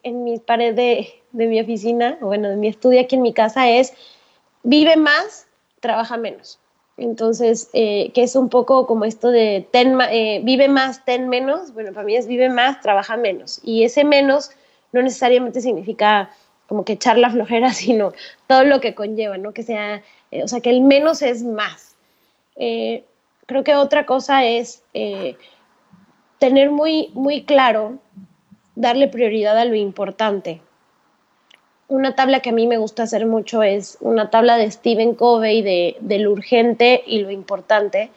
en 0.03 0.25
mi 0.25 0.39
pared 0.39 0.75
de, 0.75 1.21
mi 1.33 1.61
oficina, 1.61 2.17
o 2.23 2.29
bueno, 2.29 2.49
de 2.49 2.57
mi 2.57 2.67
estudio 2.67 2.99
aquí 3.03 3.17
en 3.17 3.21
mi 3.21 3.35
casa 3.35 3.69
es, 3.69 3.93
vive 4.63 4.97
más, 4.97 5.47
trabaja 5.81 6.17
menos. 6.17 6.59
Entonces, 6.97 7.69
eh, 7.75 8.11
que 8.15 8.23
es 8.23 8.37
un 8.37 8.49
poco 8.49 8.87
como 8.87 9.05
esto 9.05 9.31
de 9.31 9.69
ten, 9.71 9.99
eh, 10.11 10.41
vive 10.45 10.69
más, 10.69 11.05
ten 11.05 11.29
menos. 11.29 11.75
Bueno, 11.75 11.93
para 11.93 12.07
mí 12.07 12.17
es 12.17 12.27
vive 12.27 12.49
más, 12.49 12.81
trabaja 12.81 13.19
menos. 13.19 13.61
Y 13.63 13.85
ese 13.85 14.03
menos 14.03 14.51
no 14.93 15.03
necesariamente 15.03 15.61
significa 15.61 16.31
como 16.69 16.87
que 16.87 16.95
echar 16.95 17.19
la 17.19 17.29
flojera, 17.29 17.71
sino 17.75 18.15
todo 18.47 18.65
lo 18.65 18.81
que 18.81 18.95
conlleva, 18.95 19.37
¿no? 19.37 19.53
Que 19.53 19.63
sea, 19.63 20.03
eh, 20.31 20.43
o 20.43 20.49
sea, 20.49 20.63
que 20.63 20.71
el 20.71 20.81
menos 20.81 21.21
es 21.21 21.43
más 21.43 21.97
creo 23.47 23.65
que 23.65 23.75
otra 23.75 24.07
cosa 24.07 24.45
es 24.45 24.83
eh, 24.95 25.37
tener 26.39 26.71
muy, 26.71 27.11
muy 27.15 27.45
claro, 27.45 27.99
darle 28.75 29.09
prioridad 29.09 29.59
a 29.59 29.65
lo 29.65 29.75
importante. 29.75 30.61
una 31.87 32.15
tabla 32.15 32.41
que 32.41 32.51
a 32.51 32.53
mí 32.53 32.67
me 32.67 32.79
gusta 32.79 33.03
hacer 33.03 33.27
mucho 33.27 33.63
es 33.63 33.99
una 34.01 34.31
tabla 34.31 34.57
de 34.57 34.71
Stephen 34.71 35.15
Covey 35.15 35.63
de, 35.63 35.97
de 36.01 36.19
lo 36.19 36.33
urgente 36.33 37.03
y 37.07 37.21
lo 37.21 37.31
importante, 37.31 38.11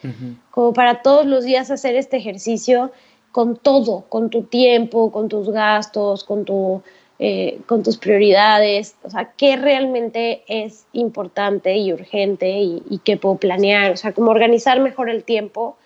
como 0.51 0.73
para 0.73 1.01
todos 1.01 1.25
los 1.25 1.43
días 1.43 1.69
hacer 1.69 1.95
este 1.95 2.17
ejercicio 2.17 2.91
con 3.31 3.55
todo, 3.57 4.05
con 4.09 4.29
tu 4.29 4.43
tiempo, 4.43 5.11
con 5.11 5.27
tus 5.27 5.49
gastos, 5.49 6.23
con, 6.23 6.45
tu, 6.45 6.81
eh, 7.19 7.59
con 7.65 7.81
tus 7.81 7.97
prioridades, 7.97 8.95
o 9.03 9.09
sea, 9.09 9.31
qué 9.35 9.55
realmente 9.55 10.43
es 10.47 10.85
importante 10.93 11.75
y 11.75 11.91
urgente 11.91 12.59
y, 12.59 13.01
qué 13.03 13.17
puedo 13.17 13.37
planear, 13.37 13.91
o 13.91 13.97
sea, 13.97 14.13
como 14.13 14.31
organizar 14.31 14.79
mejor 14.79 15.09
el 15.09 15.23
tiempo. 15.23 15.77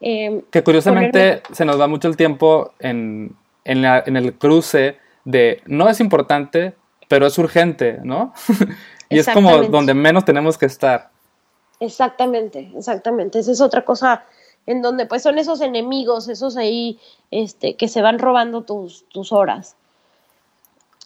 Eh, 0.00 0.42
que 0.50 0.62
curiosamente 0.62 1.42
se 1.52 1.64
nos 1.64 1.80
va 1.80 1.86
mucho 1.86 2.08
el 2.08 2.16
tiempo 2.16 2.74
en, 2.78 3.34
en, 3.64 3.84
en 3.84 4.16
el 4.16 4.34
cruce 4.34 4.98
de 5.24 5.62
no 5.64 5.88
es 5.88 6.00
importante, 6.00 6.74
pero 7.08 7.26
es 7.26 7.38
urgente, 7.38 7.98
¿no? 8.02 8.34
y 9.08 9.18
es 9.18 9.28
como 9.28 9.62
donde 9.64 9.94
menos 9.94 10.24
tenemos 10.24 10.58
que 10.58 10.66
estar. 10.66 11.10
Exactamente, 11.80 12.70
exactamente. 12.76 13.38
Esa 13.38 13.52
es 13.52 13.60
otra 13.60 13.84
cosa 13.84 14.24
en 14.66 14.82
donde 14.82 15.06
pues 15.06 15.22
son 15.22 15.38
esos 15.38 15.60
enemigos, 15.60 16.28
esos 16.28 16.56
ahí 16.56 16.98
este, 17.30 17.76
que 17.76 17.88
se 17.88 18.02
van 18.02 18.18
robando 18.18 18.62
tus, 18.62 19.04
tus 19.08 19.32
horas. 19.32 19.76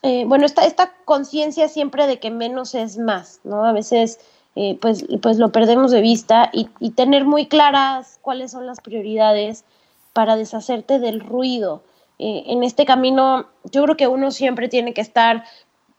Eh, 0.02 0.24
bueno, 0.26 0.46
esta, 0.46 0.64
esta 0.64 0.92
conciencia 1.04 1.68
siempre 1.68 2.06
de 2.06 2.18
que 2.18 2.30
menos 2.30 2.74
es 2.74 2.96
más, 2.96 3.40
¿no? 3.44 3.64
A 3.64 3.72
veces 3.72 4.18
eh, 4.56 4.76
pues, 4.80 5.04
pues 5.22 5.38
lo 5.38 5.52
perdemos 5.52 5.92
de 5.92 6.00
vista 6.00 6.50
y, 6.52 6.68
tener 6.90 7.24
muy 7.24 7.46
claras 7.46 8.18
cuáles 8.20 8.50
son 8.50 8.66
las 8.66 8.80
prioridades 8.80 9.64
para 10.12 10.36
deshacerte 10.36 10.98
del 10.98 11.20
ruido. 11.20 11.82
Eh, 12.18 12.44
en 12.46 12.64
este 12.64 12.84
camino 12.84 13.46
yo 13.70 13.84
creo 13.84 13.96
que 13.96 14.08
uno 14.08 14.30
siempre 14.30 14.68
tiene 14.68 14.92
que 14.92 15.00
estar 15.00 15.44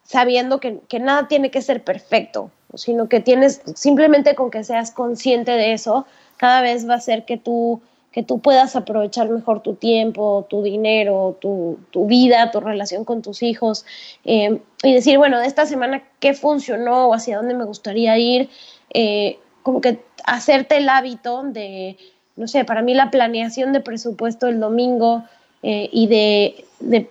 sabiendo 0.04 0.60
que, 0.60 0.82
nada 1.00 1.28
tiene 1.28 1.50
que 1.50 1.62
ser 1.62 1.84
perfecto, 1.84 2.52
sino 2.76 3.08
que 3.08 3.22
tienes 3.22 3.62
simplemente 3.76 4.36
con 4.36 4.52
que 4.52 4.64
seas 4.64 4.92
consciente 4.92 5.52
de 5.52 5.74
eso, 5.74 6.06
cada 6.38 6.62
vez 6.62 6.90
va 6.90 6.96
a 6.96 7.02
ser 7.02 7.24
que 7.24 7.38
tú, 7.38 7.82
que 8.12 8.24
tú 8.24 8.40
puedas 8.40 8.76
aprovechar 8.76 9.30
mejor 9.30 9.62
tu 9.62 9.76
tiempo, 9.76 10.46
tu 10.50 10.64
dinero, 10.64 11.38
tu, 11.40 11.78
vida, 12.08 12.52
tu 12.52 12.60
relación 12.60 13.06
con 13.06 13.22
tus 13.22 13.42
hijos 13.42 13.86
eh, 14.26 14.60
y 14.84 14.94
decir, 14.94 15.18
bueno, 15.18 15.40
de 15.40 15.48
esta 15.48 15.66
semana, 15.66 16.04
¿qué 16.20 16.34
funcionó 16.34 17.08
o 17.08 17.14
hacia 17.14 17.38
dónde 17.38 17.54
me 17.54 17.64
gustaría 17.64 18.18
ir? 18.18 18.50
Eh, 18.94 19.40
como 19.64 19.80
que 19.80 20.00
hacerte 20.26 20.78
el 20.78 20.90
hábito 20.90 21.44
de, 21.44 21.98
no 22.36 22.48
sé, 22.48 22.66
para 22.66 22.82
mí 22.82 22.94
la 22.94 23.12
planeación 23.12 23.72
de 23.72 23.80
presupuesto 23.80 24.48
el 24.48 24.60
domingo 24.60 25.24
eh, 25.64 25.90
y 25.92 26.08
de, 26.08 26.66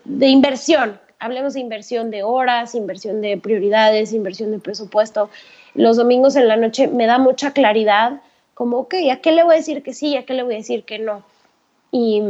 de 0.04 0.26
inversión, 0.26 1.00
hablemos 1.18 1.54
de 1.54 1.60
inversión 1.60 2.10
de 2.10 2.24
horas, 2.24 2.74
inversión 2.74 3.20
de 3.20 3.38
prioridades, 3.38 4.12
inversión 4.12 4.50
de 4.50 4.58
presupuesto. 4.58 5.30
Los 5.74 5.96
domingos 5.96 6.34
en 6.34 6.48
la 6.48 6.56
noche 6.56 6.88
me 6.88 7.06
da 7.06 7.18
mucha 7.18 7.52
claridad, 7.52 8.20
como, 8.60 8.80
ok, 8.80 8.94
¿a 9.10 9.22
qué 9.22 9.32
le 9.32 9.42
voy 9.42 9.54
a 9.54 9.56
decir 9.56 9.82
que 9.82 9.94
sí? 9.94 10.18
¿A 10.18 10.26
qué 10.26 10.34
le 10.34 10.42
voy 10.42 10.52
a 10.52 10.58
decir 10.58 10.84
que 10.84 10.98
no? 10.98 11.24
Y, 11.90 12.20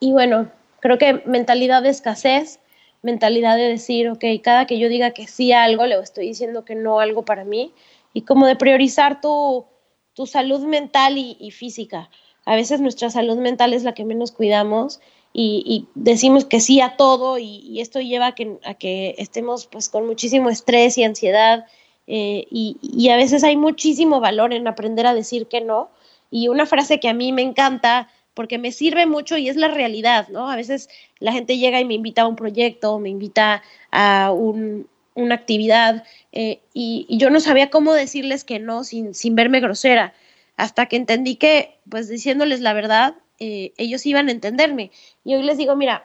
y 0.00 0.10
bueno, 0.10 0.50
creo 0.80 0.98
que 0.98 1.22
mentalidad 1.24 1.84
de 1.84 1.90
escasez, 1.90 2.58
mentalidad 3.02 3.56
de 3.56 3.68
decir, 3.68 4.08
ok, 4.08 4.24
cada 4.42 4.66
que 4.66 4.76
yo 4.80 4.88
diga 4.88 5.12
que 5.12 5.28
sí 5.28 5.52
a 5.52 5.62
algo, 5.62 5.86
le 5.86 5.96
estoy 6.00 6.26
diciendo 6.26 6.64
que 6.64 6.74
no 6.74 6.98
algo 6.98 7.24
para 7.24 7.44
mí, 7.44 7.72
y 8.12 8.22
como 8.22 8.46
de 8.46 8.56
priorizar 8.56 9.20
tu, 9.20 9.66
tu 10.14 10.26
salud 10.26 10.66
mental 10.66 11.16
y, 11.16 11.36
y 11.38 11.52
física. 11.52 12.10
A 12.44 12.56
veces 12.56 12.80
nuestra 12.80 13.08
salud 13.08 13.38
mental 13.38 13.74
es 13.74 13.84
la 13.84 13.94
que 13.94 14.04
menos 14.04 14.32
cuidamos 14.32 14.98
y, 15.32 15.86
decimos 15.94 16.44
que 16.44 16.58
sí 16.58 16.80
a 16.80 16.96
todo 16.96 17.38
y, 17.38 17.80
esto 17.80 18.00
lleva 18.00 18.26
a 18.26 18.34
que, 18.34 18.58
a 18.64 18.74
que, 18.74 19.14
estemos 19.18 19.66
pues 19.66 19.88
con 19.88 20.08
muchísimo 20.08 20.50
estrés 20.50 20.98
y 20.98 21.04
ansiedad 21.04 21.66
eh, 22.10 22.46
y, 22.50 23.08
a 23.10 23.16
veces 23.16 23.44
hay 23.44 23.56
muchísimo 23.56 24.18
valor 24.18 24.54
en 24.54 24.66
aprender 24.66 25.06
a 25.06 25.12
decir 25.12 25.46
que 25.46 25.60
no 25.60 25.90
y 26.30 26.48
una 26.48 26.64
frase 26.64 27.00
que 27.00 27.08
a 27.08 27.14
mí 27.14 27.32
me 27.32 27.42
encanta 27.42 28.08
porque 28.32 28.56
me 28.56 28.72
sirve 28.72 29.04
mucho 29.04 29.36
y 29.36 29.48
es 29.48 29.56
la 29.56 29.68
realidad, 29.68 30.28
¿no? 30.28 30.50
A 30.50 30.56
veces 30.56 30.88
la 31.18 31.32
gente 31.32 31.58
llega 31.58 31.80
y 31.80 31.84
me 31.84 31.94
invita 31.94 32.22
a 32.22 32.26
un 32.26 32.36
proyecto, 32.36 32.98
me 32.98 33.10
invita 33.10 33.62
a 33.92 34.32
una 34.32 35.34
actividad 35.34 36.04
eh, 36.32 36.60
y, 36.72 37.06
yo 37.10 37.28
no 37.28 37.40
sabía 37.40 37.68
cómo 37.68 37.92
decirles 37.92 38.44
que 38.44 38.58
no 38.58 38.84
sin, 38.84 39.14
sin 39.14 39.34
verme 39.34 39.60
grosera 39.60 40.14
hasta 40.56 40.86
que 40.86 40.96
entendí 40.96 41.36
que 41.36 41.76
pues 41.90 42.08
diciéndoles 42.08 42.60
la 42.60 42.72
verdad 42.72 43.14
eh, 43.38 43.72
ellos 43.76 44.04
iban 44.06 44.28
a 44.28 44.32
entenderme. 44.32 44.90
Y 45.24 45.34
hoy 45.34 45.42
les 45.42 45.58
digo, 45.58 45.76
mira, 45.76 46.04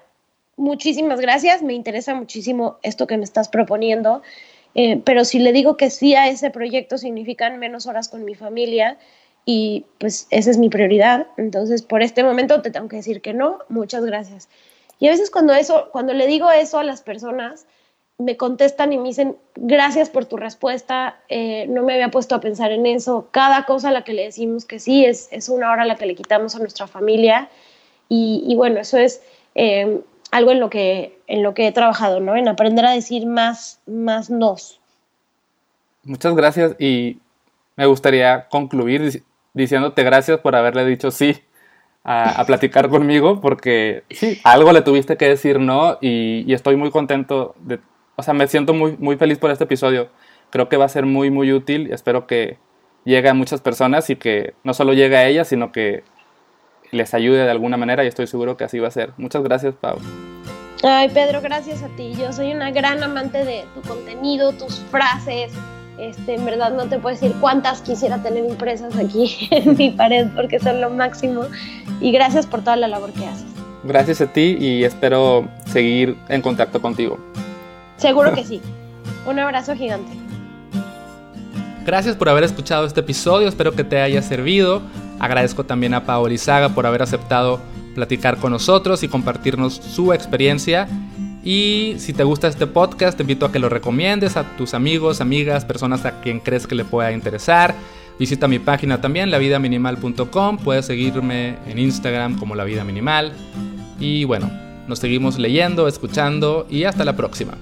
muchísimas 0.57 1.19
gracias, 1.19 1.61
me 1.61 1.73
interesa 1.73 2.13
muchísimo 2.13 2.77
esto 2.83 3.07
que 3.07 3.17
me 3.17 3.23
estás 3.23 3.49
proponiendo, 3.49 4.21
eh, 4.75 5.01
pero 5.03 5.25
si 5.25 5.39
le 5.39 5.51
digo 5.51 5.77
que 5.77 5.89
sí 5.89 6.15
a 6.15 6.27
ese 6.27 6.49
proyecto 6.49 6.97
significan 6.97 7.59
menos 7.59 7.85
horas 7.85 8.09
con 8.09 8.25
mi 8.25 8.35
familia 8.35 8.97
y 9.45 9.85
pues 9.99 10.27
esa 10.29 10.51
es 10.51 10.57
mi 10.57 10.69
prioridad, 10.69 11.27
entonces 11.37 11.81
por 11.81 12.01
este 12.01 12.23
momento 12.23 12.61
te 12.61 12.71
tengo 12.71 12.87
que 12.87 12.97
decir 12.97 13.21
que 13.21 13.33
no, 13.33 13.59
muchas 13.69 14.05
gracias. 14.05 14.49
Y 14.99 15.07
a 15.07 15.11
veces 15.11 15.29
cuando 15.29 15.53
eso, 15.53 15.89
cuando 15.91 16.13
le 16.13 16.27
digo 16.27 16.49
eso 16.51 16.79
a 16.79 16.83
las 16.83 17.01
personas, 17.01 17.65
me 18.17 18.37
contestan 18.37 18.93
y 18.93 18.97
me 18.97 19.09
dicen, 19.09 19.35
gracias 19.55 20.09
por 20.09 20.25
tu 20.25 20.37
respuesta, 20.37 21.19
eh, 21.29 21.65
no 21.67 21.83
me 21.83 21.93
había 21.93 22.09
puesto 22.09 22.35
a 22.35 22.39
pensar 22.39 22.71
en 22.71 22.85
eso, 22.85 23.27
cada 23.31 23.65
cosa 23.65 23.89
a 23.89 23.91
la 23.91 24.03
que 24.03 24.13
le 24.13 24.23
decimos 24.23 24.65
que 24.65 24.79
sí 24.79 25.03
es, 25.03 25.27
es 25.31 25.49
una 25.49 25.71
hora 25.71 25.83
a 25.83 25.85
la 25.85 25.95
que 25.95 26.05
le 26.05 26.15
quitamos 26.15 26.55
a 26.55 26.59
nuestra 26.59 26.87
familia. 26.87 27.49
Y, 28.09 28.53
bueno, 28.55 28.79
eso 28.79 28.97
es 28.97 29.23
eh, 29.55 30.01
algo 30.33 30.51
en 30.51 30.59
lo, 30.59 30.69
que, 30.69 31.19
en 31.27 31.43
lo 31.43 31.53
que 31.53 31.67
he 31.67 31.71
trabajado, 31.71 32.19
¿no? 32.19 32.35
En 32.35 32.47
aprender 32.47 32.85
a 32.85 32.91
decir 32.91 33.25
más, 33.25 33.79
más 33.85 34.29
nos. 34.29 34.79
Muchas 36.03 36.35
gracias 36.35 36.75
y 36.79 37.19
me 37.75 37.85
gustaría 37.85 38.47
concluir 38.49 39.23
diciéndote 39.53 40.03
gracias 40.03 40.39
por 40.39 40.55
haberle 40.55 40.85
dicho 40.85 41.11
sí 41.11 41.41
a, 42.03 42.43
platicar 42.45 42.89
conmigo 42.89 43.39
porque 43.39 44.03
sí, 44.09 44.39
algo 44.43 44.73
le 44.73 44.81
tuviste 44.81 45.15
que 45.15 45.29
decir 45.29 45.59
no 45.59 45.97
y, 46.01 46.43
y 46.45 46.53
estoy 46.53 46.75
muy 46.75 46.91
contento 46.91 47.55
de 47.61 47.79
o 48.15 48.23
sea, 48.23 48.33
me 48.33 48.47
siento 48.47 48.73
muy, 48.73 48.95
muy 48.99 49.17
feliz 49.17 49.39
por 49.39 49.51
este 49.51 49.63
episodio. 49.63 50.09
Creo 50.49 50.69
que 50.69 50.77
va 50.77 50.85
a 50.85 50.89
ser 50.89 51.05
muy, 51.05 51.31
muy 51.31 51.51
útil. 51.51 51.91
Espero 51.91 52.27
que 52.27 52.57
llegue 53.05 53.29
a 53.29 53.33
muchas 53.33 53.61
personas 53.61 54.09
y 54.09 54.15
que 54.15 54.53
no 54.63 54.73
solo 54.73 54.93
llegue 54.93 55.17
a 55.17 55.27
ellas, 55.27 55.47
sino 55.47 55.71
que 55.71 56.03
les 56.93 57.13
ayude 57.13 57.43
de 57.43 57.51
alguna 57.51 57.77
manera 57.77 58.03
y 58.03 58.07
estoy 58.07 58.27
seguro 58.27 58.55
que 58.57 58.63
así 58.63 58.79
va 58.79 58.87
a 58.87 58.91
ser. 58.91 59.11
Muchas 59.17 59.43
gracias, 59.43 59.73
Pau. 59.75 59.97
Ay, 60.83 61.09
Pedro, 61.09 61.41
gracias 61.41 61.81
a 61.81 61.87
ti. 61.89 62.13
Yo 62.19 62.33
soy 62.33 62.51
una 62.53 62.71
gran 62.71 63.01
amante 63.01 63.45
de 63.45 63.65
tu 63.73 63.81
contenido, 63.87 64.51
tus 64.51 64.79
frases. 64.91 65.53
Este, 65.97 66.35
en 66.35 66.43
verdad 66.43 66.73
no 66.73 66.85
te 66.85 66.97
puedo 66.97 67.15
decir 67.15 67.33
cuántas 67.39 67.81
quisiera 67.81 68.21
tener 68.21 68.43
impresas 68.43 68.97
aquí 68.97 69.47
en 69.51 69.77
mi 69.77 69.91
pared 69.91 70.27
porque 70.35 70.59
son 70.59 70.81
lo 70.81 70.89
máximo. 70.89 71.43
Y 72.01 72.11
gracias 72.11 72.45
por 72.45 72.61
toda 72.61 72.75
la 72.75 72.87
labor 72.87 73.11
que 73.13 73.25
haces. 73.25 73.47
Gracias 73.83 74.21
a 74.21 74.27
ti 74.27 74.57
y 74.59 74.83
espero 74.83 75.47
seguir 75.65 76.17
en 76.29 76.41
contacto 76.41 76.81
contigo. 76.81 77.17
Seguro 77.97 78.33
que 78.33 78.43
sí. 78.45 78.61
Un 79.25 79.39
abrazo 79.39 79.75
gigante. 79.75 80.11
Gracias 81.85 82.15
por 82.15 82.29
haber 82.29 82.45
escuchado 82.45 82.85
este 82.85 83.01
episodio, 83.01 83.47
espero 83.47 83.73
que 83.73 83.83
te 83.83 83.99
haya 83.99 84.21
servido. 84.21 84.81
Agradezco 85.23 85.63
también 85.63 85.93
a 85.93 86.05
Paola 86.05 86.33
Izaga 86.33 86.67
por 86.75 86.85
haber 86.85 87.01
aceptado 87.01 87.61
platicar 87.95 88.35
con 88.39 88.51
nosotros 88.51 89.03
y 89.03 89.07
compartirnos 89.07 89.75
su 89.75 90.11
experiencia. 90.11 90.85
Y 91.45 91.95
si 91.97 92.11
te 92.11 92.25
gusta 92.25 92.49
este 92.49 92.67
podcast, 92.67 93.15
te 93.15 93.23
invito 93.23 93.45
a 93.45 93.51
que 93.53 93.59
lo 93.59 93.69
recomiendes 93.69 94.35
a 94.35 94.43
tus 94.57 94.73
amigos, 94.73 95.21
amigas, 95.21 95.63
personas 95.63 96.05
a 96.05 96.19
quien 96.19 96.41
crees 96.41 96.67
que 96.67 96.75
le 96.75 96.83
pueda 96.83 97.13
interesar. 97.13 97.73
Visita 98.19 98.49
mi 98.49 98.59
página 98.59 98.99
también, 98.99 99.31
lavidaminimal.com. 99.31 100.57
Puedes 100.57 100.87
seguirme 100.87 101.55
en 101.67 101.79
Instagram 101.79 102.37
como 102.37 102.53
La 102.53 102.65
Vida 102.65 102.83
Minimal. 102.83 103.31
Y 104.01 104.25
bueno, 104.25 104.51
nos 104.89 104.99
seguimos 104.99 105.39
leyendo, 105.39 105.87
escuchando 105.87 106.67
y 106.69 106.83
hasta 106.83 107.05
la 107.05 107.15
próxima. 107.15 107.53